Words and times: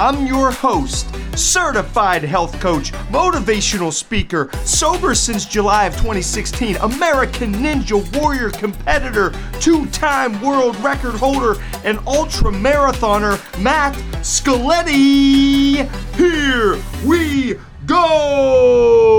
I'm 0.00 0.26
your 0.26 0.50
host, 0.50 1.14
certified 1.36 2.22
health 2.22 2.58
coach, 2.58 2.90
motivational 3.12 3.92
speaker, 3.92 4.48
sober 4.64 5.14
since 5.14 5.44
July 5.44 5.84
of 5.84 5.92
2016, 5.92 6.76
American 6.76 7.52
Ninja 7.52 8.00
Warrior 8.18 8.48
competitor, 8.48 9.34
two 9.60 9.84
time 9.88 10.40
world 10.40 10.74
record 10.76 11.16
holder, 11.16 11.60
and 11.84 11.98
ultra 12.06 12.50
marathoner, 12.50 13.36
Matt 13.62 13.92
Scaletti. 14.22 15.86
Here 16.16 16.82
we 17.06 17.58
go! 17.84 19.14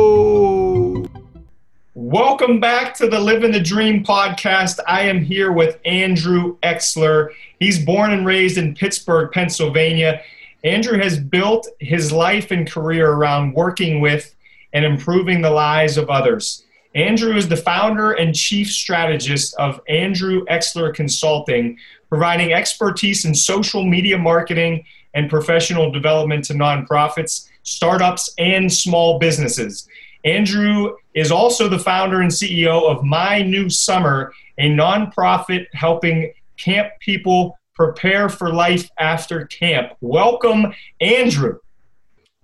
Welcome 1.93 2.59
back 2.59 2.95
to 2.95 3.07
the 3.07 3.19
Living 3.19 3.51
the 3.51 3.59
Dream 3.59 4.03
podcast. 4.03 4.79
I 4.87 5.01
am 5.01 5.23
here 5.23 5.51
with 5.51 5.79
Andrew 5.85 6.57
Exler. 6.63 7.29
He's 7.59 7.85
born 7.85 8.13
and 8.13 8.25
raised 8.25 8.57
in 8.57 8.73
Pittsburgh, 8.73 9.31
Pennsylvania. 9.31 10.23
Andrew 10.63 10.97
has 10.99 11.17
built 11.19 11.67
his 11.79 12.11
life 12.11 12.51
and 12.51 12.69
career 12.69 13.11
around 13.11 13.53
working 13.53 13.99
with 13.99 14.35
and 14.73 14.85
improving 14.85 15.41
the 15.41 15.49
lives 15.49 15.97
of 15.97 16.09
others. 16.09 16.63
Andrew 16.93 17.35
is 17.35 17.47
the 17.47 17.57
founder 17.57 18.11
and 18.11 18.35
chief 18.35 18.69
strategist 18.69 19.55
of 19.55 19.79
Andrew 19.87 20.45
Exler 20.45 20.93
Consulting, 20.93 21.77
providing 22.09 22.53
expertise 22.53 23.25
in 23.25 23.33
social 23.33 23.83
media 23.83 24.17
marketing 24.17 24.83
and 25.13 25.29
professional 25.29 25.91
development 25.91 26.45
to 26.45 26.53
nonprofits, 26.53 27.47
startups, 27.63 28.33
and 28.37 28.71
small 28.71 29.19
businesses. 29.19 29.87
Andrew 30.25 30.95
is 31.15 31.31
also 31.31 31.67
the 31.67 31.79
founder 31.79 32.21
and 32.21 32.29
CEO 32.29 32.83
of 32.83 33.03
My 33.03 33.41
New 33.41 33.69
Summer, 33.69 34.33
a 34.57 34.69
nonprofit 34.69 35.65
helping 35.73 36.31
camp 36.57 36.91
people 36.99 37.57
prepare 37.73 38.29
for 38.29 38.53
life 38.53 38.89
after 38.99 39.45
camp. 39.45 39.93
Welcome, 40.01 40.73
Andrew. 40.99 41.59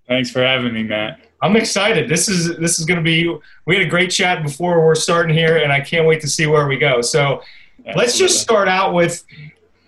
Thanks 0.07 0.31
for 0.31 0.41
having 0.41 0.73
me, 0.73 0.83
Matt. 0.83 1.19
I'm 1.41 1.55
excited. 1.55 2.09
This 2.09 2.29
is 2.29 2.57
this 2.57 2.79
is 2.79 2.85
going 2.85 2.97
to 2.97 3.03
be. 3.03 3.35
We 3.65 3.75
had 3.75 3.85
a 3.85 3.89
great 3.89 4.09
chat 4.09 4.41
before 4.41 4.83
we're 4.83 4.95
starting 4.95 5.35
here, 5.35 5.57
and 5.57 5.71
I 5.71 5.81
can't 5.81 6.07
wait 6.07 6.21
to 6.21 6.27
see 6.27 6.47
where 6.47 6.67
we 6.67 6.77
go. 6.77 7.01
So, 7.01 7.43
Absolutely. 7.79 7.93
let's 8.01 8.17
just 8.17 8.41
start 8.41 8.67
out 8.67 8.93
with 8.93 9.23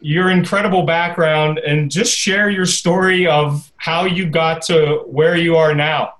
your 0.01 0.29
incredible 0.29 0.83
background 0.83 1.59
and 1.59 1.89
just 1.89 2.15
share 2.15 2.49
your 2.49 2.65
story 2.65 3.27
of 3.27 3.71
how 3.77 4.05
you 4.05 4.29
got 4.29 4.61
to 4.63 5.03
where 5.07 5.35
you 5.35 5.55
are 5.55 5.73
now. 5.73 6.13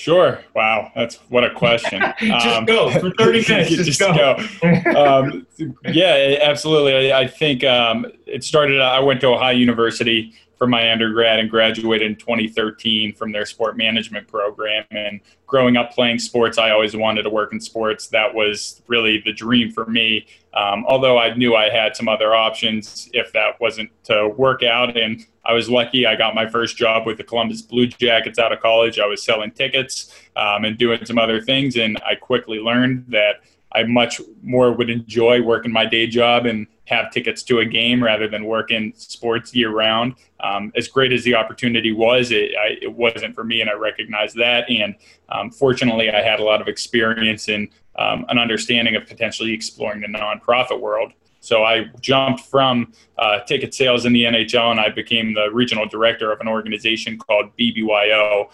Sure. 0.00 0.42
Wow, 0.54 0.90
that's 0.94 1.16
what 1.28 1.44
a 1.44 1.50
question. 1.50 2.02
just 2.20 2.46
um, 2.46 2.64
go 2.64 2.90
for 2.90 3.10
thirty 3.18 3.44
minutes. 3.48 3.68
just, 3.68 3.84
just, 3.84 4.00
go. 4.00 4.14
go. 4.14 4.98
Um, 4.98 5.46
yeah, 5.84 6.38
absolutely. 6.40 7.12
I, 7.12 7.20
I 7.20 7.26
think 7.26 7.64
um, 7.64 8.06
it 8.24 8.42
started. 8.42 8.80
I 8.80 8.98
went 9.00 9.20
to 9.20 9.26
Ohio 9.26 9.54
University 9.54 10.32
for 10.56 10.66
my 10.66 10.90
undergrad 10.90 11.38
and 11.38 11.50
graduated 11.50 12.10
in 12.10 12.16
2013 12.16 13.14
from 13.14 13.30
their 13.30 13.44
sport 13.44 13.76
management 13.76 14.26
program. 14.26 14.84
And 14.90 15.20
growing 15.46 15.76
up 15.76 15.92
playing 15.92 16.18
sports, 16.18 16.56
I 16.56 16.70
always 16.70 16.96
wanted 16.96 17.22
to 17.24 17.30
work 17.30 17.52
in 17.52 17.60
sports. 17.60 18.08
That 18.08 18.34
was 18.34 18.80
really 18.86 19.22
the 19.22 19.32
dream 19.32 19.70
for 19.70 19.84
me. 19.84 20.26
Um, 20.54 20.84
although 20.86 21.18
I 21.18 21.34
knew 21.34 21.56
I 21.56 21.68
had 21.68 21.94
some 21.94 22.08
other 22.08 22.34
options 22.34 23.10
if 23.12 23.32
that 23.32 23.60
wasn't 23.60 23.90
to 24.04 24.28
work 24.28 24.62
out. 24.62 24.98
And 24.98 25.26
I 25.50 25.52
was 25.52 25.68
lucky. 25.68 26.06
I 26.06 26.14
got 26.14 26.36
my 26.36 26.48
first 26.48 26.76
job 26.76 27.06
with 27.06 27.18
the 27.18 27.24
Columbus 27.24 27.60
Blue 27.60 27.88
Jackets 27.88 28.38
out 28.38 28.52
of 28.52 28.60
college. 28.60 29.00
I 29.00 29.06
was 29.06 29.20
selling 29.20 29.50
tickets 29.50 30.14
um, 30.36 30.64
and 30.64 30.78
doing 30.78 31.04
some 31.04 31.18
other 31.18 31.40
things. 31.40 31.76
And 31.76 31.98
I 32.08 32.14
quickly 32.14 32.60
learned 32.60 33.06
that 33.08 33.42
I 33.72 33.82
much 33.82 34.20
more 34.44 34.70
would 34.70 34.88
enjoy 34.88 35.42
working 35.42 35.72
my 35.72 35.86
day 35.86 36.06
job 36.06 36.46
and 36.46 36.68
have 36.84 37.10
tickets 37.10 37.42
to 37.44 37.58
a 37.58 37.64
game 37.64 38.00
rather 38.00 38.28
than 38.28 38.44
work 38.44 38.70
in 38.70 38.92
sports 38.94 39.52
year 39.52 39.70
round. 39.70 40.14
Um, 40.38 40.70
as 40.76 40.86
great 40.86 41.12
as 41.12 41.24
the 41.24 41.34
opportunity 41.34 41.90
was, 41.90 42.30
it, 42.30 42.52
I, 42.56 42.76
it, 42.80 42.94
wasn't 42.94 43.34
for 43.34 43.42
me, 43.42 43.60
and 43.60 43.68
I 43.68 43.72
recognized 43.72 44.36
that. 44.36 44.70
And 44.70 44.94
um, 45.30 45.50
fortunately, 45.50 46.10
I 46.10 46.22
had 46.22 46.38
a 46.38 46.44
lot 46.44 46.60
of 46.60 46.68
experience 46.68 47.48
in 47.48 47.68
um, 47.98 48.24
an 48.28 48.38
understanding 48.38 48.94
of 48.94 49.04
potentially 49.04 49.52
exploring 49.52 50.00
the 50.00 50.06
nonprofit 50.06 50.78
world. 50.78 51.12
So 51.40 51.64
I 51.64 51.86
jumped 52.00 52.42
from 52.42 52.92
uh, 53.18 53.40
ticket 53.40 53.74
sales 53.74 54.04
in 54.04 54.12
the 54.12 54.24
NHL 54.24 54.70
and 54.70 54.78
I 54.80 54.90
became 54.90 55.34
the 55.34 55.50
regional 55.52 55.86
director 55.86 56.32
of 56.32 56.40
an 56.40 56.48
organization 56.48 57.18
called 57.18 57.50
BBYO, 57.58 58.50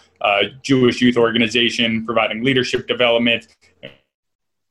Jewish 0.61 1.01
youth 1.01 1.17
organization 1.17 2.05
providing 2.05 2.43
leadership 2.43 2.87
development 2.87 3.47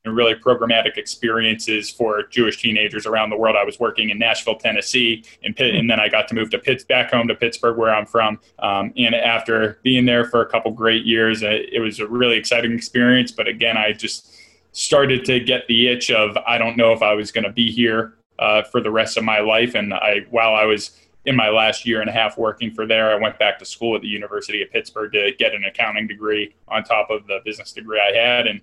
and 0.07 0.15
really 0.15 0.33
programmatic 0.33 0.97
experiences 0.97 1.89
for 1.89 2.23
Jewish 2.23 2.59
teenagers 2.61 3.05
around 3.05 3.29
the 3.29 3.37
world. 3.37 3.55
I 3.59 3.63
was 3.63 3.79
working 3.79 4.09
in 4.09 4.17
Nashville, 4.17 4.55
Tennessee, 4.55 5.23
and, 5.43 5.55
Pitt, 5.55 5.75
and 5.75 5.89
then 5.89 5.99
I 5.99 6.07
got 6.09 6.27
to 6.29 6.35
move 6.35 6.49
to 6.51 6.59
Pitt, 6.59 6.87
back 6.87 7.11
home 7.11 7.27
to 7.27 7.35
Pittsburgh, 7.35 7.77
where 7.77 7.93
I'm 7.93 8.05
from. 8.05 8.39
Um, 8.59 8.93
and 8.97 9.13
after 9.13 9.79
being 9.83 10.05
there 10.05 10.25
for 10.25 10.41
a 10.41 10.45
couple 10.45 10.71
great 10.71 11.05
years, 11.05 11.43
uh, 11.43 11.49
it 11.51 11.81
was 11.81 11.99
a 11.99 12.07
really 12.07 12.37
exciting 12.37 12.71
experience. 12.73 13.31
But 13.31 13.47
again, 13.47 13.77
I 13.77 13.91
just 13.91 14.33
started 14.77 15.25
to 15.25 15.39
get 15.39 15.67
the 15.67 15.87
itch 15.87 16.11
of 16.11 16.37
I 16.45 16.59
don't 16.59 16.77
know 16.77 16.93
if 16.93 17.01
I 17.01 17.15
was 17.15 17.31
going 17.31 17.45
to 17.45 17.51
be 17.51 17.71
here 17.71 18.13
uh, 18.37 18.61
for 18.61 18.79
the 18.79 18.91
rest 18.91 19.17
of 19.17 19.23
my 19.23 19.39
life. 19.39 19.73
And 19.73 19.91
I, 19.91 20.27
while 20.29 20.53
I 20.53 20.65
was 20.65 20.91
in 21.25 21.35
my 21.35 21.49
last 21.49 21.83
year 21.83 21.99
and 21.99 22.07
a 22.07 22.13
half 22.13 22.37
working 22.37 22.69
for 22.69 22.85
there, 22.85 23.11
I 23.11 23.15
went 23.15 23.39
back 23.39 23.57
to 23.57 23.65
school 23.65 23.95
at 23.95 24.03
the 24.03 24.07
University 24.07 24.61
of 24.61 24.69
Pittsburgh 24.69 25.11
to 25.13 25.31
get 25.39 25.55
an 25.55 25.65
accounting 25.65 26.05
degree 26.05 26.53
on 26.67 26.83
top 26.83 27.09
of 27.09 27.25
the 27.25 27.39
business 27.43 27.71
degree 27.71 27.99
I 27.99 28.15
had. 28.15 28.45
And 28.45 28.61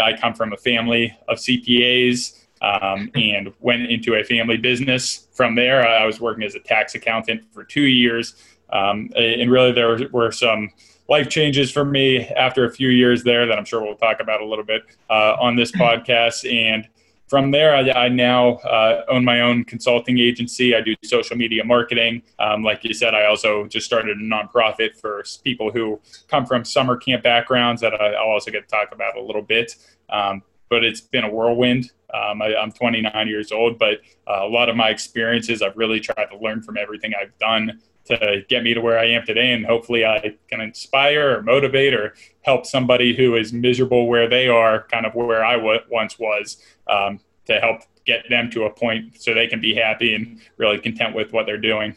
I 0.00 0.16
come 0.16 0.34
from 0.34 0.52
a 0.52 0.56
family 0.56 1.16
of 1.26 1.38
CPAs 1.38 2.44
um, 2.62 3.10
and 3.16 3.52
went 3.58 3.90
into 3.90 4.14
a 4.14 4.22
family 4.22 4.56
business. 4.56 5.26
From 5.32 5.56
there, 5.56 5.84
I 5.84 6.06
was 6.06 6.20
working 6.20 6.44
as 6.44 6.54
a 6.54 6.60
tax 6.60 6.94
accountant 6.94 7.42
for 7.52 7.64
two 7.64 7.82
years. 7.82 8.36
Um, 8.70 9.10
and 9.16 9.50
really, 9.50 9.72
there 9.72 9.98
were 10.12 10.30
some 10.30 10.70
life 11.08 11.28
changes 11.28 11.70
for 11.70 11.84
me 11.84 12.26
after 12.28 12.64
a 12.64 12.70
few 12.70 12.90
years 12.90 13.24
there 13.24 13.46
that 13.46 13.58
I'm 13.58 13.64
sure 13.64 13.82
we'll 13.82 13.96
talk 13.96 14.20
about 14.20 14.40
a 14.40 14.44
little 14.44 14.64
bit 14.64 14.82
uh, 15.08 15.36
on 15.40 15.56
this 15.56 15.72
podcast. 15.72 16.50
And 16.50 16.86
from 17.28 17.50
there, 17.50 17.74
I, 17.74 18.06
I 18.06 18.08
now 18.08 18.56
uh, 18.56 19.04
own 19.08 19.24
my 19.24 19.40
own 19.40 19.64
consulting 19.64 20.18
agency. 20.18 20.74
I 20.74 20.80
do 20.80 20.94
social 21.04 21.36
media 21.36 21.64
marketing. 21.64 22.22
Um, 22.38 22.62
like 22.62 22.84
you 22.84 22.94
said, 22.94 23.14
I 23.14 23.26
also 23.26 23.66
just 23.66 23.86
started 23.86 24.18
a 24.18 24.20
nonprofit 24.20 24.96
for 24.96 25.24
people 25.44 25.70
who 25.70 26.00
come 26.28 26.46
from 26.46 26.64
summer 26.64 26.96
camp 26.96 27.22
backgrounds 27.22 27.80
that 27.80 27.94
I, 27.94 28.10
will 28.10 28.32
also 28.32 28.50
get 28.50 28.68
to 28.68 28.68
talk 28.68 28.92
about 28.92 29.16
a 29.16 29.22
little 29.22 29.42
bit. 29.42 29.76
Um, 30.10 30.42
but 30.70 30.84
it's 30.84 31.00
been 31.00 31.24
a 31.24 31.30
whirlwind. 31.30 31.92
Um, 32.12 32.42
I, 32.42 32.54
am 32.54 32.72
29 32.72 33.28
years 33.28 33.52
old, 33.52 33.78
but 33.78 34.00
uh, 34.26 34.46
a 34.46 34.48
lot 34.48 34.68
of 34.68 34.76
my 34.76 34.88
experiences, 34.88 35.62
I've 35.62 35.76
really 35.76 36.00
tried 36.00 36.26
to 36.26 36.38
learn 36.38 36.62
from 36.62 36.76
everything 36.76 37.12
I've 37.18 37.36
done 37.38 37.80
to 38.08 38.42
get 38.48 38.62
me 38.62 38.74
to 38.74 38.80
where 38.80 38.98
I 38.98 39.06
am 39.06 39.24
today. 39.24 39.52
And 39.52 39.64
hopefully 39.64 40.04
I 40.04 40.34
can 40.48 40.60
inspire 40.60 41.38
or 41.38 41.42
motivate 41.42 41.94
or 41.94 42.14
help 42.42 42.66
somebody 42.66 43.16
who 43.16 43.36
is 43.36 43.52
miserable 43.52 44.08
where 44.08 44.28
they 44.28 44.48
are, 44.48 44.86
kind 44.90 45.06
of 45.06 45.14
where 45.14 45.44
I 45.44 45.56
w- 45.56 45.80
once 45.90 46.18
was, 46.18 46.62
um, 46.88 47.20
to 47.46 47.60
help 47.60 47.82
get 48.06 48.24
them 48.30 48.50
to 48.50 48.64
a 48.64 48.70
point 48.70 49.20
so 49.20 49.34
they 49.34 49.46
can 49.46 49.60
be 49.60 49.74
happy 49.74 50.14
and 50.14 50.40
really 50.56 50.78
content 50.78 51.14
with 51.14 51.32
what 51.32 51.46
they're 51.46 51.58
doing. 51.58 51.96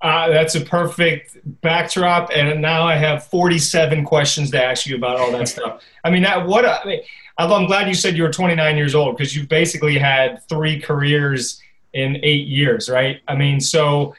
Uh, 0.00 0.28
that's 0.30 0.56
a 0.56 0.60
perfect 0.60 1.38
backdrop, 1.60 2.28
and 2.34 2.60
now 2.60 2.82
I 2.82 2.96
have 2.96 3.24
47 3.28 4.04
questions 4.04 4.50
to 4.50 4.62
ask 4.62 4.84
you 4.84 4.96
about 4.96 5.20
all 5.20 5.30
that 5.30 5.46
stuff. 5.56 5.80
I 6.02 6.10
mean, 6.10 6.24
that 6.24 6.44
what 6.44 6.64
I 6.64 6.84
mean, 6.84 7.00
I'm 7.38 7.66
glad 7.66 7.86
you 7.86 7.94
said 7.94 8.16
you 8.16 8.24
were 8.24 8.32
29 8.32 8.76
years 8.76 8.96
old 8.96 9.16
because 9.16 9.36
you 9.36 9.46
basically 9.46 9.96
had 9.98 10.42
three 10.48 10.80
careers 10.80 11.62
in 11.92 12.16
eight 12.22 12.48
years, 12.48 12.88
right? 12.88 13.20
I 13.28 13.36
mean, 13.36 13.60
so 13.60 14.14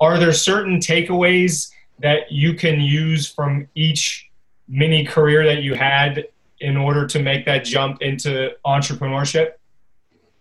are 0.00 0.18
there 0.18 0.32
certain 0.32 0.78
takeaways 0.78 1.70
that 1.98 2.32
you 2.32 2.54
can 2.54 2.80
use 2.80 3.28
from 3.28 3.68
each 3.74 4.30
mini 4.68 5.04
career 5.04 5.44
that 5.44 5.62
you 5.62 5.74
had 5.74 6.26
in 6.60 6.76
order 6.76 7.06
to 7.06 7.20
make 7.20 7.44
that 7.44 7.64
jump 7.64 8.00
into 8.02 8.50
entrepreneurship? 8.64 9.52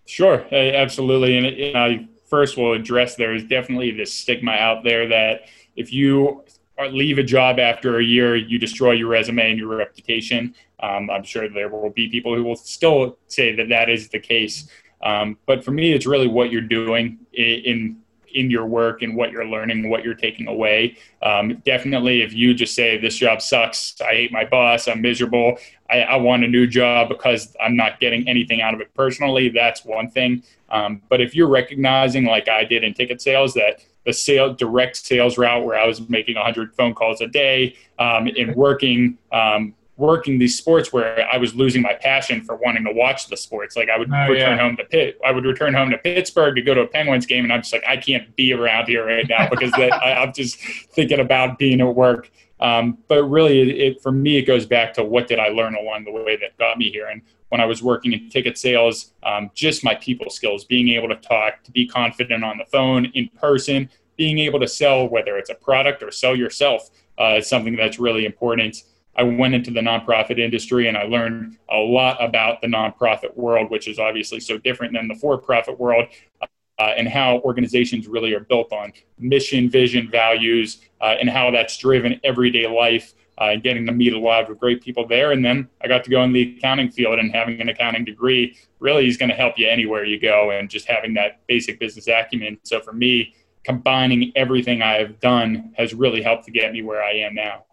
Sure, 0.06 0.46
absolutely. 0.54 1.38
And 1.38 1.78
I 1.78 2.08
first 2.30 2.58
will 2.58 2.74
address 2.74 3.16
there 3.16 3.36
is 3.36 3.44
definitely 3.44 3.92
this 3.92 4.14
stigma 4.14 4.52
out 4.52 4.84
there 4.84 5.08
that 5.08 5.50
if 5.76 5.92
you 5.92 6.44
leave 6.92 7.18
a 7.18 7.24
job 7.24 7.60
after 7.60 8.00
a 8.00 8.04
year, 8.04 8.36
you 8.36 8.58
destroy 8.58 8.92
your 8.92 9.08
resume 9.08 9.52
and 9.52 9.60
your 9.60 9.68
reputation. 9.68 10.56
Um, 10.80 11.10
I'm 11.10 11.24
sure 11.24 11.50
there 11.50 11.70
will 11.70 11.90
be 11.90 12.08
people 12.08 12.36
who 12.36 12.44
will 12.44 12.56
still 12.56 13.18
say 13.28 13.56
that 13.56 13.70
that 13.70 13.90
is 13.90 14.10
the 14.10 14.20
case. 14.20 14.70
Um, 15.04 15.38
but 15.46 15.64
for 15.64 15.72
me, 15.72 15.94
it's 15.94 16.06
really 16.06 16.28
what 16.28 16.52
you're 16.52 16.62
doing 16.62 17.20
in 17.34 17.98
in 18.34 18.50
your 18.50 18.66
work 18.66 19.02
and 19.02 19.16
what 19.16 19.32
you're 19.32 19.46
learning, 19.46 19.90
what 19.90 20.04
you're 20.04 20.14
taking 20.14 20.48
away. 20.48 20.98
Um, 21.22 21.62
definitely, 21.66 22.22
if 22.22 22.34
you 22.34 22.54
just 22.54 22.76
say 22.76 22.98
this 22.98 23.16
job 23.16 23.42
sucks, 23.42 24.00
I 24.02 24.14
hate 24.14 24.32
my 24.32 24.46
boss, 24.46 24.88
I'm 24.88 25.02
miserable, 25.02 25.58
I, 25.90 26.02
I, 26.02 26.16
want 26.18 26.44
a 26.44 26.48
new 26.48 26.68
job 26.68 27.10
because 27.10 27.56
I'm 27.62 27.76
not 27.76 28.00
getting 28.00 28.28
anything 28.28 28.62
out 28.62 28.74
of 28.74 28.82
it 28.82 28.94
personally, 28.94 29.50
that's 29.50 29.84
one 29.84 30.10
thing. 30.10 30.44
Um, 30.70 31.02
but 31.10 31.20
if 31.22 31.36
you're 31.36 31.50
recognizing, 31.50 32.26
like 32.26 32.48
I 32.48 32.64
did 32.64 32.84
in 32.84 32.94
ticket 32.94 33.22
sales, 33.22 33.54
that 33.56 33.84
the 34.06 34.14
sale 34.14 34.54
direct 34.54 34.96
sales 34.96 35.38
route 35.38 35.64
where 35.66 35.78
I 35.78 35.86
was 35.86 36.08
making 36.10 36.36
100 36.36 36.74
phone 36.76 36.94
calls 36.94 37.22
a 37.22 37.28
day 37.28 37.76
um, 37.98 38.28
and 38.28 38.56
working 38.56 39.18
um, 39.32 39.74
working 40.00 40.40
these 40.40 40.58
sports 40.58 40.94
where 40.94 41.28
I 41.32 41.38
was 41.38 41.54
losing 41.54 41.82
my 41.82 41.94
passion 41.94 42.42
for 42.42 42.56
wanting 42.56 42.86
to 42.86 42.92
watch 42.92 43.28
the 43.28 43.36
sports. 43.36 43.76
Like 43.76 43.90
I 43.90 43.98
would 43.98 44.10
oh, 44.12 44.28
return 44.30 44.58
yeah. 44.58 44.64
home 44.64 44.78
to 44.78 44.86
Pitt, 44.86 45.20
I 45.26 45.32
would 45.32 45.46
return 45.46 45.74
home 45.74 45.90
to 45.90 45.98
Pittsburgh 45.98 46.56
to 46.56 46.62
go 46.62 46.74
to 46.74 46.82
a 46.82 46.88
Penguins 46.88 47.26
game, 47.26 47.44
and 47.44 47.52
I'm 47.52 47.62
just 47.62 47.74
like, 47.74 47.84
I 47.86 47.98
can't 47.98 48.34
be 48.36 48.54
around 48.54 48.88
here 48.88 49.06
right 49.06 49.28
now 49.28 49.50
because 49.50 49.72
that, 49.74 49.94
I, 49.94 50.24
am 50.24 50.32
just 50.34 50.58
thinking 50.94 51.20
about 51.20 51.60
being 51.60 51.82
at 51.82 51.94
work. 51.94 52.32
Um, 52.62 52.98
but 53.10 53.24
really, 53.26 53.60
it, 53.60 53.68
it, 53.68 54.02
for 54.02 54.12
me, 54.12 54.38
it 54.38 54.44
goes 54.44 54.66
back 54.66 54.94
to 54.94 55.04
what 55.04 55.28
did 55.28 55.38
I 55.38 55.50
learn 55.50 55.76
along 55.76 56.06
the 56.06 56.12
way 56.12 56.38
that 56.38 56.58
got 56.58 56.78
me 56.78 56.90
here. 56.90 57.08
And 57.08 57.22
when 57.50 57.60
I 57.60 57.66
was 57.66 57.84
working 57.84 58.14
in 58.14 58.30
ticket 58.30 58.58
sales, 58.58 59.14
um, 59.24 59.52
just 59.54 59.84
my 59.84 59.96
people 59.96 60.30
skills, 60.30 60.64
being 60.64 60.90
able 60.90 61.10
to 61.10 61.16
talk, 61.16 61.64
to 61.64 61.72
be 61.72 61.86
confident 61.86 62.44
on 62.44 62.58
the 62.58 62.66
phone, 62.66 63.06
in 63.16 63.30
person, 63.30 63.90
being 64.16 64.40
able 64.40 64.60
to 64.62 64.68
sell, 64.68 65.08
whether 65.08 65.38
it's 65.38 65.50
a 65.50 65.56
product 65.56 66.04
or 66.04 66.12
sell 66.12 66.36
yourself, 66.36 66.90
uh, 67.20 67.36
is 67.38 67.48
something 67.48 67.76
that's 67.76 68.00
really 68.00 68.26
important. 68.26 68.84
I 69.20 69.24
went 69.24 69.54
into 69.54 69.70
the 69.70 69.82
nonprofit 69.82 70.40
industry 70.40 70.88
and 70.88 70.98
I 70.98 71.04
learned 71.04 71.58
a 71.70 71.76
lot 71.76 72.24
about 72.24 72.62
the 72.62 72.68
nonprofit 72.68 73.36
world, 73.36 73.70
which 73.70 73.90
is 73.90 74.00
obviously 74.00 74.40
so 74.40 74.58
different 74.58 74.94
than 74.94 75.10
the 75.10 75.16
for 75.16 75.38
profit 75.38 75.78
world, 75.78 76.08
uh, 76.42 76.94
and 76.96 77.06
how 77.06 77.40
organizations 77.40 78.08
really 78.08 78.34
are 78.34 78.40
built 78.40 78.72
on 78.72 78.94
mission, 79.18 79.70
vision, 79.70 80.10
values, 80.10 80.80
uh, 81.02 81.16
and 81.20 81.30
how 81.30 81.52
that's 81.52 81.78
driven 81.78 82.18
everyday 82.24 82.66
life. 82.66 83.14
Uh, 83.42 83.52
and 83.54 83.64
getting 83.64 83.86
to 83.86 83.94
meet 83.94 84.12
a 84.12 84.20
lot 84.20 84.52
of 84.52 84.60
great 84.60 84.82
people 84.82 85.08
there. 85.08 85.32
And 85.32 85.46
then 85.46 85.70
I 85.82 85.88
got 85.88 86.04
to 86.04 86.10
go 86.10 86.22
in 86.24 86.34
the 86.34 86.58
accounting 86.58 86.92
field 86.92 87.20
and 87.20 87.34
having 87.34 87.62
an 87.62 87.70
accounting 87.70 88.04
degree 88.04 88.58
really 88.80 89.08
is 89.08 89.16
going 89.16 89.30
to 89.30 89.36
help 89.36 89.58
you 89.58 89.66
anywhere 89.66 90.04
you 90.04 90.20
go 90.20 90.52
and 90.52 90.70
just 90.70 90.86
having 90.90 91.14
that 91.14 91.40
basic 91.48 91.80
business 91.80 92.10
acumen. 92.10 92.58
So 92.64 92.82
for 92.82 92.92
me, 92.92 93.34
combining 93.64 94.34
everything 94.36 94.82
I've 94.82 95.22
done 95.22 95.74
has 95.78 95.94
really 95.94 96.22
helped 96.22 96.44
to 96.48 96.52
get 96.52 96.74
me 96.74 96.84
where 96.84 97.02
I 97.02 97.14
am 97.14 97.34
now. 97.34 97.64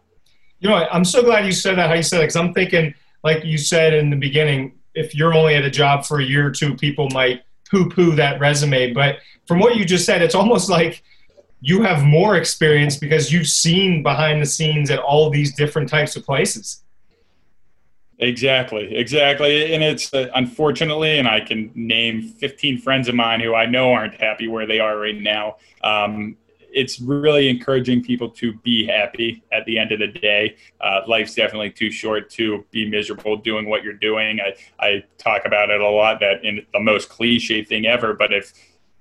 You 0.61 0.70
know, 0.70 0.87
I'm 0.91 1.05
so 1.05 1.23
glad 1.23 1.47
you 1.47 1.53
said 1.53 1.76
that, 1.76 1.88
how 1.88 1.94
you 1.94 2.03
said 2.03 2.20
it, 2.20 2.25
because 2.25 2.37
I'm 2.37 2.55
thinking, 2.55 2.94
like 3.23 3.44
you 3.44 3.58
said 3.58 3.93
in 3.93 4.11
the 4.11 4.17
beginning, 4.17 4.73
if 4.94 5.14
you're 5.14 5.35
only 5.35 5.55
at 5.55 5.64
a 5.64 5.70
job 5.70 6.05
for 6.05 6.20
a 6.20 6.25
year 6.25 6.47
or 6.47 6.50
two, 6.50 6.75
people 6.75 7.08
might 7.11 7.43
poo 7.70 7.88
poo 7.88 8.14
that 8.17 8.41
resume. 8.41 8.93
But 8.93 9.19
from 9.47 9.58
what 9.58 9.76
you 9.76 9.85
just 9.85 10.06
said, 10.06 10.23
it's 10.23 10.35
almost 10.35 10.70
like 10.70 11.03
you 11.61 11.82
have 11.82 12.03
more 12.03 12.37
experience 12.37 12.97
because 12.97 13.32
you've 13.32 13.49
seen 13.49 14.03
behind 14.03 14.41
the 14.41 14.47
scenes 14.47 14.91
at 14.91 14.99
all 14.99 15.31
these 15.31 15.55
different 15.55 15.88
types 15.88 16.17
of 16.17 16.25
places. 16.25 16.82
Exactly, 18.19 18.97
exactly. 18.97 19.75
And 19.75 19.82
it's 19.82 20.12
uh, 20.14 20.29
unfortunately, 20.35 21.19
and 21.19 21.29
I 21.29 21.41
can 21.41 21.70
name 21.75 22.23
15 22.23 22.79
friends 22.79 23.09
of 23.09 23.14
mine 23.14 23.41
who 23.41 23.55
I 23.55 23.67
know 23.67 23.93
aren't 23.93 24.14
happy 24.14 24.49
where 24.49 24.67
they 24.67 24.81
are 24.81 24.97
right 24.97 25.20
now. 25.20 25.56
Um, 25.82 26.37
it's 26.76 27.00
really 27.00 27.49
encouraging 27.49 28.05
people 28.05 28.28
to 28.28 28.52
be 28.52 28.87
happy 28.87 29.43
at 29.50 29.64
the 29.64 29.78
end 29.78 29.93
of 29.93 29.99
the 29.99 30.06
day. 30.08 30.55
Uh, 30.78 31.00
life's 31.08 31.34
definitely 31.34 31.70
too 31.70 31.90
short 31.90 32.28
to 32.28 32.67
be 32.70 32.88
miserable 32.88 33.38
doing 33.38 33.67
what 33.67 33.82
you're 33.82 33.94
doing. 33.94 34.38
I, 34.40 34.55
I 34.78 35.05
talk 35.17 35.46
about 35.46 35.70
it 35.70 35.81
a 35.81 35.88
lot 35.88 36.20
that 36.20 36.44
in 36.44 36.67
the 36.75 36.81
most 36.81 37.08
cliche 37.08 37.64
thing 37.64 37.87
ever, 37.87 38.12
but 38.12 38.32
if 38.32 38.52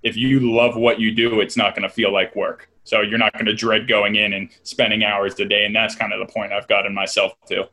if 0.04 0.16
you 0.16 0.56
love 0.56 0.78
what 0.78 1.00
you 1.00 1.12
do, 1.12 1.42
it's 1.42 1.58
not 1.58 1.76
going 1.76 1.82
to 1.82 1.90
feel 1.90 2.14
like 2.14 2.36
work. 2.36 2.70
So 2.86 3.02
you're 3.02 3.18
not 3.18 3.34
going 3.34 3.48
to 3.48 3.56
dread 3.56 3.88
going 3.88 4.16
in 4.16 4.34
and 4.34 4.50
spending 4.62 5.04
hours 5.04 5.38
a 5.40 5.46
day. 5.46 5.66
And 5.66 5.76
that's 5.76 5.96
kind 5.96 6.14
of 6.14 6.26
the 6.26 6.32
point 6.32 6.54
I've 6.54 6.68
gotten 6.68 6.94
myself 6.94 7.34
to. 7.48 7.68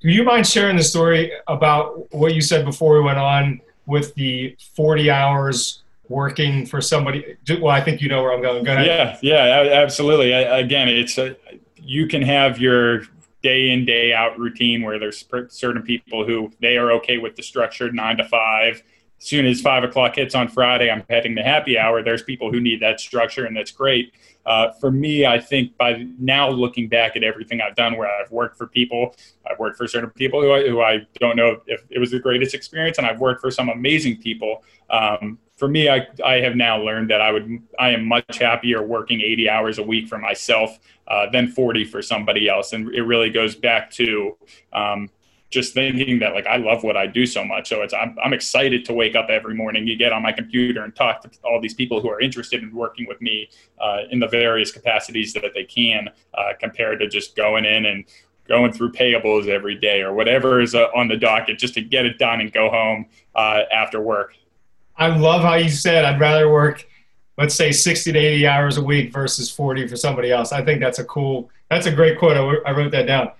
Do 0.00 0.10
you 0.10 0.24
mind 0.24 0.48
sharing 0.48 0.76
the 0.76 0.82
story 0.82 1.32
about 1.46 2.12
what 2.12 2.34
you 2.34 2.40
said 2.40 2.64
before 2.64 2.94
we 2.94 3.02
went 3.02 3.18
on 3.18 3.60
with 3.86 4.12
the 4.16 4.56
40 4.74 5.10
hours 5.12 5.83
working 6.08 6.66
for 6.66 6.80
somebody. 6.80 7.36
Well, 7.48 7.68
I 7.68 7.80
think 7.80 8.00
you 8.00 8.08
know 8.08 8.22
where 8.22 8.32
I'm 8.32 8.42
going. 8.42 8.64
Go 8.64 8.72
ahead. 8.72 8.86
Yeah, 8.86 9.18
yeah, 9.22 9.82
absolutely. 9.82 10.32
again, 10.32 10.88
it's 10.88 11.18
a, 11.18 11.36
you 11.76 12.06
can 12.06 12.22
have 12.22 12.58
your 12.58 13.02
day 13.42 13.70
in 13.70 13.84
day 13.84 14.12
out 14.12 14.38
routine 14.38 14.82
where 14.82 14.98
there's 14.98 15.24
certain 15.48 15.82
people 15.82 16.26
who 16.26 16.50
they 16.60 16.78
are 16.78 16.90
okay 16.92 17.18
with 17.18 17.36
the 17.36 17.42
structured 17.42 17.94
nine 17.94 18.16
to 18.16 18.24
five. 18.24 18.82
As 19.20 19.28
soon 19.28 19.46
as 19.46 19.60
five 19.60 19.84
o'clock 19.84 20.16
hits 20.16 20.34
on 20.34 20.48
Friday, 20.48 20.90
I'm 20.90 21.04
heading 21.08 21.36
to 21.36 21.42
happy 21.42 21.78
hour. 21.78 22.02
There's 22.02 22.22
people 22.22 22.50
who 22.50 22.60
need 22.60 22.80
that 22.80 23.00
structure, 23.00 23.44
and 23.44 23.56
that's 23.56 23.70
great. 23.70 24.12
Uh, 24.44 24.72
for 24.72 24.90
me, 24.90 25.24
I 25.24 25.38
think 25.40 25.76
by 25.78 26.06
now 26.18 26.50
looking 26.50 26.88
back 26.88 27.16
at 27.16 27.22
everything 27.22 27.60
I've 27.60 27.76
done, 27.76 27.96
where 27.96 28.08
I've 28.08 28.30
worked 28.30 28.58
for 28.58 28.66
people, 28.66 29.14
I've 29.50 29.58
worked 29.58 29.78
for 29.78 29.86
certain 29.86 30.10
people 30.10 30.42
who 30.42 30.52
I, 30.52 30.68
who 30.68 30.82
I 30.82 31.06
don't 31.20 31.36
know 31.36 31.60
if 31.66 31.84
it 31.90 31.98
was 31.98 32.10
the 32.10 32.18
greatest 32.18 32.54
experience, 32.54 32.98
and 32.98 33.06
I've 33.06 33.20
worked 33.20 33.40
for 33.40 33.50
some 33.50 33.68
amazing 33.68 34.18
people. 34.18 34.62
Um, 34.90 35.38
for 35.56 35.68
me, 35.68 35.88
I, 35.88 36.06
I 36.24 36.40
have 36.40 36.56
now 36.56 36.82
learned 36.82 37.10
that 37.10 37.20
I 37.20 37.30
would 37.30 37.62
I 37.78 37.90
am 37.90 38.06
much 38.06 38.38
happier 38.38 38.82
working 38.82 39.20
80 39.20 39.48
hours 39.48 39.78
a 39.78 39.82
week 39.82 40.08
for 40.08 40.18
myself 40.18 40.78
uh, 41.06 41.30
than 41.30 41.48
40 41.48 41.84
for 41.84 42.02
somebody 42.02 42.48
else, 42.48 42.72
and 42.72 42.92
it 42.94 43.02
really 43.02 43.30
goes 43.30 43.54
back 43.54 43.90
to 43.92 44.36
um, 44.72 45.10
just 45.50 45.72
thinking 45.72 46.18
that 46.18 46.34
like 46.34 46.46
I 46.48 46.56
love 46.56 46.82
what 46.82 46.96
I 46.96 47.06
do 47.06 47.24
so 47.24 47.44
much. 47.44 47.68
So 47.68 47.82
it's 47.82 47.94
I'm, 47.94 48.16
I'm 48.22 48.32
excited 48.32 48.84
to 48.86 48.92
wake 48.92 49.14
up 49.14 49.28
every 49.30 49.54
morning, 49.54 49.86
you 49.86 49.96
get 49.96 50.12
on 50.12 50.22
my 50.22 50.32
computer 50.32 50.82
and 50.82 50.94
talk 50.94 51.22
to 51.22 51.30
all 51.44 51.60
these 51.60 51.74
people 51.74 52.00
who 52.00 52.10
are 52.10 52.20
interested 52.20 52.62
in 52.62 52.74
working 52.74 53.06
with 53.06 53.22
me 53.22 53.48
uh, 53.80 53.98
in 54.10 54.18
the 54.18 54.28
various 54.28 54.72
capacities 54.72 55.32
that 55.34 55.44
they 55.54 55.64
can, 55.64 56.08
uh, 56.34 56.52
compared 56.58 56.98
to 56.98 57.08
just 57.08 57.36
going 57.36 57.64
in 57.64 57.86
and 57.86 58.04
going 58.48 58.72
through 58.72 58.92
payables 58.92 59.46
every 59.46 59.76
day 59.76 60.02
or 60.02 60.12
whatever 60.12 60.60
is 60.60 60.74
uh, 60.74 60.88
on 60.94 61.08
the 61.08 61.16
docket 61.16 61.58
just 61.58 61.74
to 61.74 61.80
get 61.80 62.04
it 62.04 62.18
done 62.18 62.40
and 62.40 62.52
go 62.52 62.68
home 62.68 63.06
uh, 63.36 63.62
after 63.72 64.00
work. 64.00 64.34
I 64.96 65.08
love 65.08 65.42
how 65.42 65.54
you 65.54 65.68
said 65.68 66.04
I'd 66.04 66.20
rather 66.20 66.50
work, 66.50 66.86
let's 67.36 67.54
say 67.54 67.72
60 67.72 68.12
to 68.12 68.18
80 68.18 68.46
hours 68.46 68.76
a 68.76 68.82
week 68.82 69.12
versus 69.12 69.50
40 69.50 69.88
for 69.88 69.96
somebody 69.96 70.30
else. 70.30 70.52
I 70.52 70.64
think 70.64 70.80
that's 70.80 70.98
a 70.98 71.04
cool, 71.04 71.50
that's 71.68 71.86
a 71.86 71.92
great 71.92 72.18
quote. 72.18 72.36
I, 72.66 72.70
wrote 72.72 72.92
that 72.92 73.06
down. 73.06 73.30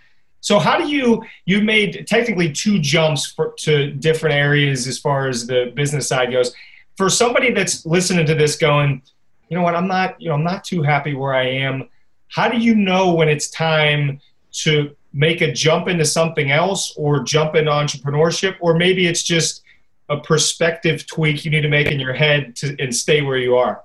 So 0.41 0.59
how 0.59 0.79
do 0.79 0.89
you, 0.89 1.23
you 1.47 1.63
made 1.63 2.07
technically 2.07 2.53
two 2.53 2.79
jumps 2.81 3.27
for, 3.27 3.55
to 3.59 3.93
different 3.93 4.35
areas 4.35 4.87
as 4.87 4.99
far 4.99 5.29
as 5.29 5.47
the 5.47 5.73
business 5.75 6.09
side 6.09 6.33
goes. 6.33 6.55
For 6.97 7.09
somebody 7.09 7.53
that's 7.53 7.87
listening 7.87 8.27
to 8.27 8.35
this 8.35 8.57
going, 8.57 9.03
you 9.49 9.57
know 9.57 9.63
what, 9.63 9.75
I'm 9.75 9.89
not, 9.89 10.21
you 10.21 10.29
know, 10.29 10.35
I'm 10.35 10.45
not 10.45 10.65
too 10.65 10.83
happy 10.83 11.15
where 11.15 11.35
I 11.35 11.49
am. 11.49 11.89
How 12.29 12.49
do 12.49 12.59
you 12.59 12.75
know 12.75 13.15
when 13.15 13.29
it's 13.29 13.49
time 13.51 14.21
to 14.53 14.95
make 15.13 15.41
a 15.41 15.53
jump 15.53 15.89
into 15.89 16.05
something 16.05 16.51
else 16.51 16.95
or 16.97 17.23
jump 17.23 17.55
into 17.55 17.71
entrepreneurship? 17.71 18.57
Or 18.61 18.75
maybe 18.75 19.07
it's 19.07 19.23
just, 19.23 19.64
a 20.09 20.19
perspective 20.21 21.07
tweak 21.07 21.45
you 21.45 21.51
need 21.51 21.63
to 21.63 21.69
make 21.69 21.89
in 21.89 21.99
your 21.99 22.13
head 22.13 22.57
to 22.57 22.77
and 22.79 22.95
stay 22.95 23.23
where 23.23 23.39
you 23.39 23.57
are? 23.57 23.85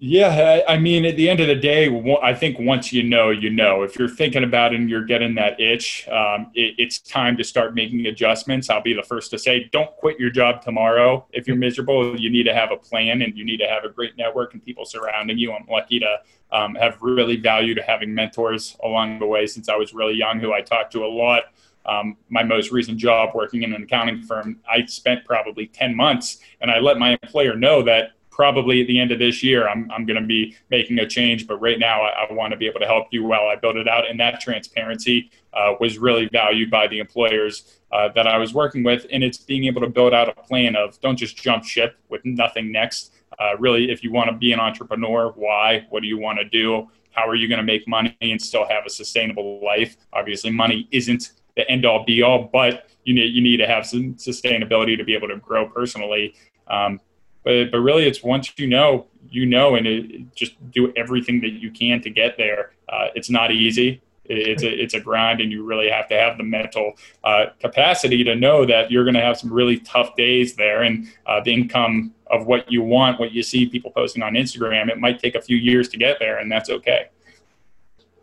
Yeah, 0.00 0.62
I 0.66 0.78
mean, 0.78 1.04
at 1.04 1.16
the 1.16 1.28
end 1.28 1.40
of 1.40 1.46
the 1.46 1.54
day, 1.54 1.90
I 2.22 2.32
think 2.32 2.58
once 2.58 2.90
you 2.90 3.02
know, 3.02 3.28
you 3.28 3.50
know. 3.50 3.82
If 3.82 3.98
you're 3.98 4.08
thinking 4.08 4.42
about 4.42 4.72
it 4.72 4.80
and 4.80 4.88
you're 4.88 5.04
getting 5.04 5.34
that 5.34 5.60
itch, 5.60 6.08
um, 6.08 6.50
it, 6.54 6.74
it's 6.78 7.00
time 7.00 7.36
to 7.36 7.44
start 7.44 7.74
making 7.74 8.06
adjustments. 8.06 8.70
I'll 8.70 8.80
be 8.80 8.94
the 8.94 9.02
first 9.02 9.30
to 9.32 9.38
say, 9.38 9.68
don't 9.72 9.94
quit 9.96 10.18
your 10.18 10.30
job 10.30 10.62
tomorrow. 10.62 11.26
If 11.32 11.46
you're 11.46 11.58
miserable, 11.58 12.18
you 12.18 12.30
need 12.30 12.44
to 12.44 12.54
have 12.54 12.72
a 12.72 12.78
plan 12.78 13.20
and 13.20 13.36
you 13.36 13.44
need 13.44 13.58
to 13.58 13.66
have 13.66 13.84
a 13.84 13.90
great 13.90 14.16
network 14.16 14.54
and 14.54 14.64
people 14.64 14.86
surrounding 14.86 15.36
you. 15.36 15.52
I'm 15.52 15.66
lucky 15.68 16.00
to 16.00 16.16
um, 16.50 16.74
have 16.76 16.96
really 17.02 17.36
valued 17.36 17.78
having 17.86 18.14
mentors 18.14 18.78
along 18.82 19.18
the 19.18 19.26
way 19.26 19.46
since 19.46 19.68
I 19.68 19.76
was 19.76 19.92
really 19.92 20.14
young, 20.14 20.40
who 20.40 20.54
I 20.54 20.62
talked 20.62 20.92
to 20.92 21.04
a 21.04 21.08
lot 21.08 21.42
um, 21.86 22.16
my 22.28 22.42
most 22.42 22.70
recent 22.70 22.98
job 22.98 23.30
working 23.34 23.62
in 23.62 23.72
an 23.72 23.82
accounting 23.82 24.22
firm, 24.22 24.60
I 24.68 24.84
spent 24.86 25.24
probably 25.24 25.66
10 25.66 25.94
months 25.94 26.38
and 26.60 26.70
I 26.70 26.78
let 26.78 26.98
my 26.98 27.18
employer 27.22 27.56
know 27.56 27.82
that 27.82 28.12
probably 28.34 28.80
at 28.80 28.88
the 28.88 28.98
end 28.98 29.12
of 29.12 29.20
this 29.20 29.44
year, 29.44 29.68
I'm, 29.68 29.88
I'm 29.92 30.04
going 30.04 30.20
to 30.20 30.26
be 30.26 30.56
making 30.68 30.98
a 30.98 31.06
change. 31.06 31.46
But 31.46 31.60
right 31.60 31.78
now, 31.78 32.02
I, 32.02 32.24
I, 32.24 32.32
want 32.32 32.50
to 32.50 32.56
be 32.56 32.66
able 32.66 32.80
to 32.80 32.86
help 32.86 33.06
you 33.12 33.22
while 33.22 33.46
I 33.46 33.54
build 33.54 33.76
it 33.76 33.86
out. 33.86 34.10
And 34.10 34.18
that 34.18 34.40
transparency 34.40 35.30
uh, 35.52 35.74
was 35.78 35.98
really 35.98 36.28
valued 36.32 36.68
by 36.68 36.88
the 36.88 36.98
employers 36.98 37.78
uh, 37.92 38.08
that 38.16 38.26
I 38.26 38.36
was 38.38 38.52
working 38.52 38.82
with. 38.82 39.06
And 39.12 39.22
it's 39.22 39.38
being 39.38 39.66
able 39.66 39.82
to 39.82 39.88
build 39.88 40.12
out 40.12 40.28
a 40.28 40.32
plan 40.32 40.74
of 40.74 41.00
don't 41.00 41.16
just 41.16 41.36
jump 41.36 41.64
ship 41.64 41.96
with 42.08 42.24
nothing 42.24 42.72
next. 42.72 43.12
Uh, 43.38 43.56
really, 43.58 43.92
if 43.92 44.02
you 44.02 44.10
want 44.10 44.30
to 44.30 44.36
be 44.36 44.52
an 44.52 44.58
entrepreneur, 44.58 45.32
why? 45.36 45.86
What 45.90 46.02
do 46.02 46.08
you 46.08 46.18
want 46.18 46.40
to 46.40 46.44
do? 46.44 46.88
How 47.12 47.28
are 47.28 47.36
you 47.36 47.46
going 47.46 47.58
to 47.58 47.64
make 47.64 47.86
money 47.86 48.16
and 48.20 48.42
still 48.42 48.66
have 48.66 48.84
a 48.84 48.90
sustainable 48.90 49.60
life? 49.64 49.96
Obviously, 50.12 50.50
money 50.50 50.88
isn't 50.90 51.30
the 51.56 51.68
end 51.70 51.84
all 51.84 52.04
be 52.04 52.22
all, 52.22 52.50
but 52.52 52.88
you 53.04 53.14
need 53.14 53.34
you 53.34 53.42
need 53.42 53.58
to 53.58 53.66
have 53.66 53.86
some 53.86 54.14
sustainability 54.14 54.96
to 54.96 55.04
be 55.04 55.14
able 55.14 55.28
to 55.28 55.36
grow 55.36 55.68
personally. 55.68 56.34
Um, 56.68 57.00
but 57.44 57.70
but 57.70 57.78
really, 57.78 58.06
it's 58.06 58.22
once 58.22 58.52
you 58.56 58.66
know, 58.66 59.06
you 59.28 59.46
know, 59.46 59.74
and 59.74 59.86
it, 59.86 60.34
just 60.34 60.54
do 60.70 60.92
everything 60.96 61.40
that 61.42 61.52
you 61.52 61.70
can 61.70 62.00
to 62.02 62.10
get 62.10 62.36
there. 62.36 62.72
Uh, 62.88 63.08
it's 63.14 63.30
not 63.30 63.52
easy. 63.52 64.00
It's 64.26 64.62
a 64.62 64.70
it's 64.70 64.94
a 64.94 65.00
grind, 65.00 65.42
and 65.42 65.52
you 65.52 65.64
really 65.64 65.90
have 65.90 66.08
to 66.08 66.18
have 66.18 66.38
the 66.38 66.44
mental 66.44 66.94
uh, 67.24 67.46
capacity 67.60 68.24
to 68.24 68.34
know 68.34 68.64
that 68.64 68.90
you're 68.90 69.04
going 69.04 69.14
to 69.14 69.20
have 69.20 69.36
some 69.36 69.52
really 69.52 69.78
tough 69.80 70.16
days 70.16 70.56
there, 70.56 70.82
and 70.82 71.08
uh, 71.26 71.40
the 71.42 71.52
income 71.52 72.14
of 72.28 72.46
what 72.46 72.72
you 72.72 72.82
want, 72.82 73.20
what 73.20 73.32
you 73.32 73.42
see 73.42 73.66
people 73.66 73.90
posting 73.90 74.22
on 74.22 74.32
Instagram, 74.32 74.88
it 74.88 74.98
might 74.98 75.18
take 75.18 75.34
a 75.34 75.42
few 75.42 75.58
years 75.58 75.90
to 75.90 75.98
get 75.98 76.18
there, 76.18 76.38
and 76.38 76.50
that's 76.50 76.70
okay. 76.70 77.08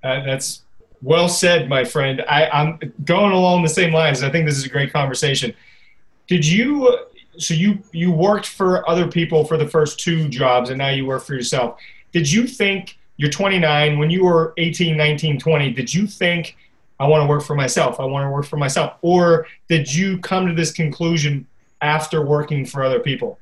That's 0.02 0.64
well 1.01 1.29
said, 1.29 1.67
my 1.67 1.84
friend. 1.84 2.24
I, 2.29 2.48
I'm 2.48 2.93
going 3.05 3.31
along 3.31 3.63
the 3.63 3.70
same 3.70 3.93
lines. 3.93 4.24
I 4.24 4.29
think 4.29 4.46
this 4.46 4.58
is 4.58 4.65
a 4.65 4.70
great 4.70 4.93
conversation. 4.93 5.53
Did 6.27 6.46
you 6.46 7.08
so 7.38 7.53
you 7.53 7.79
you 7.91 8.12
worked 8.12 8.48
for 8.48 8.88
other 8.89 9.08
people 9.08 9.46
for 9.46 9.58
the 9.58 9.67
first 9.67 10.00
two 10.00 10.27
jobs 10.29 10.70
and 10.70 10.77
now 10.77 10.89
you 10.89 11.05
work 11.05 11.24
for 11.24 11.34
yourself 11.34 11.79
did 12.12 12.29
you 12.29 12.46
think 12.46 12.98
you're 13.17 13.29
29 13.29 13.98
when 13.98 14.10
you 14.10 14.25
were 14.25 14.53
18 14.58 14.98
19 14.98 15.39
20 15.39 15.72
did 15.72 15.93
you 15.93 16.05
think 16.05 16.58
i 17.00 17.08
want 17.08 17.22
to 17.22 17.27
work 17.27 17.43
for 17.43 17.55
myself 17.55 18.00
i 18.00 18.05
want 18.05 18.25
to 18.25 18.29
work 18.29 18.46
for 18.46 18.58
myself 18.58 18.93
or 19.01 19.48
did 19.70 19.93
you 19.93 20.17
come 20.20 20.48
to 20.48 20.53
this 20.53 20.72
conclusion 20.72 21.48
after 21.81 22.25
working 22.25 22.65
for 22.65 22.84
other 22.84 23.00
people 23.00 23.39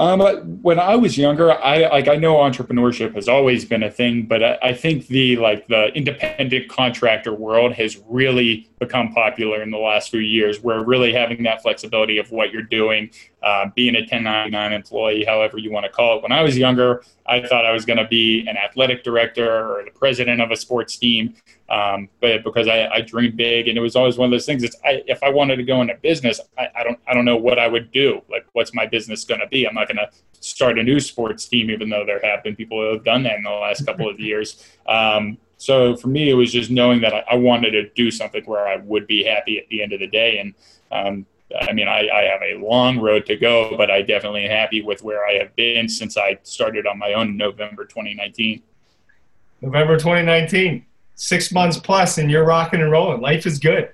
um, 0.00 0.22
when 0.62 0.80
I 0.80 0.96
was 0.96 1.18
younger, 1.18 1.52
I 1.52 1.86
like 1.90 2.08
I 2.08 2.16
know 2.16 2.36
entrepreneurship 2.36 3.14
has 3.16 3.28
always 3.28 3.66
been 3.66 3.82
a 3.82 3.90
thing, 3.90 4.22
but 4.22 4.42
I, 4.42 4.58
I, 4.62 4.72
think 4.72 5.08
the 5.08 5.36
like 5.36 5.68
the 5.68 5.88
independent 5.94 6.70
contractor 6.70 7.34
world 7.34 7.74
has 7.74 8.00
really 8.08 8.70
become 8.78 9.12
popular 9.12 9.62
in 9.62 9.70
the 9.70 9.76
last 9.76 10.10
few 10.10 10.20
years. 10.20 10.62
Where 10.62 10.82
really 10.82 11.12
having 11.12 11.42
that 11.42 11.60
flexibility 11.60 12.16
of 12.16 12.30
what 12.30 12.50
you're 12.50 12.62
doing, 12.62 13.10
uh, 13.42 13.66
being 13.74 13.94
a 13.96 14.00
1099 14.00 14.72
employee, 14.72 15.24
however 15.24 15.58
you 15.58 15.70
want 15.72 15.84
to 15.84 15.90
call 15.90 16.18
it. 16.18 16.22
When 16.22 16.32
I 16.32 16.42
was 16.42 16.58
younger, 16.58 17.02
I 17.26 17.46
thought 17.46 17.64
I 17.64 17.72
was 17.72 17.84
going 17.84 17.98
to 17.98 18.06
be 18.06 18.46
an 18.46 18.56
athletic 18.56 19.02
director 19.02 19.48
or 19.48 19.84
the 19.84 19.90
president 19.90 20.40
of 20.40 20.50
a 20.50 20.56
sports 20.56 20.96
team, 20.96 21.34
um, 21.68 22.08
but 22.20 22.44
because 22.44 22.68
I, 22.68 22.88
I, 22.88 23.00
dreamed 23.00 23.36
big, 23.36 23.68
and 23.68 23.78
it 23.78 23.80
was 23.80 23.96
always 23.96 24.18
one 24.18 24.26
of 24.26 24.30
those 24.32 24.44
things. 24.44 24.62
It's 24.62 24.76
I, 24.84 25.02
if 25.06 25.22
I 25.22 25.30
wanted 25.30 25.56
to 25.56 25.62
go 25.62 25.80
into 25.80 25.94
business, 26.02 26.40
I, 26.58 26.68
I, 26.76 26.84
don't 26.84 26.98
I 27.06 27.14
don't 27.14 27.24
know 27.24 27.36
what 27.36 27.58
I 27.58 27.68
would 27.68 27.92
do. 27.92 28.20
Like, 28.28 28.46
what's 28.52 28.74
my 28.74 28.86
business 28.86 29.24
going 29.24 29.40
to 29.40 29.46
be? 29.46 29.66
I'm 29.66 29.74
not 29.74 29.86
going 29.86 29.98
to 29.98 30.10
start 30.40 30.78
a 30.78 30.82
new 30.82 31.00
sports 31.00 31.46
team, 31.46 31.70
even 31.70 31.88
though 31.88 32.04
there 32.04 32.20
have 32.22 32.42
been 32.42 32.56
people 32.56 32.80
who 32.80 32.92
have 32.92 33.04
done 33.04 33.22
that 33.22 33.36
in 33.36 33.44
the 33.44 33.50
last 33.50 33.86
couple 33.86 34.08
of 34.08 34.18
years. 34.28 34.64
Um, 34.86 35.38
so 35.56 35.94
for 35.94 36.08
me, 36.08 36.30
it 36.30 36.34
was 36.34 36.50
just 36.50 36.70
knowing 36.70 37.02
that 37.02 37.12
I, 37.30 37.34
wanted 37.34 37.72
to 37.72 37.90
do 37.90 38.10
something 38.10 38.42
where 38.44 38.66
I 38.66 38.76
would 38.76 39.06
be 39.06 39.24
happy 39.24 39.58
at 39.58 39.68
the 39.68 39.82
end 39.82 39.92
of 39.92 40.00
the 40.00 40.06
day, 40.06 40.38
and 40.38 40.54
um, 40.90 41.26
I 41.60 41.72
mean, 41.72 41.88
I, 41.88 42.08
I, 42.08 42.22
have 42.22 42.42
a 42.42 42.64
long 42.64 42.98
road 42.98 43.26
to 43.26 43.36
go, 43.36 43.76
but 43.76 43.90
I 43.90 44.02
definitely 44.02 44.44
am 44.44 44.50
happy 44.50 44.82
with 44.82 45.02
where 45.02 45.26
I 45.26 45.32
have 45.34 45.54
been 45.56 45.88
since 45.88 46.16
I 46.16 46.38
started 46.42 46.86
on 46.86 46.98
my 46.98 47.12
own 47.12 47.28
in 47.28 47.36
November 47.36 47.84
2019. 47.84 48.62
November 49.62 49.96
2019 49.96 50.86
six 51.20 51.52
months 51.52 51.78
plus 51.78 52.16
and 52.16 52.30
you're 52.30 52.44
rocking 52.44 52.80
and 52.80 52.90
rolling. 52.90 53.20
Life 53.20 53.46
is 53.46 53.58
good. 53.58 53.90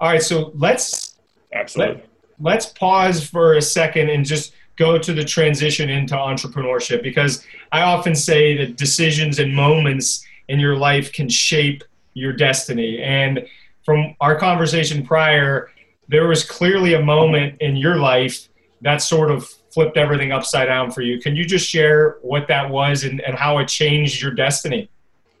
All 0.00 0.08
right, 0.08 0.22
so 0.22 0.52
let's 0.54 1.16
absolutely 1.52 2.02
let, 2.40 2.58
us 2.58 2.72
pause 2.72 3.24
for 3.28 3.54
a 3.54 3.62
second 3.62 4.08
and 4.08 4.24
just 4.24 4.54
go 4.76 4.98
to 4.98 5.12
the 5.12 5.22
transition 5.22 5.90
into 5.90 6.14
entrepreneurship 6.14 7.02
because 7.02 7.44
I 7.72 7.82
often 7.82 8.14
say 8.14 8.56
that 8.56 8.76
decisions 8.76 9.38
and 9.38 9.54
moments 9.54 10.24
in 10.48 10.58
your 10.58 10.76
life 10.76 11.12
can 11.12 11.28
shape 11.28 11.84
your 12.14 12.32
destiny. 12.32 13.02
And 13.02 13.46
from 13.84 14.16
our 14.20 14.36
conversation 14.36 15.06
prior, 15.06 15.70
there 16.08 16.28
was 16.28 16.44
clearly 16.44 16.94
a 16.94 17.02
moment 17.02 17.60
in 17.60 17.76
your 17.76 17.96
life 17.96 18.48
that 18.82 18.98
sort 18.98 19.30
of 19.30 19.48
flipped 19.72 19.96
everything 19.96 20.30
upside 20.30 20.68
down 20.68 20.90
for 20.90 21.02
you. 21.02 21.20
Can 21.20 21.34
you 21.34 21.44
just 21.44 21.68
share 21.68 22.18
what 22.22 22.46
that 22.48 22.70
was 22.70 23.04
and, 23.04 23.20
and 23.22 23.36
how 23.36 23.58
it 23.58 23.68
changed 23.68 24.22
your 24.22 24.32
destiny? 24.32 24.88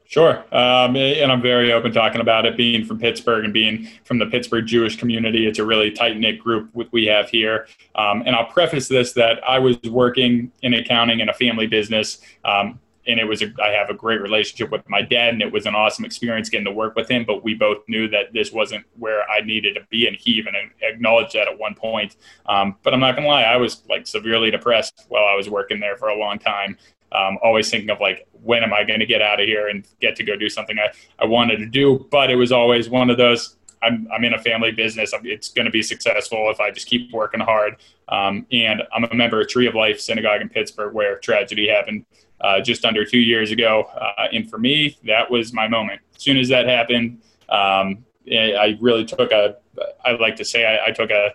Sure. 0.06 0.44
Um, 0.52 0.96
and 0.96 1.32
I'm 1.32 1.40
very 1.40 1.72
open 1.72 1.92
talking 1.92 2.20
about 2.20 2.46
it. 2.46 2.56
Being 2.56 2.84
from 2.84 2.98
Pittsburgh 2.98 3.44
and 3.44 3.52
being 3.52 3.88
from 4.04 4.18
the 4.18 4.26
Pittsburgh 4.26 4.66
Jewish 4.66 4.96
community, 4.96 5.46
it's 5.46 5.58
a 5.58 5.64
really 5.64 5.90
tight 5.90 6.18
knit 6.18 6.38
group 6.38 6.70
we 6.92 7.06
have 7.06 7.30
here. 7.30 7.66
Um, 7.94 8.22
and 8.26 8.36
I'll 8.36 8.46
preface 8.46 8.86
this 8.86 9.12
that 9.14 9.42
I 9.48 9.58
was 9.58 9.76
working 9.82 10.52
in 10.62 10.74
accounting 10.74 11.20
in 11.20 11.28
a 11.28 11.34
family 11.34 11.66
business. 11.66 12.20
Um, 12.44 12.78
and 13.06 13.20
it 13.20 13.24
was 13.24 13.42
a, 13.42 13.52
I 13.62 13.68
have 13.68 13.90
a 13.90 13.94
great 13.94 14.20
relationship 14.20 14.70
with 14.70 14.88
my 14.88 15.02
dad, 15.02 15.34
and 15.34 15.42
it 15.42 15.52
was 15.52 15.66
an 15.66 15.74
awesome 15.74 16.04
experience 16.04 16.48
getting 16.48 16.66
to 16.66 16.72
work 16.72 16.96
with 16.96 17.10
him. 17.10 17.24
But 17.24 17.44
we 17.44 17.54
both 17.54 17.78
knew 17.88 18.08
that 18.08 18.32
this 18.32 18.52
wasn't 18.52 18.84
where 18.98 19.28
I 19.28 19.40
needed 19.40 19.74
to 19.74 19.82
be, 19.90 20.06
and 20.06 20.16
he 20.16 20.32
even 20.32 20.54
acknowledged 20.82 21.34
that 21.34 21.48
at 21.48 21.58
one 21.58 21.74
point. 21.74 22.16
Um, 22.46 22.76
but 22.82 22.94
I'm 22.94 23.00
not 23.00 23.16
gonna 23.16 23.28
lie, 23.28 23.42
I 23.42 23.56
was 23.56 23.82
like 23.88 24.06
severely 24.06 24.50
depressed 24.50 25.06
while 25.08 25.24
I 25.24 25.34
was 25.34 25.48
working 25.48 25.80
there 25.80 25.96
for 25.96 26.08
a 26.08 26.16
long 26.16 26.38
time 26.38 26.76
um, 27.14 27.38
always 27.42 27.70
thinking 27.70 27.90
of 27.90 28.00
like 28.00 28.26
when 28.42 28.62
am 28.62 28.74
I 28.74 28.84
going 28.84 29.00
to 29.00 29.06
get 29.06 29.22
out 29.22 29.40
of 29.40 29.46
here 29.46 29.68
and 29.68 29.86
get 30.00 30.16
to 30.16 30.24
go 30.24 30.36
do 30.36 30.48
something 30.48 30.78
I, 30.78 30.92
I 31.18 31.26
wanted 31.26 31.58
to 31.58 31.66
do. 31.66 32.06
But 32.10 32.30
it 32.30 32.36
was 32.36 32.52
always 32.52 32.90
one 32.90 33.08
of 33.08 33.16
those. 33.16 33.56
I'm, 33.82 34.08
I'm 34.12 34.24
in 34.24 34.34
a 34.34 34.38
family 34.38 34.72
business. 34.72 35.12
It's 35.24 35.50
going 35.50 35.66
to 35.66 35.70
be 35.70 35.82
successful 35.82 36.50
if 36.50 36.58
I 36.58 36.70
just 36.70 36.86
keep 36.86 37.12
working 37.12 37.40
hard. 37.40 37.76
Um, 38.08 38.46
and 38.50 38.82
I'm 38.94 39.04
a 39.04 39.14
member 39.14 39.40
of 39.40 39.48
Tree 39.48 39.66
of 39.66 39.74
Life 39.74 40.00
Synagogue 40.00 40.40
in 40.40 40.48
Pittsburgh, 40.48 40.94
where 40.94 41.18
tragedy 41.18 41.68
happened 41.68 42.06
uh, 42.40 42.60
just 42.60 42.84
under 42.84 43.04
two 43.04 43.18
years 43.18 43.50
ago. 43.50 43.84
Uh, 43.94 44.28
and 44.32 44.48
for 44.48 44.58
me, 44.58 44.96
that 45.04 45.30
was 45.30 45.52
my 45.52 45.68
moment. 45.68 46.00
As 46.16 46.22
soon 46.22 46.36
as 46.36 46.48
that 46.48 46.66
happened, 46.66 47.20
um, 47.48 48.04
I 48.30 48.78
really 48.80 49.04
took 49.04 49.32
a. 49.32 49.56
I 50.04 50.12
like 50.12 50.36
to 50.36 50.44
say 50.44 50.64
I, 50.64 50.86
I 50.86 50.90
took 50.92 51.10
a 51.10 51.34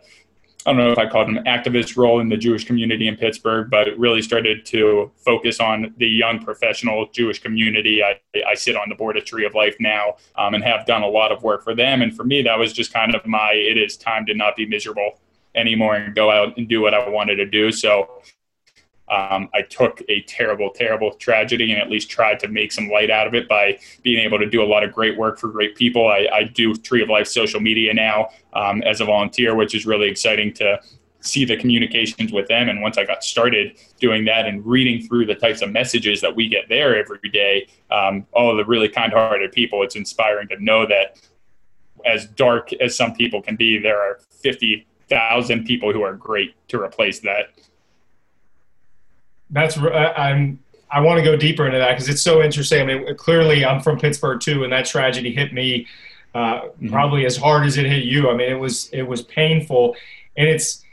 I 0.66 0.74
don't 0.74 0.78
know 0.78 0.92
if 0.92 0.98
I 0.98 1.08
called 1.08 1.30
an 1.30 1.44
activist 1.46 1.96
role 1.96 2.20
in 2.20 2.28
the 2.28 2.36
Jewish 2.36 2.66
community 2.66 3.08
in 3.08 3.16
Pittsburgh, 3.16 3.70
but 3.72 3.98
really 3.98 4.22
started 4.22 4.66
to 4.68 5.10
focus 5.16 5.62
on 5.62 5.94
the 5.98 6.08
young 6.08 6.44
professional 6.44 7.08
Jewish 7.14 7.42
community. 7.42 8.04
I, 8.04 8.20
I 8.46 8.56
sit 8.56 8.76
on 8.76 8.90
the 8.90 8.96
board 8.96 9.16
of 9.16 9.24
Tree 9.24 9.46
of 9.46 9.56
Life 9.56 9.78
now 9.80 10.18
um, 10.36 10.54
and 10.54 10.64
have 10.64 10.86
done 10.86 11.02
a 11.02 11.08
lot 11.08 11.32
of 11.32 11.44
work 11.44 11.64
for 11.64 11.74
them. 11.74 12.02
And 12.02 12.14
for 12.14 12.26
me, 12.26 12.42
that 12.42 12.60
was 12.60 12.74
just 12.74 12.92
kind 12.92 13.16
of 13.16 13.26
my 13.26 13.54
it 13.54 13.78
is 13.78 13.96
time 13.96 14.26
to 14.26 14.34
not 14.34 14.58
be 14.58 14.66
miserable 14.66 15.20
anymore 15.56 15.96
and 15.96 16.14
go 16.14 16.30
out 16.30 16.58
and 16.58 16.68
do 16.68 16.82
what 16.82 16.94
I 16.94 17.08
wanted 17.08 17.38
to 17.38 17.46
do. 17.46 17.72
So 17.72 18.22
um, 19.10 19.50
I 19.54 19.64
took 19.64 20.02
a 20.08 20.22
terrible, 20.22 20.70
terrible 20.70 21.14
tragedy 21.14 21.72
and 21.72 21.82
at 21.82 21.90
least 21.90 22.10
tried 22.10 22.40
to 22.42 22.48
make 22.48 22.72
some 22.72 22.90
light 22.90 23.10
out 23.10 23.28
of 23.28 23.34
it 23.34 23.48
by 23.48 23.80
being 24.04 24.20
able 24.20 24.38
to 24.38 24.46
do 24.46 24.62
a 24.62 24.66
lot 24.66 24.84
of 24.84 24.94
great 24.94 25.18
work 25.18 25.40
for 25.40 25.48
great 25.48 25.76
people. 25.76 26.08
I, 26.08 26.28
I 26.32 26.44
do 26.44 26.76
Tree 26.76 27.02
of 27.02 27.10
Life 27.10 27.28
social 27.28 27.60
media 27.60 27.94
now 27.94 28.30
um, 28.54 28.82
as 28.84 29.02
a 29.02 29.06
volunteer, 29.06 29.56
which 29.56 29.74
is 29.74 29.86
really 29.86 30.08
exciting 30.08 30.54
to 30.56 30.80
see 31.22 31.44
the 31.44 31.58
communications 31.58 32.32
with 32.32 32.48
them. 32.48 32.70
And 32.70 32.82
once 32.82 32.98
I 32.98 33.04
got 33.04 33.24
started 33.24 33.78
doing 34.00 34.26
that 34.26 34.46
and 34.46 34.66
reading 34.66 35.06
through 35.06 35.26
the 35.26 35.36
types 35.36 35.62
of 35.62 35.72
messages 35.72 36.22
that 36.22 36.36
we 36.36 36.48
get 36.48 36.70
there 36.70 36.98
every 36.98 37.30
day, 37.30 37.68
um, 37.92 38.26
all 38.32 38.56
the 38.56 38.66
really 38.66 38.90
kind 38.90 39.12
hearted 39.12 39.52
people, 39.52 39.84
it's 39.84 39.96
inspiring 39.96 40.48
to 40.50 40.64
know 40.64 40.86
that 40.86 41.20
as 42.06 42.26
dark 42.26 42.72
as 42.74 42.96
some 42.96 43.14
people 43.14 43.42
can 43.42 43.56
be, 43.56 43.78
there 43.78 44.00
are 44.00 44.20
50,000 44.42 45.66
people 45.66 45.92
who 45.92 46.02
are 46.02 46.14
great 46.14 46.56
to 46.70 46.82
replace 46.82 47.20
that 47.22 47.50
that's 49.50 49.78
I'm 49.78 50.60
I 50.92 51.02
want 51.02 51.18
to 51.20 51.24
go 51.24 51.36
deeper 51.36 51.66
into 51.66 51.78
that 51.78 51.92
because 51.92 52.10
it's 52.10 52.22
so 52.22 52.42
interesting. 52.42 52.82
I 52.82 52.86
mean, 52.86 53.16
clearly 53.16 53.64
I'm 53.64 53.82
from 53.82 54.00
Pittsburgh 54.00 54.40
too, 54.40 54.64
and 54.64 54.74
that 54.74 54.86
tragedy 54.86 55.34
hit 55.34 55.54
me 55.54 55.88
uh, 56.34 56.62
mm-hmm. 56.62 56.90
probably 56.90 57.26
as 57.26 57.38
hard 57.38 57.66
as 57.66 57.78
it 57.78 57.86
hit 57.86 58.04
you. 58.04 58.30
I 58.30 58.36
mean, 58.36 58.50
it 58.50 58.60
was 58.60 58.90
it 58.92 59.04
was 59.04 59.22
painful, 59.24 59.96
and 60.38 60.48
it's 60.48 60.84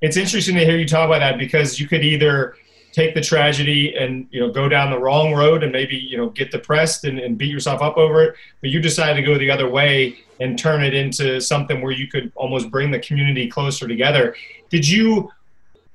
it's 0.00 0.16
interesting 0.16 0.56
to 0.56 0.64
hear 0.64 0.76
you 0.76 0.86
talk 0.86 1.06
about 1.06 1.20
that 1.20 1.38
because 1.38 1.78
you 1.78 1.86
could 1.86 2.04
either 2.04 2.56
take 2.92 3.14
the 3.14 3.20
tragedy 3.20 3.96
and 3.96 4.26
you 4.30 4.40
know 4.40 4.50
go 4.50 4.68
down 4.68 4.90
the 4.90 4.98
wrong 4.98 5.34
road 5.34 5.62
and 5.62 5.72
maybe 5.72 5.96
you 5.96 6.16
know 6.16 6.30
get 6.30 6.50
depressed 6.50 7.04
and, 7.04 7.18
and 7.18 7.38
beat 7.38 7.50
yourself 7.50 7.80
up 7.80 7.96
over 7.96 8.22
it, 8.22 8.34
but 8.60 8.70
you 8.70 8.80
decided 8.80 9.20
to 9.20 9.22
go 9.22 9.38
the 9.38 9.50
other 9.50 9.68
way 9.68 10.16
and 10.40 10.58
turn 10.58 10.82
it 10.82 10.94
into 10.94 11.40
something 11.40 11.80
where 11.80 11.92
you 11.92 12.08
could 12.08 12.32
almost 12.34 12.70
bring 12.70 12.90
the 12.90 12.98
community 12.98 13.48
closer 13.48 13.86
together. 13.86 14.34
Did 14.68 14.88
you 14.88 15.30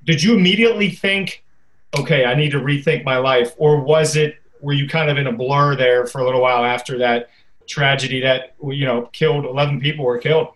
did 0.04 0.22
you 0.22 0.34
immediately 0.34 0.90
think? 0.90 1.42
Okay, 1.98 2.24
I 2.24 2.34
need 2.34 2.50
to 2.52 2.60
rethink 2.60 3.04
my 3.04 3.16
life? 3.16 3.54
Or 3.56 3.80
was 3.80 4.16
it, 4.16 4.36
were 4.60 4.72
you 4.72 4.88
kind 4.88 5.10
of 5.10 5.18
in 5.18 5.26
a 5.26 5.32
blur 5.32 5.76
there 5.76 6.06
for 6.06 6.20
a 6.20 6.24
little 6.24 6.40
while 6.40 6.64
after 6.64 6.98
that 6.98 7.30
tragedy 7.66 8.20
that, 8.20 8.54
you 8.62 8.84
know, 8.84 9.08
killed 9.12 9.44
11 9.44 9.80
people 9.80 10.04
were 10.04 10.18
killed? 10.18 10.48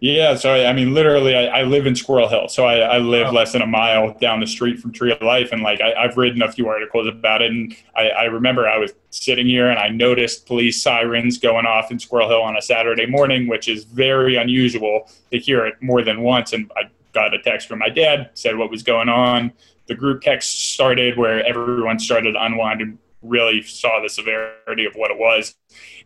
Yeah, 0.00 0.34
so 0.34 0.52
I 0.52 0.72
mean, 0.72 0.94
literally, 0.94 1.34
I, 1.34 1.60
I 1.60 1.62
live 1.62 1.86
in 1.86 1.94
Squirrel 1.94 2.28
Hill, 2.28 2.48
so 2.48 2.66
I, 2.66 2.78
I 2.78 2.98
live 2.98 3.28
oh. 3.28 3.32
less 3.32 3.52
than 3.52 3.62
a 3.62 3.66
mile 3.66 4.14
down 4.20 4.40
the 4.40 4.46
street 4.46 4.78
from 4.78 4.92
Tree 4.92 5.12
of 5.12 5.20
Life, 5.22 5.52
and 5.52 5.62
like 5.62 5.80
I, 5.80 6.02
have 6.02 6.16
written 6.16 6.42
a 6.42 6.50
few 6.52 6.68
articles 6.68 7.06
about 7.06 7.42
it, 7.42 7.50
and 7.50 7.74
I, 7.96 8.08
I, 8.10 8.24
remember 8.24 8.68
I 8.68 8.78
was 8.78 8.92
sitting 9.10 9.46
here 9.46 9.70
and 9.70 9.78
I 9.78 9.88
noticed 9.88 10.46
police 10.46 10.82
sirens 10.82 11.38
going 11.38 11.66
off 11.66 11.90
in 11.90 11.98
Squirrel 11.98 12.28
Hill 12.28 12.42
on 12.42 12.56
a 12.56 12.62
Saturday 12.62 13.06
morning, 13.06 13.46
which 13.48 13.68
is 13.68 13.84
very 13.84 14.36
unusual 14.36 15.08
to 15.30 15.38
hear 15.38 15.66
it 15.66 15.74
more 15.80 16.02
than 16.02 16.22
once, 16.22 16.52
and 16.52 16.70
I 16.76 16.82
got 17.12 17.34
a 17.34 17.38
text 17.40 17.68
from 17.68 17.78
my 17.78 17.88
dad, 17.88 18.30
said 18.34 18.56
what 18.56 18.70
was 18.70 18.82
going 18.82 19.08
on, 19.08 19.52
the 19.90 19.96
group 19.96 20.22
text 20.22 20.72
started 20.72 21.18
where 21.18 21.44
everyone 21.44 21.98
started 21.98 22.32
to 22.32 22.44
unwind 22.44 22.80
and 22.80 22.96
really 23.22 23.60
saw 23.60 24.00
the 24.00 24.08
severity 24.08 24.84
of 24.84 24.94
what 24.94 25.10
it 25.10 25.18
was. 25.18 25.56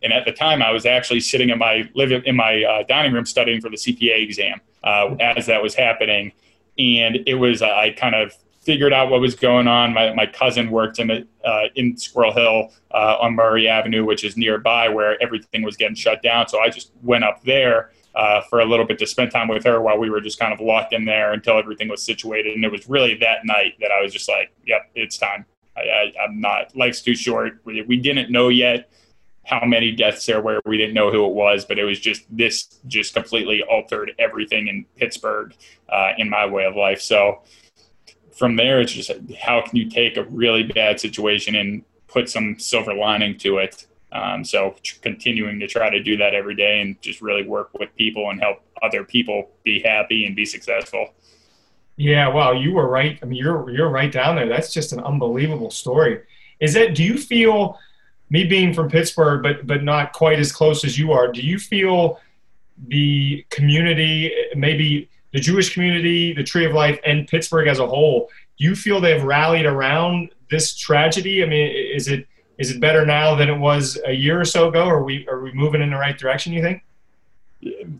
And 0.01 0.11
at 0.11 0.25
the 0.25 0.31
time, 0.31 0.63
I 0.63 0.71
was 0.71 0.87
actually 0.87 1.19
sitting 1.19 1.51
in 1.51 1.59
my 1.59 1.87
living 1.93 2.23
in 2.25 2.35
my 2.35 2.63
uh, 2.63 2.83
dining 2.89 3.13
room 3.13 3.27
studying 3.27 3.61
for 3.61 3.69
the 3.69 3.77
CPA 3.77 4.23
exam 4.23 4.59
uh, 4.83 5.15
as 5.19 5.45
that 5.45 5.61
was 5.61 5.75
happening. 5.75 6.31
And 6.79 7.19
it 7.27 7.35
was 7.35 7.61
uh, 7.61 7.67
I 7.67 7.91
kind 7.91 8.15
of 8.15 8.33
figured 8.63 8.91
out 8.91 9.11
what 9.11 9.21
was 9.21 9.35
going 9.35 9.67
on. 9.67 9.93
My, 9.93 10.11
my 10.15 10.25
cousin 10.25 10.71
worked 10.71 10.97
in 10.97 11.11
uh, 11.11 11.61
in 11.75 11.95
Squirrel 11.95 12.33
Hill 12.33 12.71
uh, 12.89 13.17
on 13.21 13.35
Murray 13.35 13.67
Avenue, 13.67 14.03
which 14.03 14.23
is 14.23 14.35
nearby 14.35 14.89
where 14.89 15.21
everything 15.21 15.61
was 15.61 15.77
getting 15.77 15.95
shut 15.95 16.23
down. 16.23 16.47
So 16.47 16.59
I 16.59 16.69
just 16.71 16.91
went 17.03 17.23
up 17.23 17.43
there 17.43 17.91
uh, 18.15 18.41
for 18.41 18.59
a 18.59 18.65
little 18.65 18.85
bit 18.85 18.97
to 18.99 19.07
spend 19.07 19.31
time 19.31 19.47
with 19.47 19.63
her 19.63 19.81
while 19.81 19.97
we 19.97 20.09
were 20.09 20.21
just 20.21 20.39
kind 20.39 20.53
of 20.53 20.59
locked 20.59 20.93
in 20.93 21.05
there 21.05 21.33
until 21.33 21.57
everything 21.57 21.89
was 21.89 22.01
situated. 22.01 22.55
And 22.55 22.63
it 22.63 22.71
was 22.71 22.87
really 22.87 23.15
that 23.15 23.45
night 23.45 23.73
that 23.81 23.91
I 23.91 24.01
was 24.01 24.13
just 24.13 24.29
like, 24.29 24.51
yep, 24.65 24.89
it's 24.95 25.17
time. 25.17 25.45
I, 25.77 26.13
am 26.23 26.39
not, 26.39 26.75
life's 26.75 27.01
too 27.01 27.15
short. 27.15 27.59
We, 27.65 27.81
we, 27.81 27.97
didn't 27.97 28.31
know 28.31 28.47
yet 28.47 28.89
how 29.43 29.65
many 29.65 29.91
deaths 29.91 30.25
there 30.25 30.41
were. 30.41 30.61
We 30.65 30.77
didn't 30.77 30.93
know 30.93 31.11
who 31.11 31.25
it 31.25 31.33
was, 31.33 31.65
but 31.65 31.77
it 31.77 31.83
was 31.83 31.99
just 31.99 32.23
this 32.29 32.79
just 32.87 33.13
completely 33.13 33.61
altered 33.63 34.13
everything 34.17 34.69
in 34.69 34.85
Pittsburgh 34.95 35.53
uh, 35.89 36.11
in 36.17 36.29
my 36.29 36.45
way 36.45 36.63
of 36.63 36.77
life. 36.77 37.01
So 37.01 37.41
from 38.33 38.55
there, 38.55 38.79
it's 38.79 38.93
just 38.93 39.11
how 39.41 39.61
can 39.61 39.75
you 39.75 39.89
take 39.89 40.15
a 40.15 40.23
really 40.23 40.63
bad 40.63 41.01
situation 41.01 41.55
and 41.55 41.83
put 42.07 42.29
some 42.29 42.57
silver 42.57 42.93
lining 42.93 43.37
to 43.39 43.57
it. 43.57 43.85
Um, 44.15 44.45
so 44.45 44.75
continuing 45.01 45.59
to 45.59 45.67
try 45.67 45.89
to 45.89 46.01
do 46.01 46.15
that 46.17 46.33
every 46.33 46.55
day 46.55 46.79
and 46.79 47.01
just 47.01 47.21
really 47.21 47.45
work 47.45 47.71
with 47.77 47.93
people 47.97 48.29
and 48.29 48.39
help 48.39 48.61
other 48.81 49.03
people 49.03 49.49
be 49.63 49.81
happy 49.81 50.25
and 50.25 50.35
be 50.35 50.45
successful. 50.45 51.13
Yeah, 51.97 52.29
well, 52.29 52.55
you 52.55 52.73
were 52.73 52.87
right. 52.87 53.19
I 53.21 53.25
mean, 53.25 53.37
you're 53.37 53.69
you're 53.69 53.89
right 53.89 54.11
down 54.11 54.35
there. 54.35 54.47
That's 54.47 54.73
just 54.73 54.93
an 54.93 54.99
unbelievable 55.01 55.71
story. 55.71 56.21
Is 56.59 56.73
that? 56.73 56.95
Do 56.95 57.03
you 57.03 57.17
feel 57.17 57.77
me 58.29 58.45
being 58.45 58.73
from 58.73 58.89
Pittsburgh, 58.89 59.43
but 59.43 59.67
but 59.67 59.83
not 59.83 60.13
quite 60.13 60.39
as 60.39 60.51
close 60.51 60.85
as 60.85 60.97
you 60.97 61.11
are? 61.11 61.31
Do 61.31 61.41
you 61.41 61.59
feel 61.59 62.19
the 62.87 63.45
community, 63.49 64.33
maybe 64.55 65.09
the 65.33 65.39
Jewish 65.39 65.73
community, 65.73 66.33
the 66.33 66.43
Tree 66.43 66.65
of 66.65 66.73
Life, 66.73 66.99
and 67.05 67.27
Pittsburgh 67.27 67.67
as 67.67 67.79
a 67.79 67.87
whole? 67.87 68.29
Do 68.57 68.65
you 68.65 68.75
feel 68.75 69.01
they've 69.01 69.23
rallied 69.23 69.65
around 69.65 70.31
this 70.49 70.75
tragedy? 70.75 71.43
I 71.43 71.47
mean, 71.47 71.69
is 71.69 72.07
it 72.07 72.27
is 72.57 72.71
it 72.71 72.79
better 72.79 73.05
now 73.05 73.35
than 73.35 73.49
it 73.49 73.57
was 73.57 73.99
a 74.05 74.13
year 74.13 74.39
or 74.39 74.45
so 74.45 74.69
ago? 74.69 74.85
Are 74.85 75.03
we 75.03 75.27
are 75.27 75.41
we 75.41 75.51
moving 75.51 75.81
in 75.81 75.89
the 75.89 75.97
right 75.97 76.17
direction? 76.17 76.53
You 76.53 76.61
think? 76.61 76.83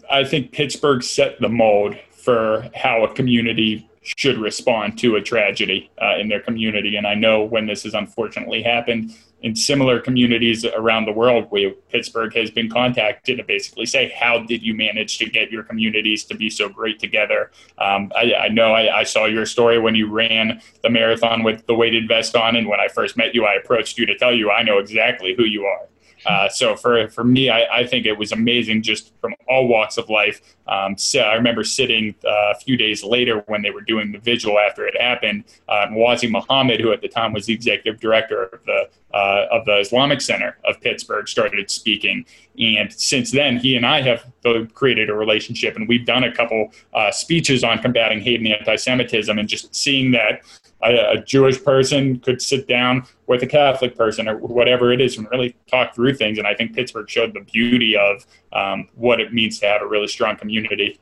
I 0.10 0.24
think 0.24 0.52
Pittsburgh 0.52 1.04
set 1.04 1.40
the 1.40 1.50
mold 1.50 1.96
for 2.12 2.70
how 2.76 3.04
a 3.04 3.14
community 3.14 3.90
should 4.06 4.38
respond 4.38 4.98
to 5.00 5.16
a 5.16 5.22
tragedy 5.22 5.90
uh, 6.02 6.18
in 6.18 6.30
their 6.30 6.40
community. 6.40 6.96
And 6.96 7.08
I 7.08 7.16
know 7.16 7.44
when 7.44 7.66
this 7.66 7.84
has 7.84 7.94
unfortunately 7.94 8.62
happened 8.62 9.16
in 9.42 9.56
similar 9.56 10.00
communities 10.00 10.66
around 10.66 11.06
the 11.06 11.12
world, 11.12 11.52
Pittsburgh 11.90 12.34
has 12.36 12.50
been 12.50 12.70
contacted 12.70 13.38
to 13.38 13.44
basically 13.44 13.86
say, 13.86 14.10
"How 14.10 14.40
did 14.40 14.64
you 14.64 14.74
manage 14.74 15.18
to 15.20 15.30
get 15.30 15.52
your 15.52 15.64
communities 15.64 16.24
to 16.26 16.36
be 16.36 16.50
so 16.50 16.70
great 16.70 17.00
together?" 17.00 17.52
Um, 17.78 18.12
I, 18.16 18.34
I, 18.34 18.48
know 18.48 18.74
I, 18.74 19.00
I, 19.00 19.04
saw 19.04 19.26
your 19.26 19.46
story 19.46 19.78
when 19.78 19.94
you 19.94 20.10
ran 20.10 20.62
the 20.82 20.90
marathon 20.90 21.44
with 21.44 21.66
the 21.68 21.76
weighted 21.76 22.08
vest 22.08 22.36
on, 22.36 22.56
and 22.56 22.68
when 22.68 22.80
I 22.80 22.88
first 22.88 23.18
met 23.18 23.36
you, 23.36 23.46
I 23.46 23.54
approached 23.54 23.98
you 23.98 24.06
to 24.08 24.18
tell 24.18 24.34
you 24.34 24.50
I 24.50 24.64
know 24.64 24.80
exactly 24.80 25.36
who 25.36 25.44
you 25.44 25.66
are. 25.66 25.88
Uh, 26.26 26.50
so 26.50 26.76
for 26.76 27.08
for 27.10 27.24
me, 27.24 27.50
I, 27.50 27.82
I, 27.82 27.86
think 27.86 28.06
it 28.06 28.18
was 28.18 28.32
amazing 28.32 28.82
just 28.82 29.14
from 29.22 29.36
all 29.48 29.68
walks 29.68 29.98
of 29.98 30.10
life. 30.10 30.42
Um, 30.68 30.98
so 30.98 31.20
I 31.20 31.36
remember 31.36 31.64
sitting 31.64 32.16
uh, 32.26 32.52
a 32.52 32.56
few 32.56 32.78
days 32.78 33.04
later 33.04 33.44
when 33.48 33.62
they 33.62 33.70
were 33.70 33.82
doing 33.82 34.12
the 34.12 34.18
vigil 34.18 34.58
after 34.58 34.88
it 34.88 35.00
happened. 35.00 35.44
Uh, 35.70 35.88
Wasi 35.92 36.30
Mohamed, 36.30 36.82
who 36.82 36.92
at 36.92 37.02
the 37.02 37.08
time 37.08 37.32
was 37.32 37.46
the 37.46 37.54
executive 37.54 38.00
director 38.00 38.46
of 38.46 38.66
the 38.66 38.90
uh, 39.14 39.48
of 39.52 39.66
the 39.66 39.78
Islamic 39.78 40.20
Center 40.20 40.58
of 40.66 40.82
Pittsburgh, 40.82 41.28
started 41.28 41.70
speaking. 41.70 42.26
And 42.60 42.92
since 42.92 43.32
then, 43.32 43.58
he 43.58 43.76
and 43.76 43.86
I 43.86 44.02
have 44.02 44.26
created 44.74 45.10
a 45.10 45.14
relationship, 45.14 45.76
and 45.76 45.88
we've 45.88 46.06
done 46.06 46.24
a 46.24 46.34
couple 46.34 46.72
uh, 46.94 47.12
speeches 47.12 47.64
on 47.64 47.80
combating 47.80 48.20
hate 48.20 48.40
and 48.40 48.48
anti-Semitism, 48.48 49.38
and 49.38 49.48
just 49.48 49.76
seeing 49.76 50.12
that 50.12 50.42
a, 50.86 51.12
a, 51.12 51.24
Jewish 51.24 51.64
person 51.64 52.20
could 52.20 52.42
sit 52.42 52.68
down 52.68 53.06
with 53.28 53.44
a 53.44 53.48
Catholic 53.48 53.98
person 53.98 54.28
or 54.28 54.38
whatever 54.38 54.92
it 54.92 55.02
is 55.02 55.18
and 55.18 55.28
really 55.32 55.56
talk 55.68 55.96
through 55.96 56.16
things. 56.16 56.38
And 56.38 56.48
I 56.48 56.54
think 56.54 56.76
Pittsburgh 56.76 57.10
showed 57.10 57.34
the 57.34 57.42
beauty 57.42 57.98
of 57.98 58.26
um, 58.54 58.88
what 58.96 59.20
it 59.20 59.34
means 59.34 59.60
to 59.60 59.68
have 59.68 59.82
a 59.82 59.88
really 59.88 60.08
strong 60.08 60.38
community. 60.38 61.00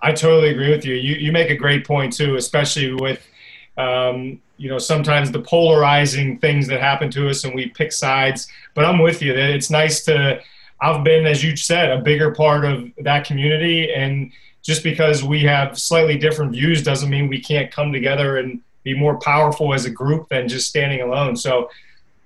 I 0.00 0.12
totally 0.12 0.50
agree 0.50 0.70
with 0.70 0.84
you. 0.84 0.94
You, 0.94 1.14
you 1.14 1.32
make 1.32 1.50
a 1.50 1.56
great 1.56 1.86
point 1.86 2.12
too, 2.12 2.36
especially 2.36 2.92
with, 2.94 3.24
um, 3.76 4.40
you 4.56 4.68
know, 4.68 4.78
sometimes 4.78 5.30
the 5.30 5.40
polarizing 5.40 6.38
things 6.38 6.66
that 6.66 6.80
happen 6.80 7.10
to 7.12 7.28
us 7.28 7.44
and 7.44 7.54
we 7.54 7.68
pick 7.68 7.92
sides. 7.92 8.48
But 8.74 8.84
I'm 8.84 8.98
with 8.98 9.22
you 9.22 9.32
that 9.32 9.50
it's 9.50 9.70
nice 9.70 10.04
to, 10.04 10.40
I've 10.80 11.04
been, 11.04 11.26
as 11.26 11.44
you 11.44 11.56
said, 11.56 11.90
a 11.90 12.02
bigger 12.02 12.34
part 12.34 12.64
of 12.64 12.90
that 12.98 13.24
community 13.24 13.92
and 13.92 14.32
just 14.62 14.82
because 14.82 15.24
we 15.24 15.42
have 15.42 15.78
slightly 15.78 16.16
different 16.16 16.52
views 16.52 16.82
doesn't 16.82 17.10
mean 17.10 17.28
we 17.28 17.40
can't 17.40 17.70
come 17.70 17.92
together 17.92 18.38
and 18.38 18.60
be 18.84 18.96
more 18.96 19.18
powerful 19.18 19.74
as 19.74 19.84
a 19.84 19.90
group 19.90 20.28
than 20.28 20.48
just 20.48 20.68
standing 20.68 21.00
alone. 21.00 21.36
So 21.36 21.68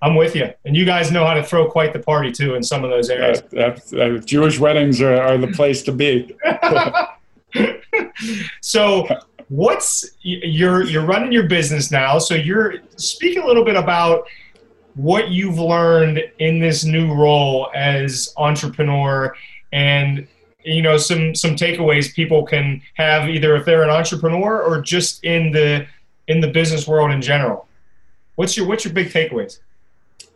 I'm 0.03 0.15
with 0.15 0.37
you. 0.37 0.53
And 0.65 0.77
you 0.77 0.85
guys 0.85 1.11
know 1.11 1.27
how 1.27 1.35
to 1.35 1.43
throw 1.43 1.69
quite 1.69 1.93
the 1.93 1.99
party 1.99 2.31
too 2.31 2.55
in 2.55 2.63
some 2.63 2.85
of 2.85 2.91
those 2.91 3.09
areas. 3.11 3.43
Uh, 3.53 3.79
uh, 3.99 4.19
Jewish 4.19 4.59
weddings 4.59 5.01
are, 5.01 5.21
are, 5.21 5.39
the 5.39 5.49
place 5.49 5.83
to 5.85 5.93
be. 5.93 6.37
so 8.61 9.07
what's 9.49 10.05
you're 10.23 10.85
you're 10.85 11.05
running 11.05 11.33
your 11.33 11.49
business 11.49 11.91
now. 11.91 12.19
So 12.19 12.35
you're 12.35 12.75
speak 12.97 13.39
a 13.39 13.47
little 13.47 13.65
bit 13.65 13.77
about 13.77 14.27
what 14.95 15.31
you've 15.31 15.59
learned 15.59 16.23
in 16.39 16.59
this 16.59 16.85
new 16.85 17.15
role 17.15 17.71
as 17.75 18.33
entrepreneur 18.37 19.35
and 19.73 20.27
you 20.67 20.83
know 20.83 20.97
some 20.97 21.35
some 21.35 21.53
takeaways 21.53 22.13
people 22.13 22.45
can 22.45 22.83
have 22.95 23.29
either 23.29 23.55
if 23.57 23.65
they're 23.65 23.85
an 23.85 23.91
entrepreneur 23.91 24.61
or 24.61 24.81
just 24.81 25.23
in 25.25 25.53
the 25.53 25.87
in 26.29 26.41
the 26.41 26.49
business 26.49 26.87
world 26.87 27.13
in 27.13 27.23
general. 27.23 27.69
What's 28.35 28.57
your 28.57 28.67
what's 28.67 28.85
your 28.85 28.93
big 28.93 29.09
takeaways? 29.09 29.61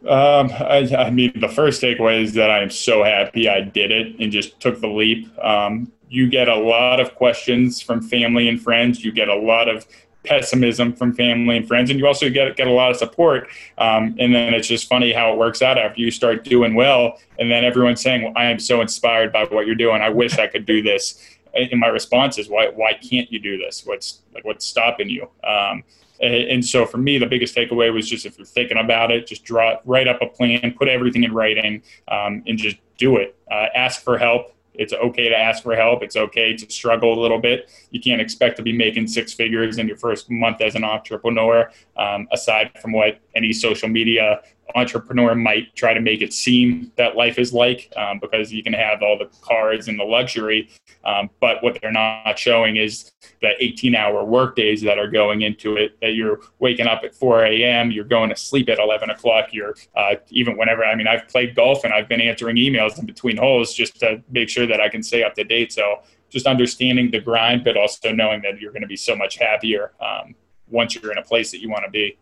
Um, 0.02 0.50
I, 0.52 0.88
I, 0.96 1.10
mean 1.10 1.38
the 1.38 1.48
first 1.48 1.82
takeaway 1.82 2.22
is 2.22 2.32
that 2.32 2.50
i 2.50 2.62
am 2.62 2.70
so 2.70 3.04
happy 3.04 3.50
i 3.50 3.60
did 3.60 3.90
it 3.90 4.18
and 4.18 4.32
just 4.32 4.58
took 4.58 4.80
the 4.80 4.88
leap. 4.88 5.28
Um, 5.44 5.92
you 6.08 6.28
get 6.28 6.48
a 6.48 6.56
lot 6.56 7.00
of 7.00 7.14
questions 7.14 7.82
from 7.82 8.00
family 8.00 8.48
and 8.48 8.60
friends. 8.60 9.04
You 9.04 9.12
get 9.12 9.28
a 9.28 9.34
lot 9.34 9.68
of 9.68 9.86
pessimism 10.24 10.92
from 10.92 11.14
family 11.14 11.56
and 11.56 11.66
friends, 11.66 11.90
and 11.90 11.98
you 11.98 12.06
also 12.06 12.28
get 12.28 12.56
get 12.56 12.66
a 12.66 12.72
lot 12.72 12.90
of 12.90 12.96
support. 12.96 13.48
Um, 13.78 14.16
and 14.18 14.34
then 14.34 14.54
it's 14.54 14.68
just 14.68 14.88
funny 14.88 15.12
how 15.12 15.32
it 15.32 15.38
works 15.38 15.62
out 15.62 15.78
after 15.78 16.00
you 16.00 16.10
start 16.10 16.44
doing 16.44 16.74
well, 16.74 17.18
and 17.38 17.50
then 17.50 17.64
everyone's 17.64 18.00
saying, 18.00 18.22
well, 18.22 18.32
"I 18.36 18.46
am 18.46 18.58
so 18.58 18.80
inspired 18.80 19.32
by 19.32 19.44
what 19.44 19.66
you're 19.66 19.74
doing. 19.74 20.02
I 20.02 20.10
wish 20.10 20.38
I 20.38 20.46
could 20.46 20.66
do 20.66 20.82
this." 20.82 21.36
And 21.54 21.80
my 21.80 21.88
response 21.88 22.38
is, 22.38 22.48
"Why? 22.48 22.68
Why 22.68 22.94
can't 22.94 23.30
you 23.32 23.38
do 23.38 23.58
this? 23.58 23.84
What's 23.84 24.20
like 24.34 24.44
what's 24.44 24.66
stopping 24.66 25.08
you?" 25.08 25.28
Um, 25.44 25.84
and 26.20 26.64
so 26.64 26.84
for 26.84 26.98
me, 26.98 27.16
the 27.16 27.26
biggest 27.26 27.56
takeaway 27.56 27.92
was 27.92 28.08
just 28.08 28.26
if 28.26 28.36
you're 28.36 28.44
thinking 28.44 28.76
about 28.76 29.10
it, 29.10 29.26
just 29.26 29.42
draw, 29.42 29.78
write 29.86 30.06
up 30.06 30.20
a 30.20 30.26
plan, 30.26 30.74
put 30.76 30.86
everything 30.86 31.24
in 31.24 31.32
writing, 31.32 31.82
um, 32.08 32.42
and 32.46 32.58
just 32.58 32.76
do 32.98 33.16
it. 33.16 33.36
Uh, 33.50 33.66
ask 33.74 34.02
for 34.02 34.18
help. 34.18 34.54
It's 34.74 34.92
okay 34.92 35.28
to 35.28 35.36
ask 35.36 35.62
for 35.62 35.74
help. 35.74 36.02
It's 36.02 36.16
okay 36.16 36.56
to 36.56 36.70
struggle 36.70 37.18
a 37.18 37.20
little 37.20 37.40
bit. 37.40 37.70
You 37.90 38.00
can't 38.00 38.20
expect 38.20 38.56
to 38.58 38.62
be 38.62 38.72
making 38.72 39.08
six 39.08 39.32
figures 39.32 39.78
in 39.78 39.86
your 39.86 39.96
first 39.96 40.30
month 40.30 40.60
as 40.60 40.74
an 40.74 40.84
entrepreneur, 40.84 41.70
um, 41.96 42.28
aside 42.32 42.78
from 42.80 42.92
what 42.92 43.20
any 43.34 43.52
social 43.52 43.88
media 43.88 44.40
entrepreneur 44.74 45.34
might 45.34 45.74
try 45.74 45.94
to 45.94 46.00
make 46.00 46.22
it 46.22 46.32
seem 46.32 46.92
that 46.96 47.16
life 47.16 47.38
is 47.38 47.52
like, 47.52 47.92
um, 47.96 48.18
because 48.18 48.52
you 48.52 48.62
can 48.62 48.72
have 48.72 49.02
all 49.02 49.18
the 49.18 49.30
cars 49.40 49.88
and 49.88 49.98
the 49.98 50.04
luxury. 50.04 50.68
Um, 51.04 51.30
but 51.40 51.62
what 51.62 51.78
they're 51.80 51.92
not 51.92 52.38
showing 52.38 52.76
is 52.76 53.10
the 53.40 53.52
18 53.58 53.94
hour 53.94 54.24
work 54.24 54.56
days 54.56 54.82
that 54.82 54.98
are 54.98 55.08
going 55.08 55.42
into 55.42 55.76
it, 55.76 55.98
that 56.00 56.14
you're 56.14 56.40
waking 56.58 56.86
up 56.86 57.02
at 57.04 57.14
4 57.14 57.44
a.m., 57.44 57.90
you're 57.90 58.04
going 58.04 58.30
to 58.30 58.36
sleep 58.36 58.68
at 58.68 58.78
11 58.78 59.10
o'clock, 59.10 59.48
you're 59.52 59.74
uh, 59.96 60.16
even 60.28 60.56
whenever, 60.56 60.84
I 60.84 60.94
mean, 60.94 61.06
I've 61.06 61.28
played 61.28 61.54
golf 61.54 61.84
and 61.84 61.92
I've 61.92 62.08
been 62.08 62.20
answering 62.20 62.56
emails 62.56 62.98
in 62.98 63.06
between 63.06 63.36
holes 63.36 63.74
just 63.74 63.98
to 64.00 64.22
make 64.30 64.48
sure 64.48 64.66
that 64.66 64.80
I 64.80 64.88
can 64.88 65.02
stay 65.02 65.22
up 65.22 65.34
to 65.34 65.44
date. 65.44 65.72
So 65.72 66.00
just 66.28 66.46
understanding 66.46 67.10
the 67.10 67.20
grind, 67.20 67.64
but 67.64 67.76
also 67.76 68.12
knowing 68.12 68.42
that 68.42 68.60
you're 68.60 68.72
going 68.72 68.82
to 68.82 68.88
be 68.88 68.96
so 68.96 69.16
much 69.16 69.36
happier 69.36 69.92
um, 70.00 70.34
once 70.68 70.94
you're 70.94 71.12
in 71.12 71.18
a 71.18 71.22
place 71.22 71.50
that 71.50 71.60
you 71.60 71.68
want 71.68 71.84
to 71.84 71.90
be. 71.90 72.16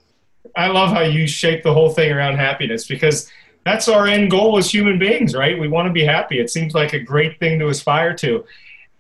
I 0.57 0.69
love 0.69 0.91
how 0.91 1.01
you 1.01 1.27
shape 1.27 1.63
the 1.63 1.73
whole 1.73 1.91
thing 1.91 2.13
around 2.13 2.37
happiness 2.37 2.87
because 2.87 3.31
that's 3.65 3.89
our 3.89 4.07
end 4.07 4.31
goal 4.31 4.57
as 4.57 4.71
human 4.71 4.99
beings, 4.99 5.35
right? 5.35 5.59
We 5.59 5.69
want 5.69 5.87
to 5.89 5.93
be 5.93 6.05
happy. 6.05 6.39
It 6.39 6.51
seems 6.51 6.75
like 6.75 6.93
a 6.93 7.01
great 7.01 7.39
thing 7.39 7.59
to 7.59 7.69
aspire 7.69 8.15
to. 8.15 8.45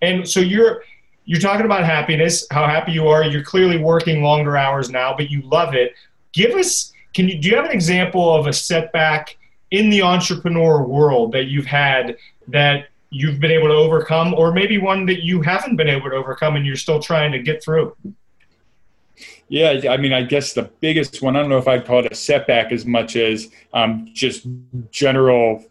And 0.02 0.28
so 0.28 0.40
you're 0.40 0.82
you're 1.24 1.40
talking 1.40 1.66
about 1.66 1.84
happiness, 1.84 2.46
how 2.50 2.66
happy 2.66 2.92
you 2.92 3.08
are. 3.08 3.22
You're 3.22 3.42
clearly 3.42 3.78
working 3.78 4.22
longer 4.22 4.56
hours 4.56 4.88
now, 4.88 5.14
but 5.14 5.30
you 5.30 5.42
love 5.42 5.74
it. 5.74 5.94
Give 6.32 6.54
us 6.54 6.92
can 7.14 7.28
you 7.28 7.38
do 7.38 7.48
you 7.48 7.56
have 7.56 7.64
an 7.64 7.72
example 7.72 8.34
of 8.34 8.46
a 8.46 8.52
setback 8.52 9.36
in 9.70 9.90
the 9.90 10.02
entrepreneur 10.02 10.82
world 10.82 11.32
that 11.32 11.44
you've 11.44 11.66
had 11.66 12.16
that 12.48 12.88
you've 13.10 13.40
been 13.40 13.50
able 13.50 13.68
to 13.68 13.74
overcome 13.74 14.34
or 14.34 14.52
maybe 14.52 14.78
one 14.78 15.06
that 15.06 15.22
you 15.22 15.40
haven't 15.40 15.76
been 15.76 15.88
able 15.88 16.10
to 16.10 16.16
overcome 16.16 16.56
and 16.56 16.66
you're 16.66 16.76
still 16.76 17.00
trying 17.00 17.32
to 17.32 17.38
get 17.38 17.62
through? 17.62 17.94
Yeah, 19.48 19.80
I 19.90 19.96
mean, 19.96 20.12
I 20.12 20.22
guess 20.22 20.52
the 20.52 20.70
biggest 20.80 21.22
one, 21.22 21.34
I 21.34 21.40
don't 21.40 21.48
know 21.48 21.58
if 21.58 21.68
I'd 21.68 21.86
call 21.86 22.04
it 22.04 22.12
a 22.12 22.14
setback 22.14 22.70
as 22.70 22.84
much 22.84 23.16
as 23.16 23.48
um, 23.72 24.08
just 24.12 24.46
general 24.90 25.64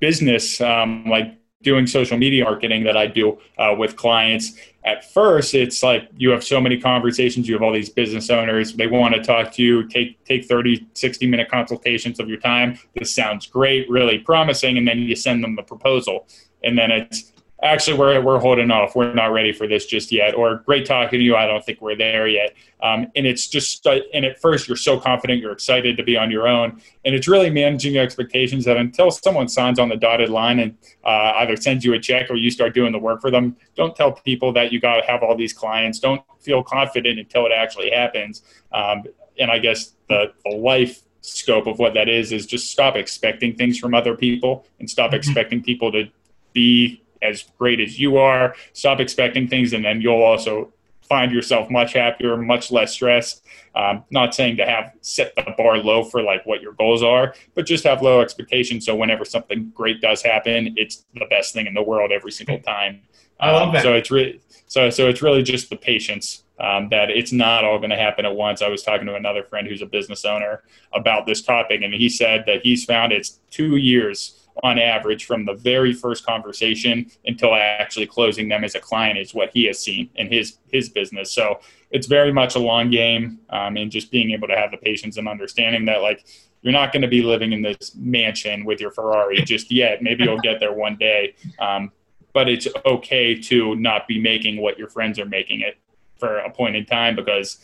business, 0.00 0.60
um, 0.60 1.04
like 1.06 1.38
doing 1.62 1.86
social 1.86 2.18
media 2.18 2.42
marketing 2.42 2.82
that 2.82 2.96
I 2.96 3.06
do 3.06 3.38
uh, 3.58 3.74
with 3.78 3.94
clients. 3.94 4.58
At 4.84 5.12
first, 5.12 5.54
it's 5.54 5.82
like 5.84 6.08
you 6.16 6.30
have 6.30 6.42
so 6.42 6.60
many 6.60 6.80
conversations, 6.80 7.46
you 7.46 7.54
have 7.54 7.62
all 7.62 7.72
these 7.72 7.88
business 7.88 8.28
owners, 8.30 8.74
they 8.74 8.88
want 8.88 9.14
to 9.14 9.22
talk 9.22 9.52
to 9.52 9.62
you, 9.62 9.86
take, 9.86 10.22
take 10.24 10.46
30, 10.46 10.88
60 10.94 11.26
minute 11.28 11.48
consultations 11.48 12.18
of 12.18 12.28
your 12.28 12.38
time. 12.38 12.76
This 12.96 13.14
sounds 13.14 13.46
great, 13.46 13.88
really 13.88 14.18
promising. 14.18 14.76
And 14.78 14.88
then 14.88 14.98
you 14.98 15.14
send 15.14 15.44
them 15.44 15.54
the 15.54 15.62
proposal. 15.62 16.26
And 16.64 16.76
then 16.76 16.90
it's, 16.90 17.31
actually 17.62 17.96
we're, 17.96 18.20
we're 18.20 18.38
holding 18.38 18.70
off. 18.70 18.96
We're 18.96 19.14
not 19.14 19.32
ready 19.32 19.52
for 19.52 19.66
this 19.66 19.86
just 19.86 20.10
yet 20.10 20.34
or 20.34 20.56
great 20.66 20.84
talking 20.84 21.18
to 21.18 21.24
you. 21.24 21.36
I 21.36 21.46
don't 21.46 21.64
think 21.64 21.80
we're 21.80 21.96
there 21.96 22.26
yet. 22.26 22.54
Um, 22.82 23.06
and 23.14 23.26
it's 23.26 23.46
just 23.46 23.86
and 23.86 24.24
at 24.24 24.40
first 24.40 24.66
you're 24.66 24.76
so 24.76 24.98
confident 24.98 25.40
you're 25.40 25.52
excited 25.52 25.96
to 25.96 26.02
be 26.02 26.16
on 26.16 26.30
your 26.30 26.48
own 26.48 26.80
and 27.04 27.14
it's 27.14 27.28
really 27.28 27.50
managing 27.50 27.94
your 27.94 28.02
expectations 28.02 28.64
that 28.64 28.76
until 28.76 29.10
someone 29.12 29.46
signs 29.46 29.78
on 29.78 29.88
the 29.88 29.96
dotted 29.96 30.30
line 30.30 30.58
and 30.58 30.76
uh, 31.04 31.32
either 31.36 31.56
sends 31.56 31.84
you 31.84 31.94
a 31.94 31.98
check 32.00 32.28
or 32.28 32.34
you 32.34 32.50
start 32.50 32.74
doing 32.74 32.90
the 32.90 32.98
work 32.98 33.20
for 33.20 33.30
them 33.30 33.56
don't 33.76 33.94
tell 33.94 34.12
people 34.12 34.52
that 34.52 34.72
you 34.72 34.80
got 34.80 35.00
to 35.00 35.06
have 35.06 35.22
all 35.22 35.36
these 35.36 35.52
clients. 35.52 36.00
Don't 36.00 36.22
feel 36.40 36.62
confident 36.64 37.20
until 37.20 37.46
it 37.46 37.52
actually 37.52 37.90
happens. 37.90 38.42
Um, 38.72 39.04
and 39.38 39.50
i 39.50 39.58
guess 39.58 39.94
the, 40.08 40.32
the 40.44 40.50
life 40.50 41.02
scope 41.22 41.66
of 41.66 41.78
what 41.78 41.94
that 41.94 42.08
is 42.08 42.32
is 42.32 42.46
just 42.46 42.70
stop 42.70 42.96
expecting 42.96 43.54
things 43.54 43.78
from 43.78 43.94
other 43.94 44.16
people 44.16 44.66
and 44.80 44.90
stop 44.90 45.10
mm-hmm. 45.10 45.16
expecting 45.16 45.62
people 45.62 45.90
to 45.92 46.08
be 46.52 47.02
as 47.22 47.44
great 47.58 47.80
as 47.80 47.98
you 47.98 48.18
are. 48.18 48.54
Stop 48.72 49.00
expecting 49.00 49.48
things, 49.48 49.72
and 49.72 49.84
then 49.84 50.00
you'll 50.00 50.22
also 50.22 50.72
find 51.12 51.32
yourself 51.32 51.68
much 51.70 51.92
happier, 51.92 52.36
much 52.36 52.72
less 52.72 52.92
stressed. 52.92 53.44
Um, 53.74 54.04
not 54.10 54.34
saying 54.34 54.56
to 54.58 54.66
have 54.66 54.92
set 55.02 55.34
the 55.36 55.54
bar 55.56 55.76
low 55.78 56.04
for 56.04 56.22
like 56.22 56.44
what 56.46 56.62
your 56.62 56.72
goals 56.72 57.02
are, 57.02 57.34
but 57.54 57.66
just 57.66 57.84
have 57.84 58.02
low 58.02 58.20
expectations. 58.20 58.86
So 58.86 58.94
whenever 58.94 59.24
something 59.24 59.70
great 59.74 60.00
does 60.00 60.22
happen, 60.22 60.74
it's 60.76 61.04
the 61.14 61.26
best 61.28 61.52
thing 61.52 61.66
in 61.66 61.74
the 61.74 61.82
world 61.82 62.12
every 62.12 62.32
single 62.32 62.58
time. 62.74 63.02
I 63.40 63.50
love 63.50 63.68
um, 63.68 63.74
that. 63.74 63.82
So 63.82 63.94
it's 63.94 64.10
really 64.10 64.40
so 64.66 64.88
so 64.88 65.08
it's 65.08 65.20
really 65.20 65.42
just 65.42 65.68
the 65.68 65.76
patience 65.76 66.44
um, 66.60 66.88
that 66.90 67.10
it's 67.10 67.32
not 67.32 67.64
all 67.64 67.78
going 67.78 67.90
to 67.90 67.96
happen 67.96 68.24
at 68.24 68.34
once. 68.34 68.62
I 68.62 68.68
was 68.68 68.82
talking 68.82 69.06
to 69.06 69.14
another 69.14 69.42
friend 69.42 69.66
who's 69.66 69.82
a 69.82 69.86
business 69.86 70.24
owner 70.24 70.62
about 70.94 71.26
this 71.26 71.42
topic, 71.42 71.82
and 71.82 71.92
he 71.92 72.08
said 72.08 72.44
that 72.46 72.62
he's 72.62 72.84
found 72.84 73.12
it's 73.12 73.40
two 73.50 73.76
years 73.76 74.41
on 74.62 74.78
average 74.78 75.24
from 75.24 75.44
the 75.44 75.54
very 75.54 75.92
first 75.92 76.24
conversation 76.26 77.10
until 77.26 77.54
actually 77.54 78.06
closing 78.06 78.48
them 78.48 78.64
as 78.64 78.74
a 78.74 78.80
client 78.80 79.18
is 79.18 79.34
what 79.34 79.50
he 79.52 79.64
has 79.64 79.78
seen 79.78 80.10
in 80.16 80.30
his 80.30 80.58
his 80.70 80.88
business. 80.88 81.32
So 81.32 81.60
it's 81.90 82.06
very 82.06 82.32
much 82.32 82.54
a 82.54 82.58
long 82.58 82.90
game, 82.90 83.38
um, 83.50 83.76
and 83.76 83.90
just 83.90 84.10
being 84.10 84.30
able 84.32 84.48
to 84.48 84.56
have 84.56 84.70
the 84.70 84.76
patience 84.76 85.16
and 85.16 85.28
understanding 85.28 85.84
that 85.86 86.02
like 86.02 86.26
you're 86.62 86.72
not 86.72 86.92
going 86.92 87.02
to 87.02 87.08
be 87.08 87.22
living 87.22 87.52
in 87.52 87.62
this 87.62 87.94
mansion 87.96 88.64
with 88.64 88.80
your 88.80 88.92
Ferrari 88.92 89.42
just 89.42 89.70
yet. 89.70 90.02
Maybe 90.02 90.24
you'll 90.24 90.38
get 90.38 90.60
there 90.60 90.72
one 90.72 90.96
day, 90.96 91.34
um, 91.58 91.90
but 92.32 92.48
it's 92.48 92.68
okay 92.86 93.38
to 93.40 93.74
not 93.76 94.06
be 94.06 94.20
making 94.20 94.60
what 94.60 94.78
your 94.78 94.88
friends 94.88 95.18
are 95.18 95.26
making 95.26 95.62
it 95.62 95.78
for 96.18 96.38
a 96.38 96.50
point 96.50 96.76
in 96.76 96.86
time 96.86 97.16
because 97.16 97.58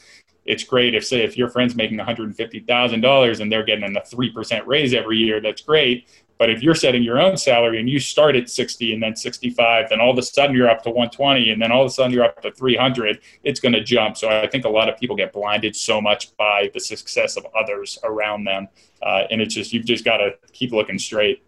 it's 0.44 0.64
great 0.64 0.94
if 0.94 1.06
say 1.06 1.22
if 1.22 1.36
your 1.36 1.48
friend's 1.48 1.76
making 1.76 1.98
$150,000 1.98 3.40
and 3.40 3.52
they're 3.52 3.64
getting 3.64 3.96
a 3.96 4.00
3% 4.00 4.66
raise 4.66 4.94
every 4.94 5.18
year 5.18 5.40
that's 5.40 5.62
great 5.62 6.08
but 6.38 6.50
if 6.50 6.62
you're 6.62 6.74
setting 6.74 7.02
your 7.02 7.20
own 7.20 7.36
salary 7.36 7.80
and 7.80 7.90
you 7.90 7.98
start 7.98 8.36
at 8.36 8.48
60 8.48 8.94
and 8.94 9.02
then 9.02 9.16
65, 9.16 9.88
then 9.90 10.00
all 10.00 10.12
of 10.12 10.18
a 10.18 10.22
sudden 10.22 10.54
you're 10.54 10.70
up 10.70 10.82
to 10.84 10.90
120 10.90 11.50
and 11.50 11.60
then 11.60 11.72
all 11.72 11.82
of 11.82 11.88
a 11.88 11.90
sudden 11.90 12.12
you're 12.12 12.24
up 12.24 12.40
to 12.42 12.52
300, 12.52 13.18
it's 13.42 13.58
going 13.58 13.72
to 13.72 13.82
jump. 13.82 14.16
So 14.16 14.28
I 14.28 14.46
think 14.46 14.64
a 14.64 14.68
lot 14.68 14.88
of 14.88 14.96
people 14.98 15.16
get 15.16 15.32
blinded 15.32 15.74
so 15.74 16.00
much 16.00 16.36
by 16.36 16.70
the 16.72 16.78
success 16.78 17.36
of 17.36 17.44
others 17.58 17.98
around 18.04 18.44
them. 18.44 18.68
Uh, 19.02 19.24
and 19.30 19.40
it's 19.40 19.54
just, 19.54 19.72
you've 19.72 19.84
just 19.84 20.04
got 20.04 20.18
to 20.18 20.30
keep 20.52 20.72
looking 20.72 20.98
straight. 20.98 21.42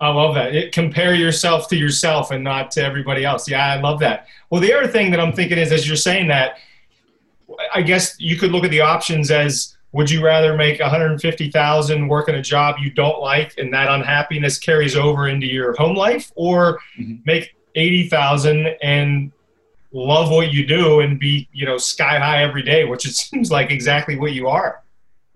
I 0.00 0.08
love 0.08 0.34
that. 0.34 0.54
It, 0.54 0.72
compare 0.72 1.14
yourself 1.14 1.68
to 1.68 1.76
yourself 1.76 2.30
and 2.30 2.42
not 2.42 2.70
to 2.72 2.82
everybody 2.82 3.24
else. 3.24 3.48
Yeah, 3.48 3.64
I 3.64 3.80
love 3.80 4.00
that. 4.00 4.26
Well, 4.48 4.60
the 4.60 4.72
other 4.72 4.88
thing 4.88 5.10
that 5.10 5.20
I'm 5.20 5.32
thinking 5.32 5.58
is, 5.58 5.70
as 5.70 5.86
you're 5.86 5.96
saying 5.96 6.28
that, 6.28 6.56
I 7.74 7.82
guess 7.82 8.16
you 8.18 8.36
could 8.36 8.50
look 8.50 8.64
at 8.64 8.70
the 8.70 8.80
options 8.80 9.30
as 9.30 9.71
would 9.92 10.10
you 10.10 10.24
rather 10.24 10.56
make 10.56 10.80
150,000 10.80 12.08
working 12.08 12.34
a 12.34 12.42
job 12.42 12.76
you 12.80 12.90
don't 12.90 13.20
like 13.20 13.54
and 13.58 13.72
that 13.72 13.88
unhappiness 13.88 14.58
carries 14.58 14.96
over 14.96 15.28
into 15.28 15.46
your 15.46 15.74
home 15.74 15.94
life 15.94 16.32
or 16.34 16.80
mm-hmm. 16.98 17.16
make 17.26 17.54
80,000 17.74 18.68
and 18.82 19.32
love 19.92 20.30
what 20.30 20.52
you 20.52 20.66
do 20.66 21.00
and 21.00 21.20
be, 21.20 21.48
you 21.52 21.66
know, 21.66 21.76
sky 21.76 22.18
high 22.18 22.42
every 22.42 22.62
day, 22.62 22.84
which 22.84 23.06
it 23.06 23.12
seems 23.14 23.50
like 23.50 23.70
exactly 23.70 24.18
what 24.18 24.32
you 24.32 24.48
are. 24.48 24.82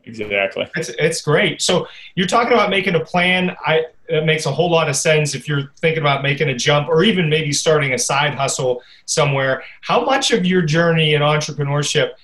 Exactly. 0.04 0.70
It's, 0.76 0.88
it's 0.90 1.20
great. 1.20 1.60
So 1.60 1.88
you're 2.14 2.28
talking 2.28 2.52
about 2.52 2.70
making 2.70 2.94
a 2.94 3.04
plan. 3.04 3.56
I, 3.66 3.86
it 4.08 4.24
makes 4.24 4.46
a 4.46 4.52
whole 4.52 4.70
lot 4.70 4.88
of 4.88 4.94
sense 4.94 5.34
if 5.34 5.48
you're 5.48 5.72
thinking 5.80 6.00
about 6.00 6.22
making 6.22 6.48
a 6.48 6.54
jump 6.54 6.88
or 6.88 7.02
even 7.02 7.28
maybe 7.28 7.52
starting 7.52 7.92
a 7.92 7.98
side 7.98 8.34
hustle 8.34 8.82
somewhere. 9.04 9.64
How 9.80 10.04
much 10.04 10.30
of 10.30 10.46
your 10.46 10.62
journey 10.62 11.14
in 11.14 11.20
entrepreneurship– 11.20 12.12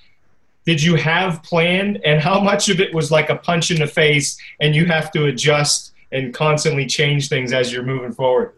did 0.65 0.81
you 0.81 0.95
have 0.95 1.43
planned 1.43 1.99
and 2.05 2.21
how 2.21 2.39
much 2.39 2.69
of 2.69 2.79
it 2.79 2.93
was 2.93 3.11
like 3.11 3.29
a 3.29 3.35
punch 3.35 3.71
in 3.71 3.79
the 3.79 3.87
face 3.87 4.37
and 4.59 4.75
you 4.75 4.85
have 4.85 5.11
to 5.11 5.25
adjust 5.25 5.93
and 6.11 6.33
constantly 6.33 6.85
change 6.85 7.27
things 7.27 7.51
as 7.51 7.71
you're 7.71 7.83
moving 7.83 8.13
forward? 8.13 8.53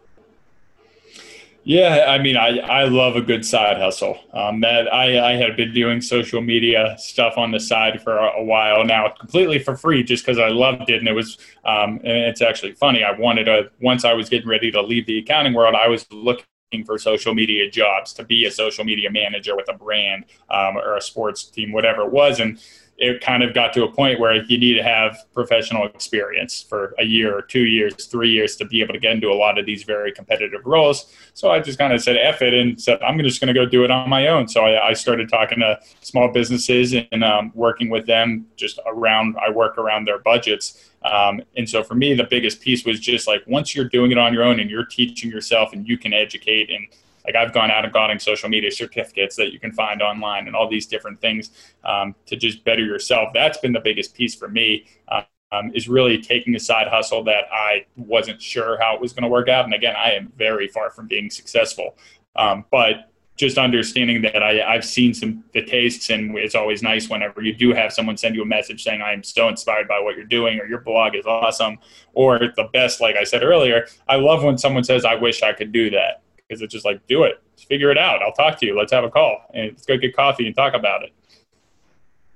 Yeah 1.68 2.06
i 2.08 2.20
mean 2.20 2.38
i, 2.38 2.60
I 2.60 2.84
love 2.84 3.16
a 3.16 3.22
good 3.22 3.44
side 3.44 3.78
hustle. 3.78 4.20
Um, 4.34 4.62
that 4.62 4.94
I, 4.94 5.32
I 5.32 5.36
had 5.36 5.58
been 5.58 5.74
doing 5.74 6.00
social 6.00 6.40
media 6.40 6.96
stuff 7.00 7.40
on 7.40 7.50
the 7.50 7.60
side 7.60 8.04
for 8.04 8.18
a, 8.18 8.40
a 8.40 8.44
while 8.44 8.86
now 8.86 9.10
completely 9.10 9.58
for 9.58 9.76
free 9.76 10.04
just 10.04 10.24
because 10.24 10.38
i 10.38 10.50
loved 10.50 10.92
it 10.92 11.00
and 11.00 11.08
it 11.08 11.14
was 11.14 11.40
um, 11.66 12.00
and 12.04 12.18
it's 12.30 12.44
actually 12.44 12.74
funny 12.74 13.04
i 13.04 13.12
wanted 13.12 13.46
to 13.46 13.72
once 13.82 14.06
i 14.06 14.14
was 14.14 14.30
getting 14.30 14.48
ready 14.48 14.70
to 14.70 14.80
leave 14.80 15.08
the 15.08 15.18
accounting 15.18 15.56
world 15.56 15.74
i 15.74 15.88
was 15.88 16.06
looking 16.12 16.46
for 16.84 16.98
social 16.98 17.34
media 17.34 17.70
jobs 17.70 18.14
to 18.14 18.24
be 18.24 18.46
a 18.46 18.52
social 18.52 18.84
media 18.84 19.10
manager 19.12 19.56
with 19.56 19.70
a 19.70 19.74
brand 19.74 20.26
um, 20.50 20.78
or 20.78 20.98
a 20.98 21.02
sports 21.02 21.44
team, 21.44 21.72
whatever 21.72 22.02
it 22.02 22.12
was. 22.12 22.40
And 22.40 22.60
it 22.98 23.20
kind 23.20 23.44
of 23.44 23.54
got 23.54 23.74
to 23.74 23.84
a 23.84 23.92
point 23.92 24.22
where 24.22 24.42
you 24.44 24.58
need 24.58 24.76
to 24.76 24.84
have 24.84 25.26
professional 25.34 25.86
experience 25.86 26.62
for 26.62 26.96
a 26.98 27.04
year 27.04 27.38
or 27.38 27.42
two 27.42 27.66
years, 27.66 28.06
three 28.06 28.32
years 28.32 28.56
to 28.56 28.66
be 28.66 28.82
able 28.82 28.94
to 28.94 29.00
get 29.00 29.12
into 29.12 29.30
a 29.30 29.36
lot 29.36 29.58
of 29.58 29.66
these 29.66 29.84
very 29.84 30.14
competitive 30.14 30.62
roles. 30.66 31.14
So 31.34 31.52
I 31.52 31.60
just 31.60 31.78
kind 31.78 31.92
of 31.92 32.02
said 32.02 32.16
F 32.16 32.42
it 32.42 32.54
and 32.54 32.82
said, 32.82 33.02
I'm 33.02 33.20
just 33.20 33.42
going 33.42 33.54
to 33.54 33.60
go 33.60 33.66
do 33.66 33.84
it 33.84 33.92
on 33.92 34.10
my 34.10 34.28
own. 34.28 34.48
So 34.48 34.66
I, 34.66 34.90
I 34.90 34.94
started 34.94 35.28
talking 35.28 35.60
to 35.60 35.78
small 36.02 36.32
businesses 36.32 36.94
and 36.94 37.24
um, 37.24 37.52
working 37.54 37.90
with 37.90 38.06
them 38.06 38.48
just 38.56 38.80
around, 38.88 39.36
I 39.46 39.52
work 39.52 39.78
around 39.78 40.06
their 40.06 40.20
budgets. 40.20 40.92
Um, 41.06 41.42
and 41.56 41.70
so 41.70 41.84
for 41.84 41.96
me, 41.96 42.14
the 42.14 42.24
biggest 42.24 42.62
piece 42.62 42.84
was 42.86 43.00
just 43.00 43.28
like 43.28 43.44
once 43.46 43.76
you're 43.76 43.90
doing 43.90 44.12
it 44.12 44.18
on 44.18 44.34
your 44.34 44.44
own 44.44 44.60
and 44.60 44.70
you're 44.70 44.86
teaching 44.86 45.30
yourself 45.30 45.74
and 45.74 45.88
you 45.88 45.98
can 45.98 46.14
educate 46.14 46.70
and 46.70 46.88
like 47.26 47.36
I've 47.36 47.54
gone 47.54 47.72
out 47.72 47.84
and 47.84 47.94
gotten 47.94 48.20
social 48.20 48.50
media 48.50 48.72
certificates 48.72 49.36
that 49.38 49.52
you 49.52 49.60
can 49.60 49.72
find 49.72 50.02
online 50.02 50.48
and 50.48 50.56
all 50.56 50.70
these 50.70 50.86
different 50.86 51.20
things 51.20 51.50
um, 51.84 52.16
to 52.28 52.36
just 52.36 52.64
better 52.64 52.84
yourself. 52.84 53.30
That's 53.34 53.58
been 53.58 53.74
the 53.74 53.80
biggest 53.80 54.16
piece 54.16 54.36
for 54.36 54.48
me. 54.48 54.86
Um, 55.10 55.72
is 55.74 55.88
really 55.88 56.22
taking 56.22 56.56
a 56.56 56.60
side 56.60 56.88
hustle 56.88 57.24
that 57.26 57.46
I 57.52 57.86
wasn't 57.96 58.42
sure 58.42 58.78
how 58.82 58.96
it 58.96 59.00
was 59.00 59.14
going 59.14 59.24
to 59.24 59.30
work 59.30 59.48
out. 59.48 59.64
And 59.64 59.74
again, 59.74 59.96
I 59.96 60.12
am 60.12 60.34
very 60.36 60.68
far 60.68 60.90
from 60.90 61.08
being 61.08 61.30
successful. 61.30 61.96
Um, 62.36 62.66
but 62.72 63.12
just 63.38 63.58
understanding 63.58 64.22
that 64.22 64.42
I, 64.42 64.62
I've 64.62 64.86
seen 64.86 65.14
some 65.14 65.44
the 65.54 65.64
tastes, 65.64 66.10
and 66.10 66.38
it's 66.38 66.56
always 66.56 66.82
nice 66.82 67.10
whenever 67.10 67.42
you 67.42 67.54
do 67.54 67.74
have 67.74 67.92
someone 67.92 68.16
send 68.16 68.36
you 68.36 68.42
a 68.42 68.46
message 68.46 68.84
saying, 68.84 69.02
"I 69.02 69.14
am 69.14 69.24
so 69.24 69.50
inspired 69.50 69.88
by 69.88 70.00
what 70.00 70.16
you're 70.16 70.26
doing," 70.26 70.60
or 70.60 70.66
"Your 70.68 70.82
blog 70.82 71.16
is 71.16 71.26
awesome," 71.26 71.78
or 72.14 72.40
the 72.40 72.70
best, 72.72 73.02
like 73.02 73.16
I 73.16 73.24
said 73.24 73.44
earlier, 73.44 73.88
I 74.08 74.16
love 74.16 74.44
when 74.44 74.58
someone 74.58 74.84
says, 74.84 75.06
"I 75.06 75.16
wish 75.16 75.44
I 75.44 75.54
could 75.54 75.72
do 75.72 75.90
that." 75.92 76.22
because 76.48 76.62
it's 76.62 76.74
just 76.74 76.86
like 76.86 77.06
do 77.08 77.24
it, 77.24 77.42
figure 77.68 77.92
it 77.92 77.98
out. 77.98 78.22
I'll 78.22 78.32
talk 78.32 78.60
to 78.60 78.66
you. 78.66 78.78
Let's 78.78 78.92
have 78.92 79.04
a 79.04 79.10
call 79.10 79.42
and 79.54 79.72
let's 79.72 79.86
go 79.86 79.98
get 79.98 80.16
coffee 80.16 80.48
and 80.48 80.56
talk 80.56 80.74
about 80.74 81.04
it. 81.04 81.14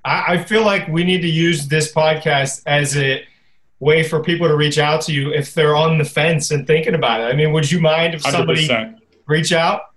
I 0.06 0.42
feel 0.44 0.64
like 0.64 0.88
we 0.88 1.04
need 1.04 1.22
to 1.22 1.28
use 1.28 1.68
this 1.68 1.94
podcast 1.94 2.64
as 2.66 2.96
a 2.98 3.24
way 3.80 4.02
for 4.02 4.24
people 4.24 4.48
to 4.48 4.56
reach 4.56 4.80
out 4.80 5.02
to 5.02 5.14
you 5.14 5.34
if 5.34 5.54
they're 5.54 5.76
on 5.76 5.98
the 5.98 6.06
fence 6.06 6.52
and 6.52 6.66
thinking 6.66 6.96
about 6.96 7.22
it. 7.22 7.26
I 7.26 7.34
mean, 7.34 7.52
would 7.52 7.70
you 7.70 7.82
mind 7.82 8.16
if 8.16 8.22
somebody 8.22 8.68
100%. 8.68 8.98
reach 9.28 9.52
out? 9.52 9.89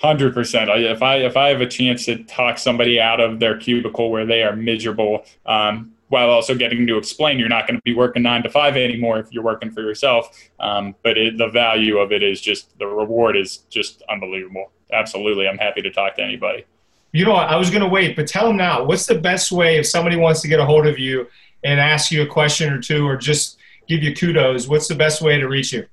Hundred 0.00 0.32
percent. 0.32 0.70
If 0.70 1.02
I 1.02 1.16
if 1.16 1.36
I 1.36 1.48
have 1.48 1.60
a 1.60 1.66
chance 1.66 2.06
to 2.06 2.24
talk 2.24 2.58
somebody 2.58 2.98
out 2.98 3.20
of 3.20 3.38
their 3.38 3.58
cubicle 3.58 4.10
where 4.10 4.24
they 4.24 4.42
are 4.42 4.56
miserable, 4.56 5.24
um, 5.44 5.92
while 6.08 6.30
also 6.30 6.54
getting 6.54 6.86
to 6.86 6.96
explain 6.96 7.38
you're 7.38 7.48
not 7.48 7.66
going 7.66 7.76
to 7.76 7.82
be 7.84 7.94
working 7.94 8.22
nine 8.22 8.42
to 8.42 8.50
five 8.50 8.76
anymore 8.76 9.18
if 9.18 9.30
you're 9.30 9.44
working 9.44 9.70
for 9.70 9.82
yourself. 9.82 10.36
Um, 10.58 10.94
but 11.04 11.18
it, 11.18 11.38
the 11.38 11.48
value 11.48 11.98
of 11.98 12.12
it 12.12 12.22
is 12.22 12.40
just 12.40 12.76
the 12.78 12.86
reward 12.86 13.36
is 13.36 13.58
just 13.68 14.02
unbelievable. 14.08 14.70
Absolutely, 14.92 15.46
I'm 15.46 15.58
happy 15.58 15.82
to 15.82 15.90
talk 15.90 16.16
to 16.16 16.22
anybody. 16.22 16.64
You 17.12 17.26
know? 17.26 17.32
I 17.32 17.56
was 17.56 17.70
going 17.70 17.82
to 17.82 17.88
wait, 17.88 18.16
but 18.16 18.26
tell 18.26 18.46
them 18.46 18.56
now. 18.56 18.82
What's 18.84 19.06
the 19.06 19.18
best 19.18 19.52
way 19.52 19.78
if 19.78 19.86
somebody 19.86 20.16
wants 20.16 20.40
to 20.42 20.48
get 20.48 20.60
a 20.60 20.64
hold 20.64 20.86
of 20.86 20.98
you 20.98 21.28
and 21.62 21.78
ask 21.78 22.10
you 22.10 22.22
a 22.22 22.26
question 22.26 22.72
or 22.72 22.80
two, 22.80 23.06
or 23.06 23.16
just 23.16 23.58
give 23.86 24.02
you 24.02 24.14
kudos? 24.14 24.66
What's 24.66 24.88
the 24.88 24.94
best 24.94 25.20
way 25.20 25.38
to 25.38 25.46
reach 25.46 25.72
you? 25.72 25.86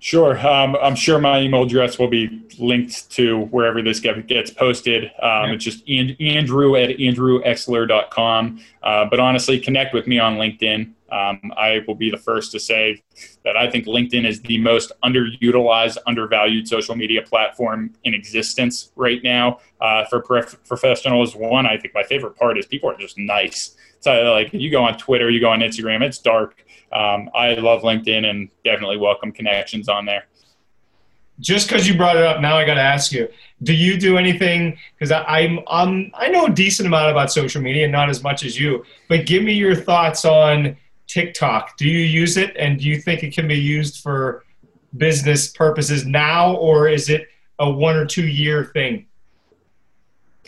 Sure. 0.00 0.38
Um, 0.46 0.76
I'm 0.80 0.94
sure 0.94 1.18
my 1.18 1.40
email 1.40 1.64
address 1.64 1.98
will 1.98 2.08
be 2.08 2.46
linked 2.58 3.10
to 3.12 3.46
wherever 3.46 3.82
this 3.82 3.98
gets 3.98 4.50
posted. 4.50 5.06
Um, 5.06 5.10
yeah. 5.20 5.52
It's 5.52 5.64
just 5.64 5.88
andrew 5.88 6.76
at 6.76 6.90
andrewexler.com. 6.90 8.60
Uh, 8.82 9.04
but 9.10 9.18
honestly, 9.18 9.58
connect 9.58 9.94
with 9.94 10.06
me 10.06 10.20
on 10.20 10.36
LinkedIn. 10.36 10.92
Um, 11.10 11.52
I 11.56 11.80
will 11.86 11.94
be 11.94 12.10
the 12.10 12.18
first 12.18 12.52
to 12.52 12.60
say 12.60 13.02
that 13.44 13.56
I 13.56 13.70
think 13.70 13.86
LinkedIn 13.86 14.26
is 14.26 14.40
the 14.42 14.58
most 14.58 14.92
underutilized, 15.02 15.96
undervalued 16.06 16.68
social 16.68 16.96
media 16.96 17.22
platform 17.22 17.94
in 18.04 18.14
existence 18.14 18.92
right 18.94 19.22
now 19.22 19.60
uh, 19.80 20.04
for 20.06 20.20
prof- 20.20 20.62
professionals. 20.66 21.34
One, 21.34 21.66
I 21.66 21.78
think 21.78 21.94
my 21.94 22.02
favorite 22.02 22.36
part 22.36 22.58
is 22.58 22.66
people 22.66 22.90
are 22.90 22.96
just 22.96 23.16
nice. 23.18 23.76
So, 24.00 24.32
like, 24.32 24.52
you 24.52 24.70
go 24.70 24.84
on 24.84 24.96
Twitter, 24.98 25.30
you 25.30 25.40
go 25.40 25.50
on 25.50 25.60
Instagram, 25.60 26.02
it's 26.02 26.18
dark 26.18 26.64
um, 26.92 27.30
I 27.34 27.54
love 27.54 27.82
LinkedIn 27.82 28.28
and 28.28 28.48
definitely 28.64 28.96
welcome 28.96 29.32
connections 29.32 29.88
on 29.88 30.06
there. 30.06 30.26
just 31.40 31.68
because 31.68 31.86
you 31.86 31.96
brought 31.96 32.16
it 32.16 32.24
up, 32.24 32.40
now 32.40 32.56
I 32.56 32.64
got 32.64 32.74
to 32.74 32.80
ask 32.80 33.12
you: 33.12 33.28
Do 33.62 33.72
you 33.72 33.98
do 33.98 34.16
anything? 34.16 34.78
Because 34.94 35.12
I'm, 35.12 35.60
I'm, 35.68 36.10
I 36.14 36.28
know 36.28 36.46
a 36.46 36.50
decent 36.50 36.86
amount 36.86 37.10
about 37.10 37.30
social 37.30 37.62
media, 37.62 37.86
not 37.86 38.08
as 38.08 38.22
much 38.22 38.44
as 38.44 38.58
you. 38.58 38.84
But 39.08 39.26
give 39.26 39.42
me 39.42 39.52
your 39.52 39.74
thoughts 39.74 40.24
on 40.24 40.76
TikTok. 41.08 41.76
Do 41.76 41.88
you 41.88 41.98
use 41.98 42.36
it, 42.36 42.56
and 42.56 42.78
do 42.78 42.86
you 42.86 43.00
think 43.00 43.22
it 43.22 43.34
can 43.34 43.48
be 43.48 43.58
used 43.58 44.00
for 44.02 44.44
business 44.96 45.48
purposes 45.48 46.06
now, 46.06 46.54
or 46.56 46.88
is 46.88 47.08
it 47.08 47.28
a 47.58 47.70
one 47.70 47.96
or 47.96 48.06
two 48.06 48.26
year 48.26 48.64
thing? 48.66 49.06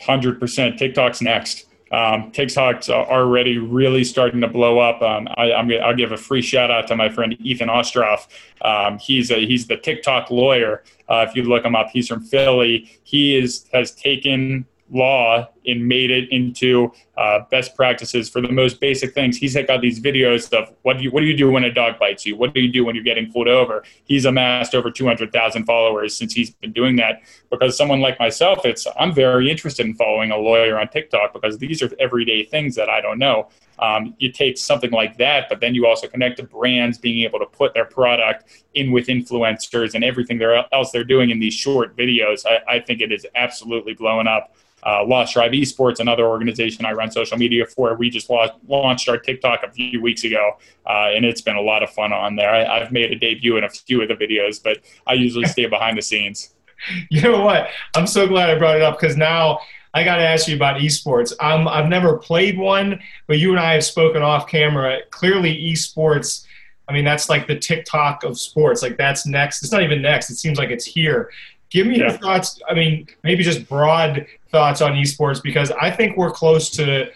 Hundred 0.02 0.38
percent. 0.38 0.78
TikTok's 0.78 1.20
next. 1.20 1.66
Um, 1.90 2.30
TikTok's 2.30 2.88
are 2.88 3.04
already 3.10 3.58
really 3.58 4.04
starting 4.04 4.40
to 4.42 4.48
blow 4.48 4.78
up. 4.78 5.02
Um, 5.02 5.26
I, 5.36 5.50
am 5.50 5.70
I'll 5.82 5.94
give 5.94 6.12
a 6.12 6.16
free 6.16 6.42
shout 6.42 6.70
out 6.70 6.86
to 6.88 6.96
my 6.96 7.08
friend 7.08 7.36
Ethan 7.40 7.68
Ostroff. 7.68 8.28
Um, 8.62 8.98
he's 8.98 9.30
a, 9.30 9.44
he's 9.44 9.66
the 9.66 9.76
TikTok 9.76 10.30
lawyer. 10.30 10.84
Uh, 11.08 11.26
if 11.28 11.34
you 11.34 11.42
look 11.42 11.64
him 11.64 11.74
up, 11.74 11.88
he's 11.92 12.06
from 12.06 12.22
Philly. 12.22 13.00
He 13.02 13.36
is 13.36 13.66
has 13.72 13.92
taken 13.92 14.66
law 14.90 15.48
and 15.66 15.86
made 15.86 16.10
it 16.10 16.30
into 16.30 16.92
uh, 17.16 17.40
best 17.50 17.76
practices 17.76 18.28
for 18.28 18.40
the 18.40 18.50
most 18.50 18.80
basic 18.80 19.12
things. 19.12 19.36
He's 19.36 19.54
got 19.54 19.80
these 19.80 20.00
videos 20.00 20.52
of 20.52 20.74
what 20.82 20.98
do 20.98 21.04
you 21.04 21.10
what 21.10 21.20
do 21.20 21.26
you 21.26 21.36
do 21.36 21.50
when 21.50 21.64
a 21.64 21.72
dog 21.72 21.98
bites 21.98 22.24
you? 22.24 22.36
What 22.36 22.54
do 22.54 22.60
you 22.60 22.72
do 22.72 22.84
when 22.84 22.94
you're 22.94 23.04
getting 23.04 23.30
pulled 23.30 23.48
over? 23.48 23.84
He's 24.04 24.24
amassed 24.24 24.74
over 24.74 24.90
200,000 24.90 25.64
followers 25.64 26.16
since 26.16 26.32
he's 26.32 26.50
been 26.50 26.72
doing 26.72 26.96
that. 26.96 27.22
Because 27.50 27.76
someone 27.76 28.00
like 28.00 28.18
myself, 28.18 28.64
it's 28.64 28.86
I'm 28.98 29.12
very 29.12 29.50
interested 29.50 29.86
in 29.86 29.94
following 29.94 30.30
a 30.30 30.36
lawyer 30.36 30.78
on 30.78 30.88
TikTok 30.88 31.32
because 31.32 31.58
these 31.58 31.82
are 31.82 31.90
everyday 31.98 32.44
things 32.44 32.74
that 32.76 32.88
I 32.88 33.00
don't 33.00 33.18
know. 33.18 33.48
Um, 33.80 34.14
you 34.18 34.30
take 34.30 34.58
something 34.58 34.90
like 34.90 35.16
that, 35.16 35.48
but 35.48 35.60
then 35.60 35.74
you 35.74 35.86
also 35.86 36.06
connect 36.06 36.36
to 36.36 36.42
brands 36.42 36.98
being 36.98 37.24
able 37.24 37.38
to 37.38 37.46
put 37.46 37.72
their 37.72 37.86
product 37.86 38.44
in 38.74 38.92
with 38.92 39.06
influencers 39.06 39.94
and 39.94 40.04
everything 40.04 40.40
else 40.72 40.90
they're 40.90 41.02
doing 41.02 41.30
in 41.30 41.40
these 41.40 41.54
short 41.54 41.96
videos. 41.96 42.44
I, 42.46 42.76
I 42.76 42.80
think 42.80 43.00
it 43.00 43.10
is 43.10 43.26
absolutely 43.34 43.94
blowing 43.94 44.26
up 44.26 44.54
uh, 44.82 45.04
Lost 45.04 45.34
Drive 45.50 45.62
Esports, 45.62 46.00
another 46.00 46.26
organization 46.26 46.84
I 46.84 46.92
run 46.92 47.10
social 47.10 47.36
media 47.36 47.66
for. 47.66 47.94
We 47.94 48.10
just 48.10 48.30
launched 48.68 49.08
our 49.08 49.18
TikTok 49.18 49.62
a 49.62 49.70
few 49.70 50.00
weeks 50.00 50.24
ago, 50.24 50.52
uh, 50.86 51.10
and 51.14 51.24
it's 51.24 51.40
been 51.40 51.56
a 51.56 51.60
lot 51.60 51.82
of 51.82 51.90
fun 51.90 52.12
on 52.12 52.36
there. 52.36 52.50
I, 52.50 52.78
have 52.78 52.92
made 52.92 53.10
a 53.12 53.16
debut 53.16 53.56
in 53.56 53.64
a 53.64 53.68
few 53.68 54.02
of 54.02 54.08
the 54.08 54.14
videos, 54.14 54.62
but 54.62 54.78
I 55.06 55.14
usually 55.14 55.46
stay 55.46 55.66
behind 55.66 55.98
the 55.98 56.02
scenes. 56.02 56.54
You 57.10 57.20
know 57.20 57.42
what? 57.42 57.68
I'm 57.94 58.06
so 58.06 58.26
glad 58.26 58.48
I 58.48 58.58
brought 58.58 58.74
it 58.74 58.80
up 58.80 58.98
because 58.98 59.14
now 59.14 59.60
I 59.92 60.02
got 60.02 60.16
to 60.16 60.22
ask 60.22 60.48
you 60.48 60.56
about 60.56 60.80
esports. 60.80 61.34
Um, 61.38 61.68
I've 61.68 61.90
never 61.90 62.16
played 62.16 62.56
one, 62.56 62.98
but 63.26 63.38
you 63.38 63.50
and 63.50 63.60
I 63.60 63.74
have 63.74 63.84
spoken 63.84 64.22
off 64.22 64.48
camera. 64.48 65.00
Clearly, 65.10 65.54
esports. 65.54 66.46
I 66.88 66.94
mean, 66.94 67.04
that's 67.04 67.28
like 67.28 67.46
the 67.46 67.58
TikTok 67.58 68.24
of 68.24 68.40
sports. 68.40 68.80
Like 68.80 68.96
that's 68.96 69.26
next. 69.26 69.62
It's 69.62 69.72
not 69.72 69.82
even 69.82 70.00
next. 70.00 70.30
It 70.30 70.36
seems 70.36 70.56
like 70.56 70.70
it's 70.70 70.86
here. 70.86 71.30
Give 71.68 71.86
me 71.86 71.98
yeah. 71.98 72.08
your 72.08 72.12
thoughts. 72.12 72.58
I 72.66 72.72
mean, 72.72 73.06
maybe 73.22 73.44
just 73.44 73.68
broad 73.68 74.24
thoughts 74.50 74.80
on 74.80 74.92
esports 74.92 75.42
because 75.42 75.70
I 75.72 75.90
think 75.90 76.16
we're 76.16 76.30
close 76.30 76.70
to 76.70 77.10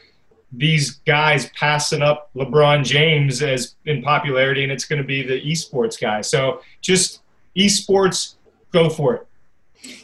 these 0.52 0.92
guys 1.06 1.50
passing 1.50 2.02
up 2.02 2.30
LeBron 2.34 2.84
James 2.84 3.42
as 3.42 3.74
in 3.86 4.02
popularity, 4.02 4.62
and 4.62 4.70
it's 4.70 4.84
going 4.84 5.00
to 5.00 5.06
be 5.06 5.22
the 5.22 5.40
esports 5.40 6.00
guy. 6.00 6.20
So 6.20 6.60
just 6.80 7.20
esports, 7.56 8.34
go 8.72 8.88
for 8.88 9.14
it. 9.14 9.26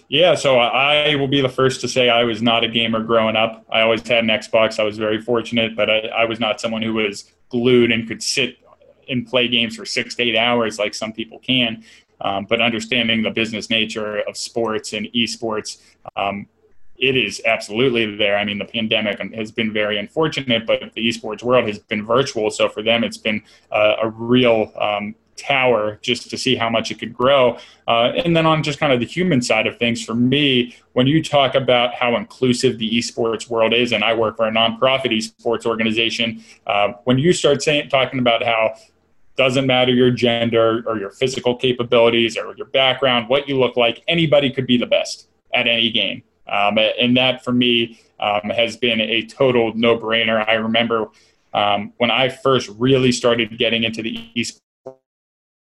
Yeah, 0.08 0.34
so 0.34 0.58
I 0.58 1.14
will 1.14 1.28
be 1.28 1.40
the 1.40 1.48
first 1.48 1.80
to 1.82 1.88
say 1.88 2.08
I 2.08 2.24
was 2.24 2.42
not 2.42 2.64
a 2.64 2.68
gamer 2.68 3.02
growing 3.02 3.36
up. 3.36 3.64
I 3.70 3.82
always 3.82 4.06
had 4.06 4.24
an 4.24 4.30
Xbox. 4.30 4.78
I 4.78 4.82
was 4.82 4.98
very 4.98 5.20
fortunate, 5.20 5.76
but 5.76 5.88
I, 5.88 5.98
I 6.08 6.24
was 6.24 6.40
not 6.40 6.60
someone 6.60 6.82
who 6.82 6.94
was 6.94 7.30
glued 7.48 7.92
and 7.92 8.06
could 8.08 8.22
sit 8.22 8.56
and 9.08 9.26
play 9.26 9.48
games 9.48 9.76
for 9.76 9.84
six 9.84 10.16
to 10.16 10.22
eight 10.22 10.36
hours 10.36 10.78
like 10.78 10.94
some 10.94 11.12
people 11.12 11.38
can. 11.38 11.84
Um, 12.20 12.44
but 12.44 12.60
understanding 12.60 13.22
the 13.22 13.30
business 13.30 13.70
nature 13.70 14.20
of 14.20 14.36
sports 14.36 14.92
and 14.92 15.06
esports, 15.14 15.78
um, 16.16 16.46
it 17.00 17.16
is 17.16 17.40
absolutely 17.44 18.16
there. 18.16 18.36
I 18.36 18.44
mean, 18.44 18.58
the 18.58 18.64
pandemic 18.66 19.18
has 19.34 19.50
been 19.50 19.72
very 19.72 19.98
unfortunate, 19.98 20.66
but 20.66 20.92
the 20.94 21.08
esports 21.08 21.42
world 21.42 21.66
has 21.66 21.78
been 21.78 22.04
virtual. 22.04 22.50
So 22.50 22.68
for 22.68 22.82
them, 22.82 23.02
it's 23.02 23.16
been 23.16 23.42
uh, 23.72 23.96
a 24.02 24.10
real 24.10 24.72
um, 24.78 25.14
tower 25.36 25.98
just 26.02 26.28
to 26.28 26.36
see 26.36 26.54
how 26.54 26.68
much 26.68 26.90
it 26.90 26.98
could 26.98 27.14
grow. 27.14 27.56
Uh, 27.88 28.12
and 28.24 28.36
then 28.36 28.44
on 28.44 28.62
just 28.62 28.78
kind 28.78 28.92
of 28.92 29.00
the 29.00 29.06
human 29.06 29.40
side 29.40 29.66
of 29.66 29.78
things, 29.78 30.04
for 30.04 30.14
me, 30.14 30.76
when 30.92 31.06
you 31.06 31.22
talk 31.22 31.54
about 31.54 31.94
how 31.94 32.16
inclusive 32.16 32.78
the 32.78 32.90
esports 32.98 33.48
world 33.48 33.72
is, 33.72 33.92
and 33.92 34.04
I 34.04 34.12
work 34.12 34.36
for 34.36 34.46
a 34.46 34.52
nonprofit 34.52 35.10
esports 35.10 35.64
organization, 35.64 36.44
uh, 36.66 36.92
when 37.04 37.18
you 37.18 37.32
start 37.32 37.62
saying 37.62 37.88
talking 37.88 38.20
about 38.20 38.44
how 38.44 38.74
doesn't 39.36 39.66
matter 39.66 39.92
your 39.92 40.10
gender 40.10 40.82
or 40.86 40.98
your 40.98 41.10
physical 41.10 41.56
capabilities 41.56 42.36
or 42.36 42.54
your 42.56 42.66
background, 42.66 43.26
what 43.28 43.48
you 43.48 43.58
look 43.58 43.74
like. 43.74 44.02
Anybody 44.06 44.50
could 44.50 44.66
be 44.66 44.76
the 44.76 44.86
best 44.86 45.28
at 45.54 45.66
any 45.66 45.90
game. 45.90 46.22
Um, 46.50 46.78
and 46.78 47.16
that 47.16 47.44
for 47.44 47.52
me 47.52 48.00
um, 48.18 48.50
has 48.50 48.76
been 48.76 49.00
a 49.00 49.24
total 49.26 49.72
no 49.74 49.96
brainer. 49.96 50.46
I 50.46 50.54
remember 50.54 51.08
um, 51.54 51.92
when 51.98 52.10
I 52.10 52.28
first 52.28 52.70
really 52.78 53.12
started 53.12 53.56
getting 53.58 53.84
into 53.84 54.02
the 54.02 54.30
esports 54.36 54.60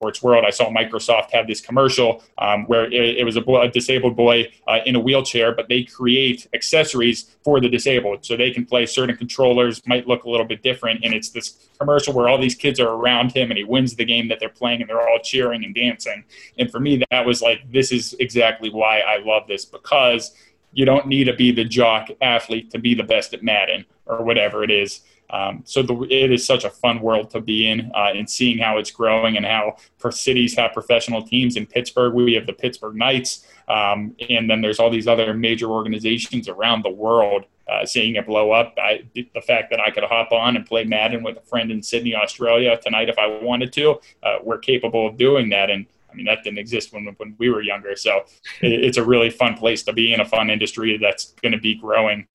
sports 0.00 0.22
world, 0.22 0.46
I 0.46 0.50
saw 0.50 0.70
Microsoft 0.70 1.30
have 1.32 1.46
this 1.46 1.60
commercial 1.60 2.24
um, 2.38 2.64
where 2.64 2.86
it, 2.86 3.18
it, 3.18 3.24
was 3.24 3.36
a, 3.36 3.42
boy, 3.42 3.60
a 3.60 3.68
disabled 3.68 4.16
boy 4.16 4.50
uh, 4.66 4.78
in 4.86 4.96
a 4.96 4.98
wheelchair, 4.98 5.54
but 5.54 5.68
they 5.68 5.82
create 5.82 6.48
accessories 6.54 7.36
for 7.44 7.60
the 7.60 7.68
disabled 7.68 8.24
so 8.24 8.34
they 8.34 8.50
can 8.50 8.64
play 8.64 8.86
certain 8.86 9.14
controllers, 9.14 9.82
might 9.86 10.08
look 10.08 10.24
a 10.24 10.30
little 10.30 10.46
bit 10.46 10.62
different. 10.62 11.04
And 11.04 11.12
it's 11.12 11.28
this 11.28 11.68
commercial 11.78 12.14
where 12.14 12.30
all 12.30 12.40
these 12.40 12.54
kids 12.54 12.80
are 12.80 12.88
around 12.88 13.32
him 13.32 13.50
and 13.50 13.58
he 13.58 13.64
wins 13.64 13.94
the 13.94 14.06
game 14.06 14.26
that 14.28 14.40
they're 14.40 14.48
playing 14.48 14.80
and 14.80 14.88
they're 14.88 15.06
all 15.06 15.18
cheering 15.22 15.64
and 15.66 15.74
dancing. 15.74 16.24
And 16.58 16.70
for 16.70 16.80
me, 16.80 17.04
that 17.10 17.26
was 17.26 17.42
like, 17.42 17.70
this 17.70 17.92
is 17.92 18.16
exactly 18.20 18.70
why 18.70 19.00
I 19.00 19.18
love 19.18 19.48
this 19.48 19.66
because 19.66 20.34
you 20.72 20.84
don't 20.84 21.06
need 21.06 21.24
to 21.24 21.34
be 21.34 21.52
the 21.52 21.64
jock 21.64 22.08
athlete 22.20 22.70
to 22.70 22.78
be 22.78 22.94
the 22.94 23.02
best 23.02 23.34
at 23.34 23.42
Madden 23.42 23.84
or 24.06 24.22
whatever 24.22 24.62
it 24.62 24.70
is. 24.70 25.00
Um, 25.30 25.62
so 25.64 25.82
the, 25.82 25.94
it 26.10 26.32
is 26.32 26.44
such 26.44 26.64
a 26.64 26.70
fun 26.70 27.00
world 27.00 27.30
to 27.30 27.40
be 27.40 27.68
in, 27.68 27.92
uh, 27.94 28.10
and 28.14 28.28
seeing 28.28 28.58
how 28.58 28.78
it's 28.78 28.90
growing 28.90 29.36
and 29.36 29.46
how 29.46 29.76
cities 30.10 30.56
have 30.56 30.72
professional 30.72 31.22
teams. 31.22 31.56
In 31.56 31.66
Pittsburgh, 31.66 32.14
we 32.14 32.34
have 32.34 32.46
the 32.46 32.52
Pittsburgh 32.52 32.96
Knights, 32.96 33.46
um, 33.68 34.14
and 34.28 34.50
then 34.50 34.60
there's 34.60 34.80
all 34.80 34.90
these 34.90 35.06
other 35.06 35.32
major 35.32 35.66
organizations 35.66 36.48
around 36.48 36.84
the 36.84 36.90
world. 36.90 37.44
Uh, 37.70 37.86
seeing 37.86 38.16
it 38.16 38.26
blow 38.26 38.50
up, 38.50 38.74
I, 38.82 39.04
the 39.14 39.40
fact 39.46 39.70
that 39.70 39.78
I 39.78 39.92
could 39.92 40.02
hop 40.02 40.32
on 40.32 40.56
and 40.56 40.66
play 40.66 40.82
Madden 40.82 41.22
with 41.22 41.36
a 41.36 41.40
friend 41.42 41.70
in 41.70 41.80
Sydney, 41.80 42.16
Australia 42.16 42.76
tonight 42.82 43.08
if 43.08 43.16
I 43.16 43.28
wanted 43.28 43.72
to, 43.74 44.00
uh, 44.24 44.38
we're 44.42 44.58
capable 44.58 45.06
of 45.06 45.16
doing 45.16 45.50
that. 45.50 45.70
And 45.70 45.86
I 46.10 46.16
mean, 46.16 46.26
that 46.26 46.42
didn't 46.44 46.58
exist 46.58 46.92
when, 46.92 47.06
when 47.16 47.34
we 47.38 47.50
were 47.50 47.62
younger. 47.62 47.96
So 47.96 48.24
it's 48.60 48.98
a 48.98 49.04
really 49.04 49.30
fun 49.30 49.54
place 49.54 49.82
to 49.84 49.92
be 49.92 50.12
in, 50.12 50.20
a 50.20 50.24
fun 50.24 50.50
industry 50.50 50.98
that's 50.98 51.32
going 51.42 51.52
to 51.52 51.58
be 51.58 51.74
growing 51.74 52.26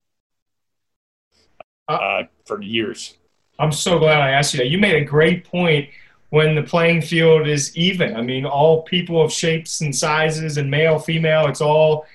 uh, 1.88 1.92
uh, 1.92 2.22
for 2.46 2.62
years. 2.62 3.16
I'm 3.58 3.72
so 3.72 3.98
glad 3.98 4.20
I 4.20 4.30
asked 4.30 4.54
you 4.54 4.58
that. 4.58 4.68
You 4.68 4.78
made 4.78 4.96
a 4.96 5.04
great 5.04 5.44
point 5.44 5.88
when 6.30 6.54
the 6.54 6.62
playing 6.62 7.02
field 7.02 7.46
is 7.46 7.76
even. 7.76 8.16
I 8.16 8.22
mean, 8.22 8.44
all 8.44 8.82
people 8.82 9.22
of 9.22 9.32
shapes 9.32 9.80
and 9.80 9.94
sizes 9.94 10.58
and 10.58 10.70
male, 10.70 10.98
female, 10.98 11.46
it's 11.46 11.60
all, 11.60 12.06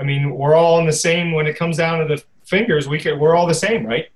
I 0.00 0.04
mean, 0.04 0.34
we're 0.34 0.54
all 0.54 0.78
in 0.78 0.86
the 0.86 0.92
same 0.92 1.32
when 1.32 1.46
it 1.46 1.56
comes 1.58 1.76
down 1.76 1.98
to 1.98 2.14
the 2.14 2.22
fingers. 2.44 2.88
We 2.88 2.98
could, 2.98 3.18
we're 3.18 3.34
all 3.34 3.46
the 3.46 3.54
same, 3.54 3.84
right? 3.84 4.06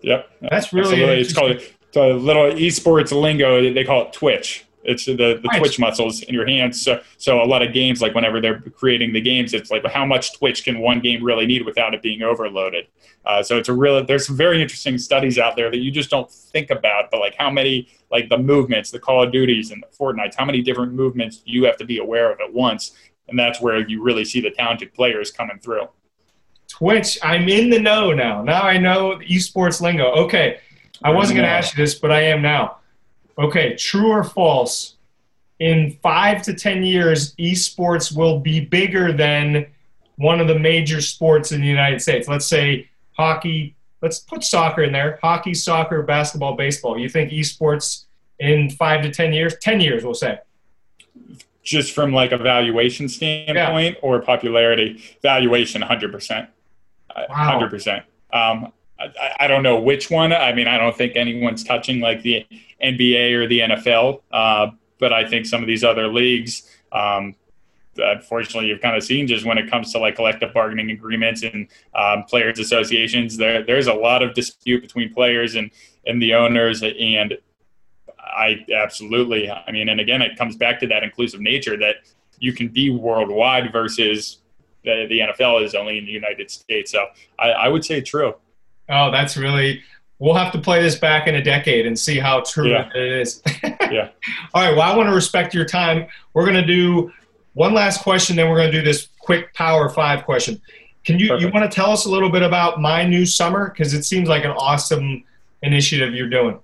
Yep. 0.00 0.30
That's 0.50 0.72
really 0.72 1.02
It's 1.02 1.32
called 1.32 1.60
a 1.94 2.12
little 2.14 2.50
esports 2.52 3.12
lingo. 3.12 3.72
They 3.72 3.84
call 3.84 4.06
it 4.06 4.12
Twitch. 4.12 4.64
It's 4.82 5.04
the, 5.04 5.14
the 5.14 5.50
twitch 5.58 5.78
muscles 5.78 6.22
in 6.22 6.34
your 6.34 6.46
hands. 6.46 6.80
So, 6.80 7.02
so 7.18 7.42
a 7.42 7.44
lot 7.44 7.62
of 7.62 7.74
games, 7.74 8.00
like 8.00 8.14
whenever 8.14 8.40
they're 8.40 8.60
creating 8.60 9.12
the 9.12 9.20
games, 9.20 9.52
it's 9.52 9.70
like 9.70 9.84
how 9.86 10.06
much 10.06 10.38
twitch 10.38 10.64
can 10.64 10.78
one 10.78 11.00
game 11.00 11.22
really 11.22 11.46
need 11.46 11.66
without 11.66 11.92
it 11.92 12.00
being 12.00 12.22
overloaded? 12.22 12.86
Uh, 13.26 13.42
so 13.42 13.58
it's 13.58 13.68
a 13.68 13.72
real. 13.74 14.04
There's 14.04 14.26
some 14.26 14.36
very 14.36 14.62
interesting 14.62 14.96
studies 14.96 15.38
out 15.38 15.54
there 15.54 15.70
that 15.70 15.78
you 15.78 15.90
just 15.90 16.08
don't 16.08 16.30
think 16.30 16.70
about, 16.70 17.10
but 17.10 17.20
like 17.20 17.34
how 17.36 17.50
many 17.50 17.88
like 18.10 18.28
the 18.30 18.38
movements, 18.38 18.90
the 18.90 18.98
Call 18.98 19.22
of 19.22 19.32
Duties 19.32 19.70
and 19.70 19.82
the 19.82 19.96
Fortnites, 19.96 20.34
how 20.34 20.46
many 20.46 20.62
different 20.62 20.94
movements 20.94 21.38
do 21.38 21.52
you 21.52 21.64
have 21.64 21.76
to 21.76 21.84
be 21.84 21.98
aware 21.98 22.32
of 22.32 22.40
at 22.40 22.52
once? 22.52 22.92
And 23.28 23.38
that's 23.38 23.60
where 23.60 23.86
you 23.86 24.02
really 24.02 24.24
see 24.24 24.40
the 24.40 24.50
talented 24.50 24.94
players 24.94 25.30
coming 25.30 25.58
through. 25.58 25.88
Twitch, 26.68 27.18
I'm 27.22 27.48
in 27.48 27.68
the 27.68 27.78
know 27.78 28.12
now. 28.12 28.42
Now 28.42 28.62
I 28.62 28.78
know 28.78 29.18
esports 29.18 29.80
lingo. 29.80 30.10
Okay, 30.24 30.60
I 31.02 31.10
wasn't 31.10 31.36
going 31.36 31.46
to 31.46 31.52
ask 31.52 31.76
you 31.76 31.84
this, 31.84 31.94
but 31.96 32.10
I 32.10 32.22
am 32.22 32.40
now 32.40 32.79
Okay, 33.40 33.74
true 33.74 34.10
or 34.10 34.22
false? 34.22 34.96
In 35.58 35.98
five 36.02 36.42
to 36.42 36.54
10 36.54 36.84
years, 36.84 37.34
esports 37.36 38.14
will 38.14 38.38
be 38.40 38.60
bigger 38.60 39.12
than 39.12 39.66
one 40.16 40.40
of 40.40 40.48
the 40.48 40.58
major 40.58 41.00
sports 41.00 41.52
in 41.52 41.60
the 41.60 41.66
United 41.66 42.00
States. 42.00 42.28
Let's 42.28 42.46
say 42.46 42.88
hockey, 43.12 43.74
let's 44.02 44.20
put 44.20 44.44
soccer 44.44 44.82
in 44.82 44.92
there 44.92 45.18
hockey, 45.22 45.54
soccer, 45.54 46.02
basketball, 46.02 46.56
baseball. 46.56 46.98
You 46.98 47.08
think 47.08 47.32
esports 47.32 48.04
in 48.38 48.70
five 48.70 49.02
to 49.02 49.10
10 49.10 49.32
years? 49.32 49.56
10 49.60 49.80
years, 49.80 50.04
we'll 50.04 50.14
say. 50.14 50.38
Just 51.62 51.92
from 51.92 52.12
like 52.12 52.32
a 52.32 52.38
valuation 52.38 53.08
standpoint 53.08 53.96
yeah. 53.96 54.00
or 54.02 54.20
popularity? 54.20 55.02
Valuation, 55.22 55.82
100%. 55.82 56.48
Wow. 57.28 57.60
100%. 57.60 58.02
Um, 58.32 58.72
I, 59.00 59.32
I, 59.40 59.46
don't 59.46 59.62
know 59.62 59.80
which 59.80 60.10
one. 60.10 60.32
I 60.32 60.52
mean, 60.52 60.68
I 60.68 60.78
don't 60.78 60.96
think 60.96 61.16
anyone's 61.16 61.64
touching 61.64 62.00
like 62.00 62.22
the 62.22 62.46
NBA 62.82 63.32
or 63.32 63.46
the 63.46 63.60
NFL, 63.60 64.22
uh, 64.30 64.68
but 64.98 65.12
I 65.12 65.28
think 65.28 65.46
some 65.46 65.62
of 65.62 65.66
these 65.66 65.82
other 65.84 66.08
leagues, 66.08 66.70
um, 66.92 67.34
unfortunately 67.96 68.68
you've 68.68 68.80
kind 68.80 68.96
of 68.96 69.02
seen 69.02 69.26
just 69.26 69.44
when 69.44 69.58
it 69.58 69.70
comes 69.70 69.92
to 69.92 69.98
like 69.98 70.16
collective 70.16 70.52
bargaining 70.52 70.90
agreements 70.90 71.42
and 71.42 71.68
um, 71.94 72.24
players 72.24 72.58
associations, 72.58 73.36
there 73.36 73.62
there's 73.62 73.86
a 73.86 73.94
lot 73.94 74.22
of 74.22 74.34
dispute 74.34 74.82
between 74.82 75.12
players 75.12 75.54
and 75.54 75.70
and 76.06 76.20
the 76.20 76.34
owners 76.34 76.82
and. 76.82 77.38
I 78.32 78.64
absolutely. 78.72 79.50
I 79.50 79.72
mean, 79.72 79.88
and 79.88 79.98
again, 79.98 80.22
it 80.22 80.36
comes 80.38 80.54
back 80.54 80.78
to 80.80 80.86
that 80.86 81.02
inclusive 81.02 81.40
nature 81.40 81.76
that 81.78 81.96
you 82.38 82.52
can 82.52 82.68
be 82.68 82.90
worldwide 82.90 83.72
versus 83.72 84.38
the, 84.84 85.06
the 85.08 85.20
NFL 85.20 85.64
is 85.64 85.74
only 85.74 85.98
in 85.98 86.04
the 86.04 86.12
United 86.12 86.50
States. 86.50 86.92
So 86.92 87.06
I, 87.38 87.50
I 87.50 87.68
would 87.68 87.84
say 87.84 88.00
true. 88.00 88.34
Oh, 88.90 89.10
that's 89.10 89.36
really 89.36 89.82
we'll 90.20 90.34
have 90.34 90.52
to 90.52 90.58
play 90.58 90.80
this 90.80 90.96
back 90.96 91.26
in 91.26 91.34
a 91.34 91.42
decade 91.42 91.86
and 91.86 91.98
see 91.98 92.18
how 92.18 92.42
true 92.42 92.70
yeah. 92.70 92.90
it 92.94 93.20
is. 93.20 93.42
yeah. 93.62 94.10
All 94.54 94.62
right. 94.62 94.76
Well, 94.76 94.82
I 94.82 94.94
want 94.94 95.08
to 95.08 95.14
respect 95.14 95.54
your 95.54 95.64
time. 95.64 96.06
We're 96.34 96.44
going 96.44 96.60
to 96.60 96.66
do 96.66 97.10
one 97.54 97.74
last 97.74 98.02
question, 98.02 98.36
then 98.36 98.48
we're 98.48 98.56
going 98.56 98.70
to 98.70 98.78
do 98.78 98.84
this 98.84 99.08
quick 99.18 99.52
Power 99.54 99.88
Five 99.88 100.24
question. 100.24 100.60
Can 101.04 101.18
you 101.18 101.28
Perfect. 101.28 101.42
you 101.42 101.52
want 101.58 101.70
to 101.70 101.74
tell 101.74 101.90
us 101.90 102.04
a 102.04 102.10
little 102.10 102.30
bit 102.30 102.42
about 102.42 102.80
My 102.80 103.04
New 103.04 103.26
Summer 103.26 103.70
because 103.70 103.94
it 103.94 104.04
seems 104.04 104.28
like 104.28 104.44
an 104.44 104.52
awesome 104.52 105.24
initiative 105.62 106.14
you're 106.14 106.28
doing? 106.28 106.60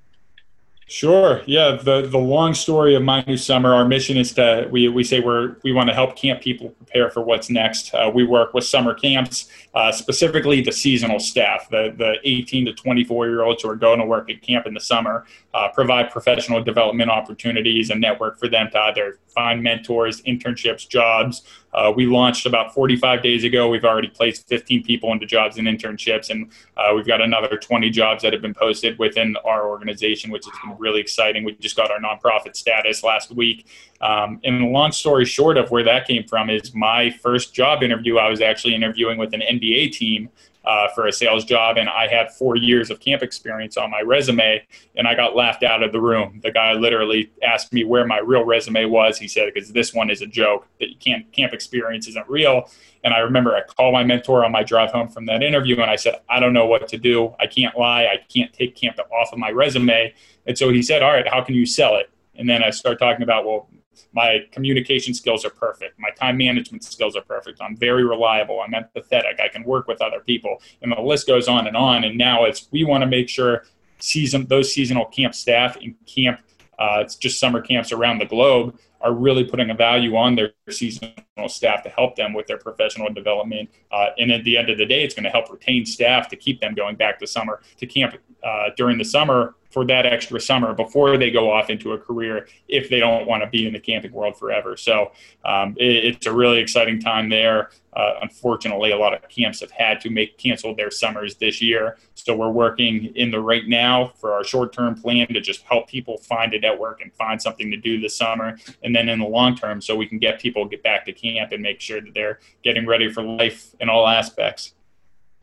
Sure. 0.88 1.42
Yeah. 1.46 1.72
The 1.82 2.02
the 2.02 2.18
long 2.18 2.54
story 2.54 2.94
of 2.94 3.02
my 3.02 3.24
new 3.26 3.36
summer. 3.36 3.74
Our 3.74 3.84
mission 3.84 4.16
is 4.16 4.32
to 4.34 4.68
we 4.70 4.86
we 4.86 5.02
say 5.02 5.18
we're 5.18 5.56
we 5.64 5.72
want 5.72 5.88
to 5.88 5.94
help 5.94 6.14
camp 6.14 6.40
people 6.40 6.70
prepare 6.70 7.10
for 7.10 7.22
what's 7.22 7.50
next. 7.50 7.92
Uh, 7.92 8.08
we 8.14 8.22
work 8.22 8.54
with 8.54 8.62
summer 8.62 8.94
camps, 8.94 9.48
uh, 9.74 9.90
specifically 9.90 10.60
the 10.60 10.70
seasonal 10.70 11.18
staff, 11.18 11.68
the 11.70 11.92
the 11.98 12.18
18 12.22 12.66
to 12.66 12.72
24 12.72 13.26
year 13.26 13.42
olds 13.42 13.64
who 13.64 13.68
are 13.70 13.74
going 13.74 13.98
to 13.98 14.06
work 14.06 14.30
at 14.30 14.40
camp 14.42 14.64
in 14.64 14.74
the 14.74 14.80
summer. 14.80 15.26
Uh, 15.52 15.66
provide 15.74 16.12
professional 16.12 16.62
development 16.62 17.10
opportunities 17.10 17.90
and 17.90 18.00
network 18.00 18.38
for 18.38 18.46
them 18.48 18.68
to 18.70 18.78
either 18.78 19.18
find 19.26 19.64
mentors, 19.64 20.22
internships, 20.22 20.88
jobs. 20.88 21.42
Uh, 21.72 21.92
we 21.94 22.06
launched 22.06 22.46
about 22.46 22.72
45 22.72 23.22
days 23.22 23.44
ago. 23.44 23.68
We've 23.68 23.84
already 23.84 24.08
placed 24.08 24.48
15 24.48 24.82
people 24.82 25.12
into 25.12 25.26
jobs 25.26 25.58
and 25.58 25.68
internships, 25.68 26.30
and 26.30 26.50
uh, 26.76 26.92
we've 26.94 27.06
got 27.06 27.20
another 27.20 27.58
20 27.58 27.90
jobs 27.90 28.22
that 28.22 28.32
have 28.32 28.42
been 28.42 28.54
posted 28.54 28.98
within 28.98 29.36
our 29.44 29.68
organization, 29.68 30.30
which 30.30 30.46
has 30.46 30.54
been 30.64 30.78
really 30.78 31.00
exciting. 31.00 31.44
We 31.44 31.52
just 31.56 31.76
got 31.76 31.90
our 31.90 31.98
nonprofit 31.98 32.56
status 32.56 33.02
last 33.02 33.30
week. 33.32 33.66
Um, 34.00 34.40
and 34.44 34.62
the 34.62 34.66
long 34.66 34.92
story 34.92 35.24
short 35.24 35.58
of 35.58 35.70
where 35.70 35.84
that 35.84 36.06
came 36.06 36.24
from 36.24 36.50
is 36.50 36.74
my 36.74 37.10
first 37.10 37.54
job 37.54 37.82
interview. 37.82 38.18
I 38.18 38.28
was 38.28 38.40
actually 38.40 38.74
interviewing 38.74 39.18
with 39.18 39.34
an 39.34 39.40
NBA 39.40 39.92
team 39.92 40.30
uh, 40.66 40.88
for 40.94 41.06
a 41.06 41.12
sales 41.12 41.44
job, 41.44 41.76
and 41.78 41.88
I 41.88 42.08
had 42.08 42.32
four 42.32 42.56
years 42.56 42.90
of 42.90 42.98
camp 42.98 43.22
experience 43.22 43.76
on 43.76 43.90
my 43.90 44.00
resume, 44.00 44.66
and 44.96 45.06
I 45.06 45.14
got 45.14 45.36
laughed 45.36 45.62
out 45.62 45.82
of 45.82 45.92
the 45.92 46.00
room. 46.00 46.40
The 46.42 46.50
guy 46.50 46.72
literally 46.72 47.30
asked 47.42 47.72
me 47.72 47.84
where 47.84 48.04
my 48.04 48.18
real 48.18 48.44
resume 48.44 48.84
was. 48.86 49.18
He 49.18 49.28
said, 49.28 49.52
"Because 49.54 49.72
this 49.72 49.94
one 49.94 50.10
is 50.10 50.22
a 50.22 50.26
joke. 50.26 50.66
That 50.80 50.90
you 50.90 50.96
can't 50.96 51.30
camp 51.32 51.52
experience 51.52 52.08
isn't 52.08 52.28
real." 52.28 52.68
And 53.04 53.14
I 53.14 53.18
remember 53.18 53.54
I 53.54 53.62
called 53.62 53.94
my 53.94 54.02
mentor 54.02 54.44
on 54.44 54.50
my 54.50 54.64
drive 54.64 54.90
home 54.90 55.08
from 55.08 55.26
that 55.26 55.42
interview, 55.42 55.80
and 55.80 55.90
I 55.90 55.96
said, 55.96 56.16
"I 56.28 56.40
don't 56.40 56.52
know 56.52 56.66
what 56.66 56.88
to 56.88 56.98
do. 56.98 57.34
I 57.38 57.46
can't 57.46 57.78
lie. 57.78 58.04
I 58.06 58.18
can't 58.28 58.52
take 58.52 58.74
camp 58.74 58.98
off 58.98 59.32
of 59.32 59.38
my 59.38 59.50
resume." 59.50 60.12
And 60.46 60.58
so 60.58 60.70
he 60.70 60.82
said, 60.82 61.02
"All 61.02 61.12
right, 61.12 61.28
how 61.28 61.42
can 61.42 61.54
you 61.54 61.66
sell 61.66 61.96
it?" 61.96 62.10
And 62.38 62.48
then 62.48 62.62
I 62.62 62.70
started 62.70 62.98
talking 62.98 63.22
about, 63.22 63.44
well, 63.44 63.68
my 64.12 64.40
communication 64.52 65.14
skills 65.14 65.44
are 65.44 65.50
perfect. 65.50 65.98
My 65.98 66.10
time 66.10 66.36
management 66.36 66.84
skills 66.84 67.16
are 67.16 67.22
perfect. 67.22 67.60
I'm 67.60 67.76
very 67.76 68.04
reliable. 68.04 68.60
I'm 68.60 68.72
empathetic. 68.72 69.40
I 69.40 69.48
can 69.48 69.64
work 69.64 69.86
with 69.86 70.00
other 70.00 70.20
people. 70.20 70.60
And 70.82 70.92
the 70.92 71.00
list 71.00 71.26
goes 71.26 71.48
on 71.48 71.66
and 71.66 71.76
on. 71.76 72.04
And 72.04 72.16
now 72.16 72.44
it's 72.44 72.68
we 72.70 72.84
want 72.84 73.02
to 73.02 73.06
make 73.06 73.28
sure 73.28 73.64
season 73.98 74.46
those 74.46 74.72
seasonal 74.72 75.06
camp 75.06 75.34
staff 75.34 75.76
and 75.76 75.94
camp 76.06 76.40
uh, 76.78 76.98
it's 77.00 77.16
just 77.16 77.40
summer 77.40 77.60
camps 77.60 77.92
around 77.92 78.18
the 78.18 78.26
globe 78.26 78.78
are 79.00 79.12
really 79.12 79.44
putting 79.44 79.70
a 79.70 79.74
value 79.74 80.16
on 80.16 80.34
their 80.34 80.52
seasonal 80.70 81.14
staff 81.48 81.82
to 81.82 81.88
help 81.90 82.16
them 82.16 82.32
with 82.32 82.46
their 82.46 82.58
professional 82.58 83.12
development. 83.12 83.68
Uh, 83.92 84.06
and 84.18 84.32
at 84.32 84.42
the 84.44 84.56
end 84.56 84.70
of 84.70 84.78
the 84.78 84.86
day, 84.86 85.04
it's 85.04 85.14
going 85.14 85.24
to 85.24 85.30
help 85.30 85.50
retain 85.50 85.84
staff 85.84 86.28
to 86.28 86.36
keep 86.36 86.60
them 86.60 86.74
going 86.74 86.96
back 86.96 87.18
to 87.18 87.26
summer 87.26 87.60
to 87.76 87.86
camp 87.86 88.16
uh, 88.42 88.70
during 88.76 88.98
the 88.98 89.04
summer 89.04 89.54
for 89.76 89.84
that 89.84 90.06
extra 90.06 90.40
summer 90.40 90.72
before 90.72 91.18
they 91.18 91.30
go 91.30 91.52
off 91.52 91.68
into 91.68 91.92
a 91.92 91.98
career 91.98 92.48
if 92.66 92.88
they 92.88 92.98
don't 92.98 93.26
want 93.26 93.42
to 93.42 93.50
be 93.50 93.66
in 93.66 93.74
the 93.74 93.78
camping 93.78 94.10
world 94.10 94.34
forever. 94.34 94.74
So 94.74 95.12
um, 95.44 95.76
it, 95.76 96.02
it's 96.06 96.24
a 96.24 96.32
really 96.32 96.60
exciting 96.60 96.98
time 96.98 97.28
there. 97.28 97.72
Uh, 97.92 98.14
unfortunately, 98.22 98.92
a 98.92 98.96
lot 98.96 99.12
of 99.12 99.28
camps 99.28 99.60
have 99.60 99.70
had 99.70 100.00
to 100.00 100.08
make 100.08 100.38
cancel 100.38 100.74
their 100.74 100.90
summers 100.90 101.34
this 101.34 101.60
year. 101.60 101.98
So 102.14 102.34
we're 102.34 102.48
working 102.48 103.12
in 103.16 103.30
the 103.30 103.38
right 103.38 103.68
now 103.68 104.12
for 104.16 104.32
our 104.32 104.44
short 104.44 104.72
term 104.72 104.94
plan 104.94 105.26
to 105.26 105.42
just 105.42 105.60
help 105.64 105.90
people 105.90 106.16
find 106.16 106.54
a 106.54 106.58
network 106.58 107.02
and 107.02 107.12
find 107.12 107.40
something 107.42 107.70
to 107.70 107.76
do 107.76 108.00
this 108.00 108.16
summer. 108.16 108.56
And 108.82 108.96
then 108.96 109.10
in 109.10 109.18
the 109.18 109.26
long 109.26 109.56
term, 109.56 109.82
so 109.82 109.94
we 109.94 110.06
can 110.06 110.18
get 110.18 110.40
people 110.40 110.64
get 110.64 110.82
back 110.82 111.04
to 111.04 111.12
camp 111.12 111.52
and 111.52 111.62
make 111.62 111.82
sure 111.82 112.00
that 112.00 112.14
they're 112.14 112.38
getting 112.64 112.86
ready 112.86 113.12
for 113.12 113.22
life 113.22 113.74
in 113.78 113.90
all 113.90 114.08
aspects. 114.08 114.72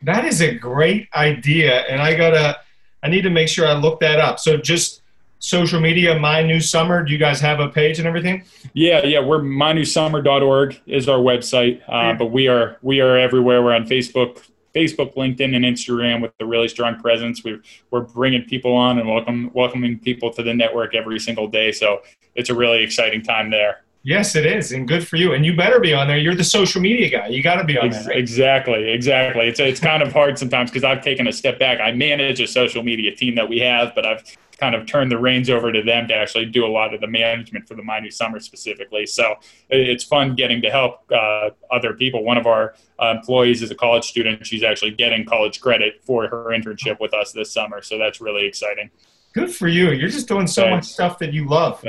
That 0.02 0.24
is 0.24 0.42
a 0.42 0.52
great 0.52 1.06
idea. 1.14 1.82
And 1.82 2.02
I 2.02 2.16
got 2.16 2.30
to 2.30 2.58
I 3.04 3.08
need 3.08 3.22
to 3.22 3.30
make 3.30 3.48
sure 3.48 3.68
I 3.68 3.74
look 3.74 4.00
that 4.00 4.18
up. 4.18 4.40
So 4.40 4.56
just 4.56 5.02
social 5.38 5.78
media, 5.78 6.18
My 6.18 6.42
New 6.42 6.58
Summer. 6.58 7.04
Do 7.04 7.12
you 7.12 7.18
guys 7.18 7.38
have 7.40 7.60
a 7.60 7.68
page 7.68 7.98
and 7.98 8.08
everything? 8.08 8.44
Yeah, 8.72 9.04
yeah. 9.04 9.20
We're 9.20 9.40
mynewsummer.org 9.40 10.80
is 10.86 11.06
our 11.06 11.18
website, 11.18 11.82
uh, 11.86 12.14
but 12.14 12.32
we 12.32 12.48
are 12.48 12.78
we 12.80 13.00
are 13.00 13.18
everywhere. 13.18 13.62
We're 13.62 13.74
on 13.74 13.86
Facebook, 13.86 14.42
Facebook, 14.74 15.14
LinkedIn, 15.16 15.54
and 15.54 15.66
Instagram 15.66 16.22
with 16.22 16.32
a 16.40 16.46
really 16.46 16.68
strong 16.68 16.98
presence. 16.98 17.44
We're 17.44 17.62
we're 17.90 18.00
bringing 18.00 18.44
people 18.44 18.72
on 18.72 18.98
and 18.98 19.06
welcome 19.06 19.50
welcoming 19.52 19.98
people 19.98 20.32
to 20.32 20.42
the 20.42 20.54
network 20.54 20.94
every 20.94 21.20
single 21.20 21.46
day. 21.46 21.72
So 21.72 22.00
it's 22.34 22.48
a 22.48 22.54
really 22.54 22.82
exciting 22.82 23.22
time 23.22 23.50
there. 23.50 23.83
Yes, 24.06 24.36
it 24.36 24.44
is, 24.44 24.70
and 24.72 24.86
good 24.86 25.08
for 25.08 25.16
you. 25.16 25.32
And 25.32 25.46
you 25.46 25.56
better 25.56 25.80
be 25.80 25.94
on 25.94 26.08
there. 26.08 26.18
You're 26.18 26.34
the 26.34 26.44
social 26.44 26.82
media 26.82 27.08
guy. 27.08 27.28
You 27.28 27.42
got 27.42 27.56
to 27.56 27.64
be 27.64 27.78
on 27.78 27.88
there. 27.88 28.04
Right? 28.04 28.18
Exactly, 28.18 28.90
exactly. 28.90 29.48
It's 29.48 29.58
it's 29.58 29.80
kind 29.80 30.02
of 30.02 30.12
hard 30.12 30.38
sometimes 30.38 30.70
because 30.70 30.84
I've 30.84 31.02
taken 31.02 31.26
a 31.26 31.32
step 31.32 31.58
back. 31.58 31.80
I 31.80 31.90
manage 31.92 32.38
a 32.38 32.46
social 32.46 32.82
media 32.82 33.16
team 33.16 33.34
that 33.36 33.48
we 33.48 33.60
have, 33.60 33.94
but 33.94 34.04
I've 34.04 34.22
kind 34.58 34.74
of 34.74 34.86
turned 34.86 35.10
the 35.10 35.18
reins 35.18 35.48
over 35.48 35.72
to 35.72 35.82
them 35.82 36.06
to 36.08 36.14
actually 36.14 36.44
do 36.44 36.66
a 36.66 36.68
lot 36.68 36.92
of 36.92 37.00
the 37.00 37.06
management 37.06 37.66
for 37.66 37.74
the 37.74 37.82
New 37.82 38.10
Summer 38.10 38.38
specifically. 38.40 39.06
So 39.06 39.36
it's 39.70 40.04
fun 40.04 40.34
getting 40.34 40.60
to 40.62 40.70
help 40.70 41.10
uh, 41.10 41.50
other 41.70 41.94
people. 41.94 42.24
One 42.24 42.36
of 42.36 42.46
our 42.46 42.74
uh, 43.00 43.14
employees 43.16 43.62
is 43.62 43.70
a 43.70 43.74
college 43.74 44.04
student. 44.04 44.46
She's 44.46 44.62
actually 44.62 44.92
getting 44.92 45.24
college 45.24 45.62
credit 45.62 46.02
for 46.02 46.28
her 46.28 46.46
internship 46.50 47.00
with 47.00 47.14
us 47.14 47.32
this 47.32 47.50
summer. 47.50 47.80
So 47.80 47.96
that's 47.96 48.20
really 48.20 48.44
exciting. 48.46 48.90
Good 49.32 49.52
for 49.52 49.66
you. 49.66 49.90
You're 49.90 50.10
just 50.10 50.28
doing 50.28 50.46
so 50.46 50.68
much 50.68 50.84
stuff 50.84 51.18
that 51.20 51.32
you 51.32 51.48
love. 51.48 51.82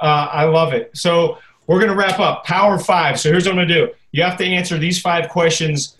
Uh, 0.00 0.28
I 0.32 0.44
love 0.44 0.72
it. 0.72 0.90
So 0.94 1.38
we're 1.66 1.78
going 1.78 1.90
to 1.90 1.96
wrap 1.96 2.18
up. 2.18 2.44
Power 2.44 2.78
five. 2.78 3.20
So 3.20 3.30
here's 3.30 3.44
what 3.44 3.52
I'm 3.52 3.56
going 3.56 3.68
to 3.68 3.74
do. 3.74 3.92
You 4.12 4.22
have 4.22 4.36
to 4.38 4.44
answer 4.44 4.78
these 4.78 5.00
five 5.00 5.28
questions 5.28 5.96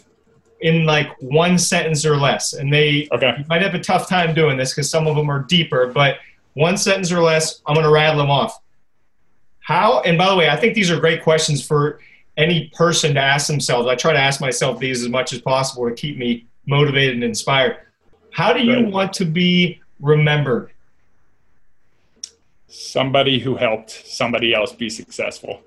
in 0.61 0.85
like 0.85 1.09
one 1.20 1.59
sentence 1.59 2.07
or 2.07 2.16
less. 2.16 2.52
And 2.52 2.72
they 2.72 3.09
okay. 3.12 3.44
might 3.48 3.62
have 3.62 3.74
a 3.74 3.81
tough 3.81 4.09
time 4.09 4.35
doing 4.35 4.57
this 4.57 4.72
because 4.72 4.90
some 4.90 5.07
of 5.07 5.16
them 5.16 5.31
are 5.31 5.42
deeper, 5.42 5.88
but 5.88 6.18
one 6.55 6.76
sentence 6.76 7.11
or 7.11 7.20
less, 7.20 7.62
I'm 7.66 7.74
going 7.74 7.87
to 7.87 7.92
rattle 7.92 8.18
them 8.18 8.31
off. 8.31 8.61
How, 9.61 10.00
and 10.02 10.18
by 10.18 10.28
the 10.28 10.37
way, 10.37 10.48
I 10.50 10.57
think 10.57 10.74
these 10.74 10.90
are 10.90 11.00
great 11.00 11.22
questions 11.22 11.64
for 11.64 12.00
any 12.37 12.70
person 12.74 13.14
to 13.14 13.20
ask 13.20 13.46
themselves. 13.46 13.88
I 13.88 13.94
try 13.94 14.12
to 14.12 14.18
ask 14.18 14.40
myself 14.40 14.78
these 14.78 15.02
as 15.02 15.09
much 15.09 15.33
as 15.33 15.40
possible 15.40 15.88
to 15.88 15.94
keep 15.94 16.16
me 16.18 16.46
motivated 16.66 17.14
and 17.14 17.24
inspired. 17.24 17.78
How 18.33 18.52
do 18.52 18.62
you 18.62 18.87
want 18.87 19.12
to 19.14 19.24
be 19.24 19.81
remembered? 20.00 20.72
Somebody 22.72 23.38
who 23.38 23.54
helped 23.54 23.90
somebody 23.90 24.54
else 24.54 24.72
be 24.72 24.88
successful. 24.88 25.61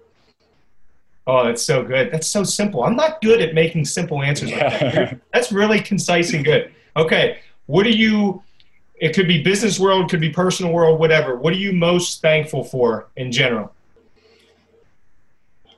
Oh, 1.27 1.45
that's 1.45 1.61
so 1.61 1.83
good. 1.83 2.11
That's 2.11 2.27
so 2.27 2.43
simple. 2.43 2.83
I'm 2.83 2.95
not 2.95 3.21
good 3.21 3.41
at 3.41 3.53
making 3.53 3.85
simple 3.85 4.23
answers 4.23 4.49
yeah. 4.49 4.63
like 4.63 4.79
that. 4.79 5.21
That's 5.33 5.51
really 5.51 5.79
concise 5.79 6.33
and 6.33 6.45
good. 6.45 6.71
Okay, 6.95 7.39
what 7.65 7.83
do 7.83 7.89
you? 7.89 8.43
It 8.95 9.13
could 9.13 9.27
be 9.27 9.41
business 9.41 9.79
world, 9.79 10.09
could 10.09 10.21
be 10.21 10.29
personal 10.29 10.71
world, 10.71 10.99
whatever. 10.99 11.35
What 11.35 11.51
are 11.53 11.57
you 11.57 11.73
most 11.73 12.21
thankful 12.21 12.63
for 12.63 13.09
in 13.15 13.31
general? 13.31 13.73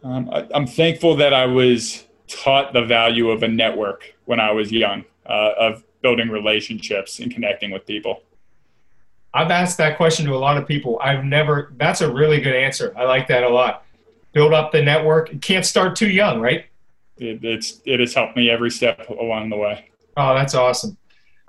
Um, 0.03 0.29
I, 0.31 0.47
am 0.53 0.67
thankful 0.67 1.15
that 1.15 1.33
I 1.33 1.45
was 1.45 2.05
taught 2.27 2.73
the 2.73 2.83
value 2.83 3.31
of 3.31 3.41
a 3.41 3.47
network 3.47 4.13
when 4.25 4.39
I 4.39 4.51
was 4.51 4.71
young, 4.71 5.05
uh, 5.25 5.53
of 5.57 5.83
building 6.01 6.29
relationships 6.29 7.19
and 7.19 7.33
connecting 7.33 7.71
with 7.71 7.85
people. 7.87 8.21
I've 9.33 9.51
asked 9.51 9.77
that 9.77 9.97
question 9.97 10.25
to 10.25 10.33
a 10.33 10.37
lot 10.37 10.57
of 10.57 10.67
people. 10.67 10.99
I've 11.01 11.23
never, 11.23 11.73
that's 11.77 12.01
a 12.01 12.11
really 12.11 12.41
good 12.41 12.55
answer. 12.55 12.93
I 12.97 13.03
like 13.03 13.27
that 13.27 13.43
a 13.43 13.49
lot. 13.49 13.85
Build 14.31 14.53
up 14.53 14.71
the 14.71 14.81
network. 14.81 15.31
You 15.31 15.39
can't 15.39 15.65
start 15.65 15.95
too 15.95 16.09
young, 16.09 16.39
right? 16.39 16.65
It, 17.17 17.43
it's, 17.43 17.81
it 17.85 17.99
has 17.99 18.13
helped 18.13 18.35
me 18.35 18.49
every 18.49 18.71
step 18.71 19.09
along 19.09 19.49
the 19.49 19.57
way. 19.57 19.89
Oh, 20.15 20.33
that's 20.33 20.55
awesome. 20.55 20.97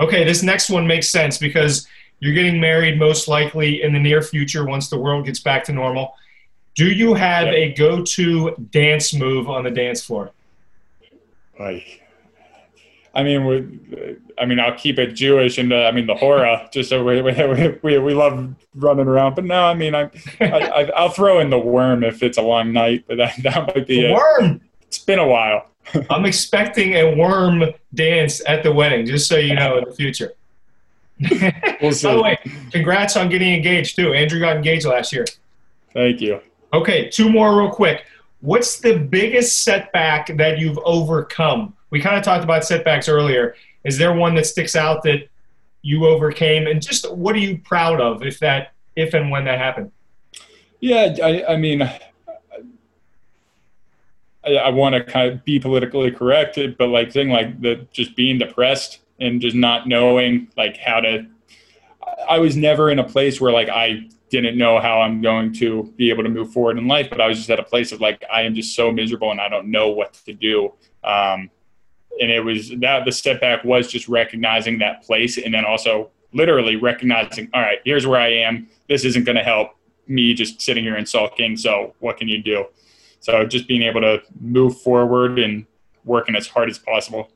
Okay, 0.00 0.24
this 0.24 0.42
next 0.42 0.70
one 0.70 0.86
makes 0.86 1.10
sense 1.10 1.38
because 1.38 1.86
you're 2.20 2.34
getting 2.34 2.60
married 2.60 2.98
most 2.98 3.28
likely 3.28 3.82
in 3.82 3.92
the 3.92 3.98
near 3.98 4.22
future 4.22 4.64
once 4.64 4.88
the 4.88 4.98
world 4.98 5.26
gets 5.26 5.40
back 5.40 5.64
to 5.64 5.72
normal. 5.72 6.14
Do 6.74 6.90
you 6.90 7.14
have 7.14 7.46
yep. 7.46 7.54
a 7.54 7.72
go 7.74 8.02
to 8.02 8.54
dance 8.70 9.12
move 9.12 9.48
on 9.48 9.64
the 9.64 9.70
dance 9.70 10.04
floor? 10.04 10.30
I, 11.58 11.84
I 13.18 13.24
mean, 13.24 13.44
we, 13.46 14.16
I 14.38 14.46
mean, 14.46 14.60
I'll 14.60 14.76
keep 14.76 14.96
it 14.96 15.08
Jewish 15.14 15.58
and 15.58 15.72
uh, 15.72 15.86
I 15.86 15.90
mean 15.90 16.06
the 16.06 16.14
hora, 16.14 16.68
just 16.72 16.88
so 16.88 17.02
we, 17.02 17.20
we, 17.20 17.32
we, 17.82 17.98
we 17.98 18.14
love 18.14 18.54
running 18.76 19.08
around. 19.08 19.34
But 19.34 19.44
no, 19.44 19.64
I 19.64 19.74
mean, 19.74 19.96
I, 19.96 20.08
I 20.40 20.88
I'll 20.94 21.08
throw 21.08 21.40
in 21.40 21.50
the 21.50 21.58
worm 21.58 22.04
if 22.04 22.22
it's 22.22 22.38
a 22.38 22.42
long 22.42 22.72
night, 22.72 23.06
but 23.08 23.16
that, 23.16 23.34
that 23.42 23.66
might 23.66 23.88
be 23.88 24.02
the 24.02 24.10
it. 24.10 24.14
Worm. 24.14 24.60
It's 24.86 25.00
been 25.00 25.18
a 25.18 25.26
while. 25.26 25.68
I'm 26.10 26.26
expecting 26.26 26.94
a 26.94 27.16
worm 27.16 27.64
dance 27.92 28.40
at 28.46 28.62
the 28.62 28.72
wedding, 28.72 29.04
just 29.04 29.28
so 29.28 29.36
you 29.36 29.56
know 29.56 29.78
in 29.78 29.84
the 29.84 29.94
future. 29.96 30.34
we'll 31.82 31.90
see. 31.90 32.06
By 32.06 32.14
the 32.14 32.22
way, 32.22 32.38
congrats 32.70 33.16
on 33.16 33.28
getting 33.28 33.52
engaged 33.52 33.96
too. 33.96 34.14
Andrew 34.14 34.38
got 34.38 34.54
engaged 34.54 34.86
last 34.86 35.12
year. 35.12 35.26
Thank 35.92 36.20
you. 36.20 36.40
Okay, 36.72 37.08
two 37.08 37.28
more 37.28 37.58
real 37.58 37.70
quick. 37.70 38.04
What's 38.42 38.78
the 38.78 38.96
biggest 38.96 39.64
setback 39.64 40.36
that 40.36 40.60
you've 40.60 40.78
overcome? 40.84 41.74
We 41.90 42.00
kind 42.00 42.16
of 42.16 42.22
talked 42.22 42.44
about 42.44 42.64
setbacks 42.64 43.08
earlier. 43.08 43.54
Is 43.84 43.98
there 43.98 44.12
one 44.12 44.34
that 44.34 44.46
sticks 44.46 44.76
out 44.76 45.02
that 45.04 45.28
you 45.82 46.06
overcame, 46.06 46.66
and 46.66 46.82
just 46.82 47.10
what 47.12 47.34
are 47.34 47.38
you 47.38 47.58
proud 47.58 48.00
of 48.00 48.22
if 48.22 48.38
that, 48.40 48.72
if 48.96 49.14
and 49.14 49.30
when 49.30 49.44
that 49.44 49.58
happened? 49.58 49.92
Yeah, 50.80 51.16
I, 51.22 51.54
I 51.54 51.56
mean, 51.56 51.82
I, 51.82 52.00
I 54.44 54.70
want 54.70 54.94
to 54.94 55.04
kind 55.04 55.32
of 55.32 55.44
be 55.44 55.58
politically 55.58 56.10
correct, 56.10 56.58
but 56.78 56.88
like 56.88 57.12
thing 57.12 57.28
like 57.28 57.60
the 57.60 57.86
just 57.92 58.16
being 58.16 58.38
depressed 58.38 59.00
and 59.20 59.40
just 59.40 59.56
not 59.56 59.86
knowing 59.86 60.48
like 60.56 60.76
how 60.76 61.00
to. 61.00 61.26
I 62.28 62.38
was 62.38 62.56
never 62.56 62.90
in 62.90 62.98
a 62.98 63.04
place 63.04 63.40
where 63.40 63.52
like 63.52 63.68
I 63.68 64.08
didn't 64.30 64.58
know 64.58 64.80
how 64.80 65.00
I'm 65.00 65.20
going 65.20 65.52
to 65.54 65.92
be 65.96 66.10
able 66.10 66.22
to 66.22 66.28
move 66.28 66.52
forward 66.52 66.78
in 66.78 66.86
life, 66.86 67.08
but 67.10 67.20
I 67.20 67.26
was 67.26 67.38
just 67.38 67.50
at 67.50 67.58
a 67.58 67.64
place 67.64 67.92
of 67.92 68.00
like 68.00 68.24
I 68.32 68.42
am 68.42 68.54
just 68.54 68.74
so 68.74 68.92
miserable 68.92 69.30
and 69.30 69.40
I 69.40 69.48
don't 69.48 69.70
know 69.70 69.88
what 69.88 70.14
to 70.26 70.32
do. 70.32 70.74
Um, 71.04 71.50
and 72.20 72.30
it 72.30 72.40
was 72.40 72.70
that 72.80 73.04
the 73.04 73.12
setback 73.12 73.64
was 73.64 73.88
just 73.88 74.08
recognizing 74.08 74.78
that 74.78 75.02
place 75.02 75.38
and 75.38 75.52
then 75.54 75.64
also 75.64 76.10
literally 76.32 76.76
recognizing 76.76 77.48
all 77.54 77.60
right 77.60 77.78
here's 77.84 78.06
where 78.06 78.20
i 78.20 78.28
am 78.28 78.68
this 78.88 79.04
isn't 79.04 79.24
going 79.24 79.36
to 79.36 79.42
help 79.42 79.76
me 80.06 80.34
just 80.34 80.60
sitting 80.60 80.84
here 80.84 80.96
and 80.96 81.08
sulking 81.08 81.56
so 81.56 81.94
what 82.00 82.16
can 82.16 82.28
you 82.28 82.42
do 82.42 82.64
so 83.20 83.44
just 83.44 83.66
being 83.66 83.82
able 83.82 84.00
to 84.00 84.22
move 84.40 84.80
forward 84.80 85.38
and 85.38 85.66
working 86.04 86.36
as 86.36 86.46
hard 86.46 86.68
as 86.68 86.78
possible 86.78 87.30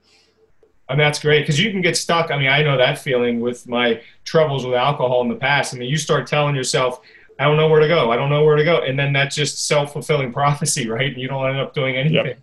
I 0.89 0.95
mean, 0.95 0.99
that's 0.99 1.21
great 1.21 1.41
because 1.41 1.59
you 1.59 1.71
can 1.71 1.81
get 1.81 1.97
stuck. 1.97 2.31
I 2.31 2.37
mean, 2.37 2.49
I 2.49 2.63
know 2.63 2.77
that 2.77 2.99
feeling 2.99 3.41
with 3.41 3.67
my 3.67 4.03
troubles 4.25 4.67
with 4.67 4.75
alcohol 4.75 5.23
in 5.23 5.29
the 5.29 5.37
past. 5.37 5.75
I 5.75 5.79
mean, 5.79 5.89
you 5.89 5.97
start 5.97 6.27
telling 6.27 6.55
yourself, 6.55 7.01
I 7.39 7.45
don't 7.45 7.57
know 7.57 7.69
where 7.69 7.81
to 7.81 7.89
go. 7.89 8.11
I 8.11 8.17
don't 8.17 8.29
know 8.29 8.45
where 8.45 8.57
to 8.57 8.65
go. 8.65 8.83
And 8.83 8.99
then 8.99 9.13
that's 9.13 9.35
just 9.35 9.67
self 9.67 9.93
fulfilling 9.93 10.33
prophecy, 10.35 10.89
right? 10.89 11.11
And 11.11 11.21
you 11.21 11.29
don't 11.29 11.49
end 11.49 11.59
up 11.59 11.73
doing 11.73 11.97
anything. 11.97 12.27
Yep. 12.27 12.39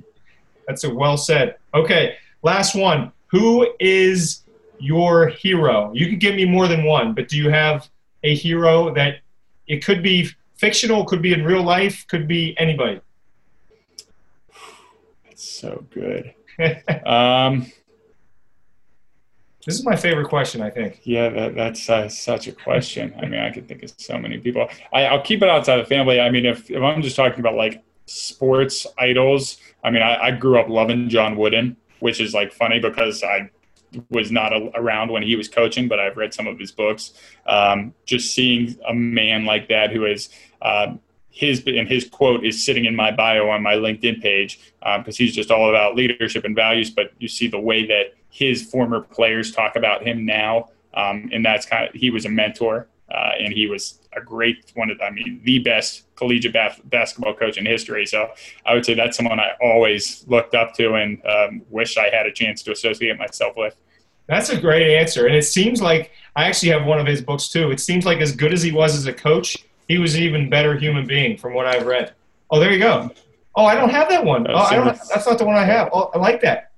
That's 0.67 0.83
a 0.83 0.93
well 0.93 1.17
said. 1.17 1.57
Okay. 1.73 2.15
Last 2.41 2.75
one. 2.75 3.11
Who 3.27 3.67
is 3.79 4.41
your 4.79 5.27
hero? 5.27 5.91
You 5.93 6.07
could 6.07 6.19
give 6.19 6.35
me 6.35 6.45
more 6.45 6.67
than 6.67 6.83
one, 6.83 7.13
but 7.13 7.27
do 7.27 7.37
you 7.37 7.49
have 7.49 7.89
a 8.23 8.35
hero 8.35 8.93
that 8.93 9.19
it 9.67 9.83
could 9.83 10.01
be 10.01 10.29
fictional, 10.55 11.05
could 11.05 11.21
be 11.21 11.33
in 11.33 11.43
real 11.43 11.63
life, 11.63 12.05
could 12.07 12.27
be 12.27 12.55
anybody? 12.57 13.01
That's 15.25 15.43
so 15.43 15.85
good. 15.91 16.33
um, 17.05 17.71
this 19.65 19.77
is 19.77 19.85
my 19.85 19.95
favorite 19.95 20.27
question, 20.27 20.61
I 20.61 20.69
think. 20.69 21.01
Yeah, 21.03 21.29
that, 21.29 21.55
that's 21.55 21.89
uh, 21.89 22.09
such 22.09 22.47
a 22.47 22.51
question. 22.51 23.13
I 23.21 23.25
mean, 23.25 23.39
I 23.39 23.51
could 23.51 23.67
think 23.67 23.83
of 23.83 23.93
so 23.97 24.17
many 24.17 24.37
people. 24.39 24.67
I, 24.91 25.11
will 25.11 25.21
keep 25.21 25.43
it 25.43 25.49
outside 25.49 25.77
the 25.77 25.85
family. 25.85 26.19
I 26.19 26.29
mean, 26.29 26.45
if, 26.45 26.71
if 26.71 26.81
I'm 26.81 27.01
just 27.01 27.15
talking 27.15 27.39
about 27.39 27.55
like 27.55 27.83
sports 28.05 28.87
idols, 28.97 29.57
I 29.83 29.91
mean, 29.91 30.01
I, 30.01 30.27
I 30.27 30.31
grew 30.31 30.59
up 30.59 30.69
loving 30.69 31.09
John 31.09 31.37
Wooden 31.37 31.77
which 31.99 32.19
is 32.19 32.33
like 32.33 32.51
funny 32.51 32.79
because 32.79 33.23
I 33.23 33.49
was 34.09 34.31
not 34.31 34.53
a, 34.53 34.71
around 34.75 35.11
when 35.11 35.23
he 35.23 35.35
was 35.35 35.47
coaching, 35.47 35.87
but 35.87 35.99
I've 35.99 36.17
read 36.17 36.33
some 36.33 36.47
of 36.47 36.59
his 36.59 36.71
books. 36.71 37.13
Um, 37.45 37.93
just 38.05 38.33
seeing 38.33 38.77
a 38.87 38.93
man 38.93 39.45
like 39.45 39.67
that 39.69 39.91
who 39.91 40.05
is 40.05 40.29
uh, 40.61 40.95
his 41.29 41.63
and 41.65 41.87
his 41.87 42.07
quote 42.07 42.45
is 42.45 42.63
sitting 42.63 42.85
in 42.85 42.95
my 42.95 43.11
bio 43.11 43.49
on 43.49 43.63
my 43.63 43.75
LinkedIn 43.75 44.21
page 44.21 44.59
because 44.79 45.07
um, 45.07 45.13
he's 45.13 45.33
just 45.33 45.51
all 45.51 45.69
about 45.69 45.95
leadership 45.95 46.43
and 46.43 46.55
values. 46.55 46.89
But 46.89 47.11
you 47.19 47.27
see 47.27 47.47
the 47.47 47.59
way 47.59 47.85
that 47.87 48.13
his 48.29 48.63
former 48.63 49.01
players 49.01 49.51
talk 49.51 49.75
about 49.75 50.05
him 50.05 50.25
now, 50.25 50.69
um, 50.93 51.29
and 51.31 51.45
that's 51.45 51.65
kind 51.65 51.87
of 51.87 51.93
he 51.93 52.09
was 52.09 52.25
a 52.25 52.29
mentor 52.29 52.87
uh, 53.11 53.31
and 53.39 53.53
he 53.53 53.67
was 53.67 53.99
a 54.15 54.21
great 54.21 54.71
one 54.75 54.89
of, 54.89 54.99
I 55.01 55.09
mean, 55.09 55.41
the 55.43 55.59
best 55.59 56.03
collegiate 56.15 56.53
bas- 56.53 56.79
basketball 56.85 57.33
coach 57.33 57.57
in 57.57 57.65
history. 57.65 58.05
So 58.05 58.29
I 58.65 58.73
would 58.73 58.85
say 58.85 58.93
that's 58.93 59.17
someone 59.17 59.39
I 59.39 59.51
always 59.61 60.25
looked 60.27 60.55
up 60.55 60.73
to 60.75 60.95
and 60.95 61.21
um, 61.25 61.61
wish 61.69 61.97
I 61.97 62.09
had 62.09 62.25
a 62.25 62.31
chance 62.31 62.61
to 62.63 62.71
associate 62.71 63.17
myself 63.17 63.53
with. 63.55 63.75
That's 64.27 64.49
a 64.49 64.59
great 64.59 64.95
answer. 64.95 65.25
And 65.25 65.35
it 65.35 65.45
seems 65.45 65.81
like 65.81 66.11
I 66.35 66.43
actually 66.43 66.69
have 66.69 66.85
one 66.85 66.99
of 66.99 67.07
his 67.07 67.21
books 67.21 67.49
too. 67.49 67.71
It 67.71 67.79
seems 67.79 68.05
like 68.05 68.19
as 68.19 68.35
good 68.35 68.53
as 68.53 68.61
he 68.61 68.71
was 68.71 68.95
as 68.95 69.07
a 69.07 69.13
coach, 69.13 69.57
he 69.87 69.97
was 69.97 70.15
an 70.15 70.21
even 70.21 70.49
better 70.49 70.77
human 70.77 71.07
being 71.07 71.35
from 71.37 71.53
what 71.53 71.65
I've 71.65 71.87
read. 71.87 72.13
Oh, 72.51 72.59
there 72.59 72.71
you 72.71 72.79
go. 72.79 73.11
Oh, 73.55 73.65
I 73.65 73.73
don't 73.75 73.89
have 73.89 74.07
that 74.09 74.23
one. 74.23 74.45
Oh, 74.47 74.55
I 74.55 74.75
don't, 74.75 74.85
that's 74.85 75.25
not 75.25 75.37
the 75.39 75.45
one 75.45 75.55
I 75.55 75.65
have. 75.65 75.89
Oh, 75.91 76.11
I 76.13 76.19
like 76.19 76.41
that. 76.41 76.71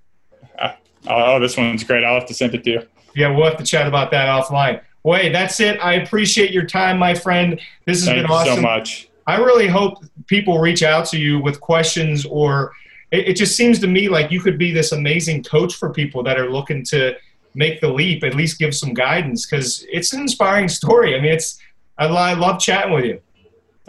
Uh, 0.57 0.73
oh, 1.07 1.39
this 1.39 1.57
one's 1.57 1.83
great. 1.83 2.03
I'll 2.03 2.19
have 2.19 2.27
to 2.27 2.33
send 2.33 2.55
it 2.55 2.63
to 2.63 2.69
you. 2.69 2.87
Yeah, 3.15 3.35
we'll 3.35 3.45
have 3.45 3.57
to 3.57 3.65
chat 3.65 3.87
about 3.87 4.11
that 4.11 4.27
offline. 4.27 4.81
Wait, 5.03 5.31
that's 5.31 5.59
it. 5.59 5.77
I 5.79 5.95
appreciate 5.95 6.51
your 6.51 6.65
time, 6.65 6.99
my 6.99 7.13
friend. 7.13 7.59
This 7.85 7.99
has 7.99 8.05
Thank 8.05 8.21
been 8.21 8.25
awesome. 8.31 8.55
so 8.55 8.61
much. 8.61 9.09
I 9.27 9.37
really 9.37 9.67
hope 9.67 10.03
people 10.27 10.59
reach 10.59 10.83
out 10.83 11.05
to 11.07 11.17
you 11.17 11.39
with 11.39 11.59
questions 11.59 12.25
or 12.25 12.73
it, 13.11 13.29
it, 13.29 13.33
just 13.35 13.55
seems 13.55 13.79
to 13.79 13.87
me 13.87 14.09
like 14.09 14.31
you 14.31 14.41
could 14.41 14.57
be 14.57 14.71
this 14.71 14.91
amazing 14.91 15.43
coach 15.43 15.75
for 15.75 15.91
people 15.91 16.23
that 16.23 16.39
are 16.39 16.49
looking 16.49 16.83
to 16.85 17.15
make 17.53 17.81
the 17.81 17.87
leap, 17.87 18.23
at 18.23 18.35
least 18.35 18.59
give 18.59 18.73
some 18.73 18.93
guidance 18.93 19.45
because 19.45 19.85
it's 19.91 20.13
an 20.13 20.21
inspiring 20.21 20.67
story. 20.67 21.15
I 21.15 21.21
mean, 21.21 21.31
it's, 21.31 21.59
I, 21.97 22.05
I 22.07 22.33
love 22.33 22.59
chatting 22.59 22.93
with 22.93 23.05
you. 23.05 23.21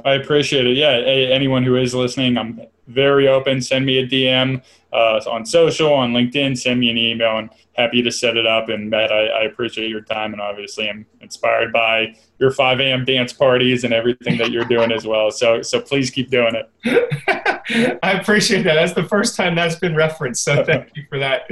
I 0.04 0.14
appreciate 0.14 0.66
it. 0.66 0.76
Yeah, 0.76 0.90
anyone 0.90 1.62
who 1.62 1.76
is 1.76 1.94
listening, 1.94 2.36
I'm 2.36 2.60
very 2.88 3.28
open. 3.28 3.60
Send 3.60 3.86
me 3.86 3.98
a 3.98 4.06
DM 4.06 4.62
uh, 4.92 5.20
on 5.30 5.46
social, 5.46 5.92
on 5.92 6.12
LinkedIn. 6.12 6.58
Send 6.58 6.80
me 6.80 6.90
an 6.90 6.98
email, 6.98 7.38
and 7.38 7.50
happy 7.74 8.02
to 8.02 8.10
set 8.10 8.36
it 8.36 8.46
up. 8.46 8.68
And 8.68 8.90
Matt, 8.90 9.12
I, 9.12 9.26
I 9.26 9.42
appreciate 9.44 9.88
your 9.88 10.00
time, 10.00 10.32
and 10.32 10.40
obviously, 10.40 10.88
I'm 10.88 11.06
inspired 11.20 11.72
by 11.72 12.16
your 12.38 12.50
5 12.50 12.80
a.m. 12.80 13.04
dance 13.04 13.32
parties 13.32 13.84
and 13.84 13.94
everything 13.94 14.38
that 14.38 14.50
you're 14.50 14.64
doing 14.64 14.92
as 14.92 15.06
well. 15.06 15.30
So, 15.30 15.62
so 15.62 15.80
please 15.80 16.10
keep 16.10 16.30
doing 16.30 16.54
it. 16.54 17.98
I 18.02 18.12
appreciate 18.12 18.64
that. 18.64 18.74
That's 18.74 18.92
the 18.92 19.04
first 19.04 19.36
time 19.36 19.54
that's 19.54 19.76
been 19.76 19.94
referenced. 19.94 20.44
So 20.44 20.64
thank 20.64 20.90
you 20.96 21.04
for 21.08 21.18
that. 21.18 21.42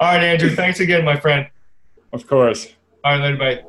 All 0.00 0.12
right, 0.12 0.22
Andrew. 0.22 0.50
Thanks 0.54 0.80
again, 0.80 1.04
my 1.04 1.18
friend. 1.18 1.48
Of 2.12 2.26
course. 2.26 2.74
All 3.04 3.12
right, 3.12 3.36
later, 3.36 3.36
bye. 3.36 3.67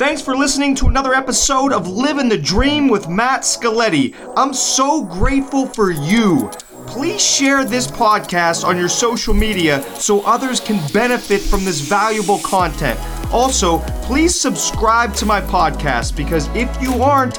Thanks 0.00 0.22
for 0.22 0.34
listening 0.34 0.74
to 0.76 0.86
another 0.86 1.12
episode 1.12 1.74
of 1.74 1.86
Living 1.86 2.30
the 2.30 2.38
Dream 2.38 2.88
with 2.88 3.06
Matt 3.06 3.42
Scaletti. 3.42 4.14
I'm 4.34 4.54
so 4.54 5.04
grateful 5.04 5.66
for 5.66 5.90
you. 5.90 6.50
Please 6.86 7.22
share 7.22 7.66
this 7.66 7.86
podcast 7.86 8.64
on 8.64 8.78
your 8.78 8.88
social 8.88 9.34
media 9.34 9.82
so 9.96 10.22
others 10.22 10.58
can 10.58 10.80
benefit 10.94 11.42
from 11.42 11.66
this 11.66 11.80
valuable 11.80 12.38
content. 12.38 12.98
Also, 13.30 13.80
please 14.00 14.34
subscribe 14.34 15.12
to 15.16 15.26
my 15.26 15.42
podcast 15.42 16.16
because 16.16 16.48
if 16.56 16.74
you 16.80 17.02
aren't, 17.02 17.38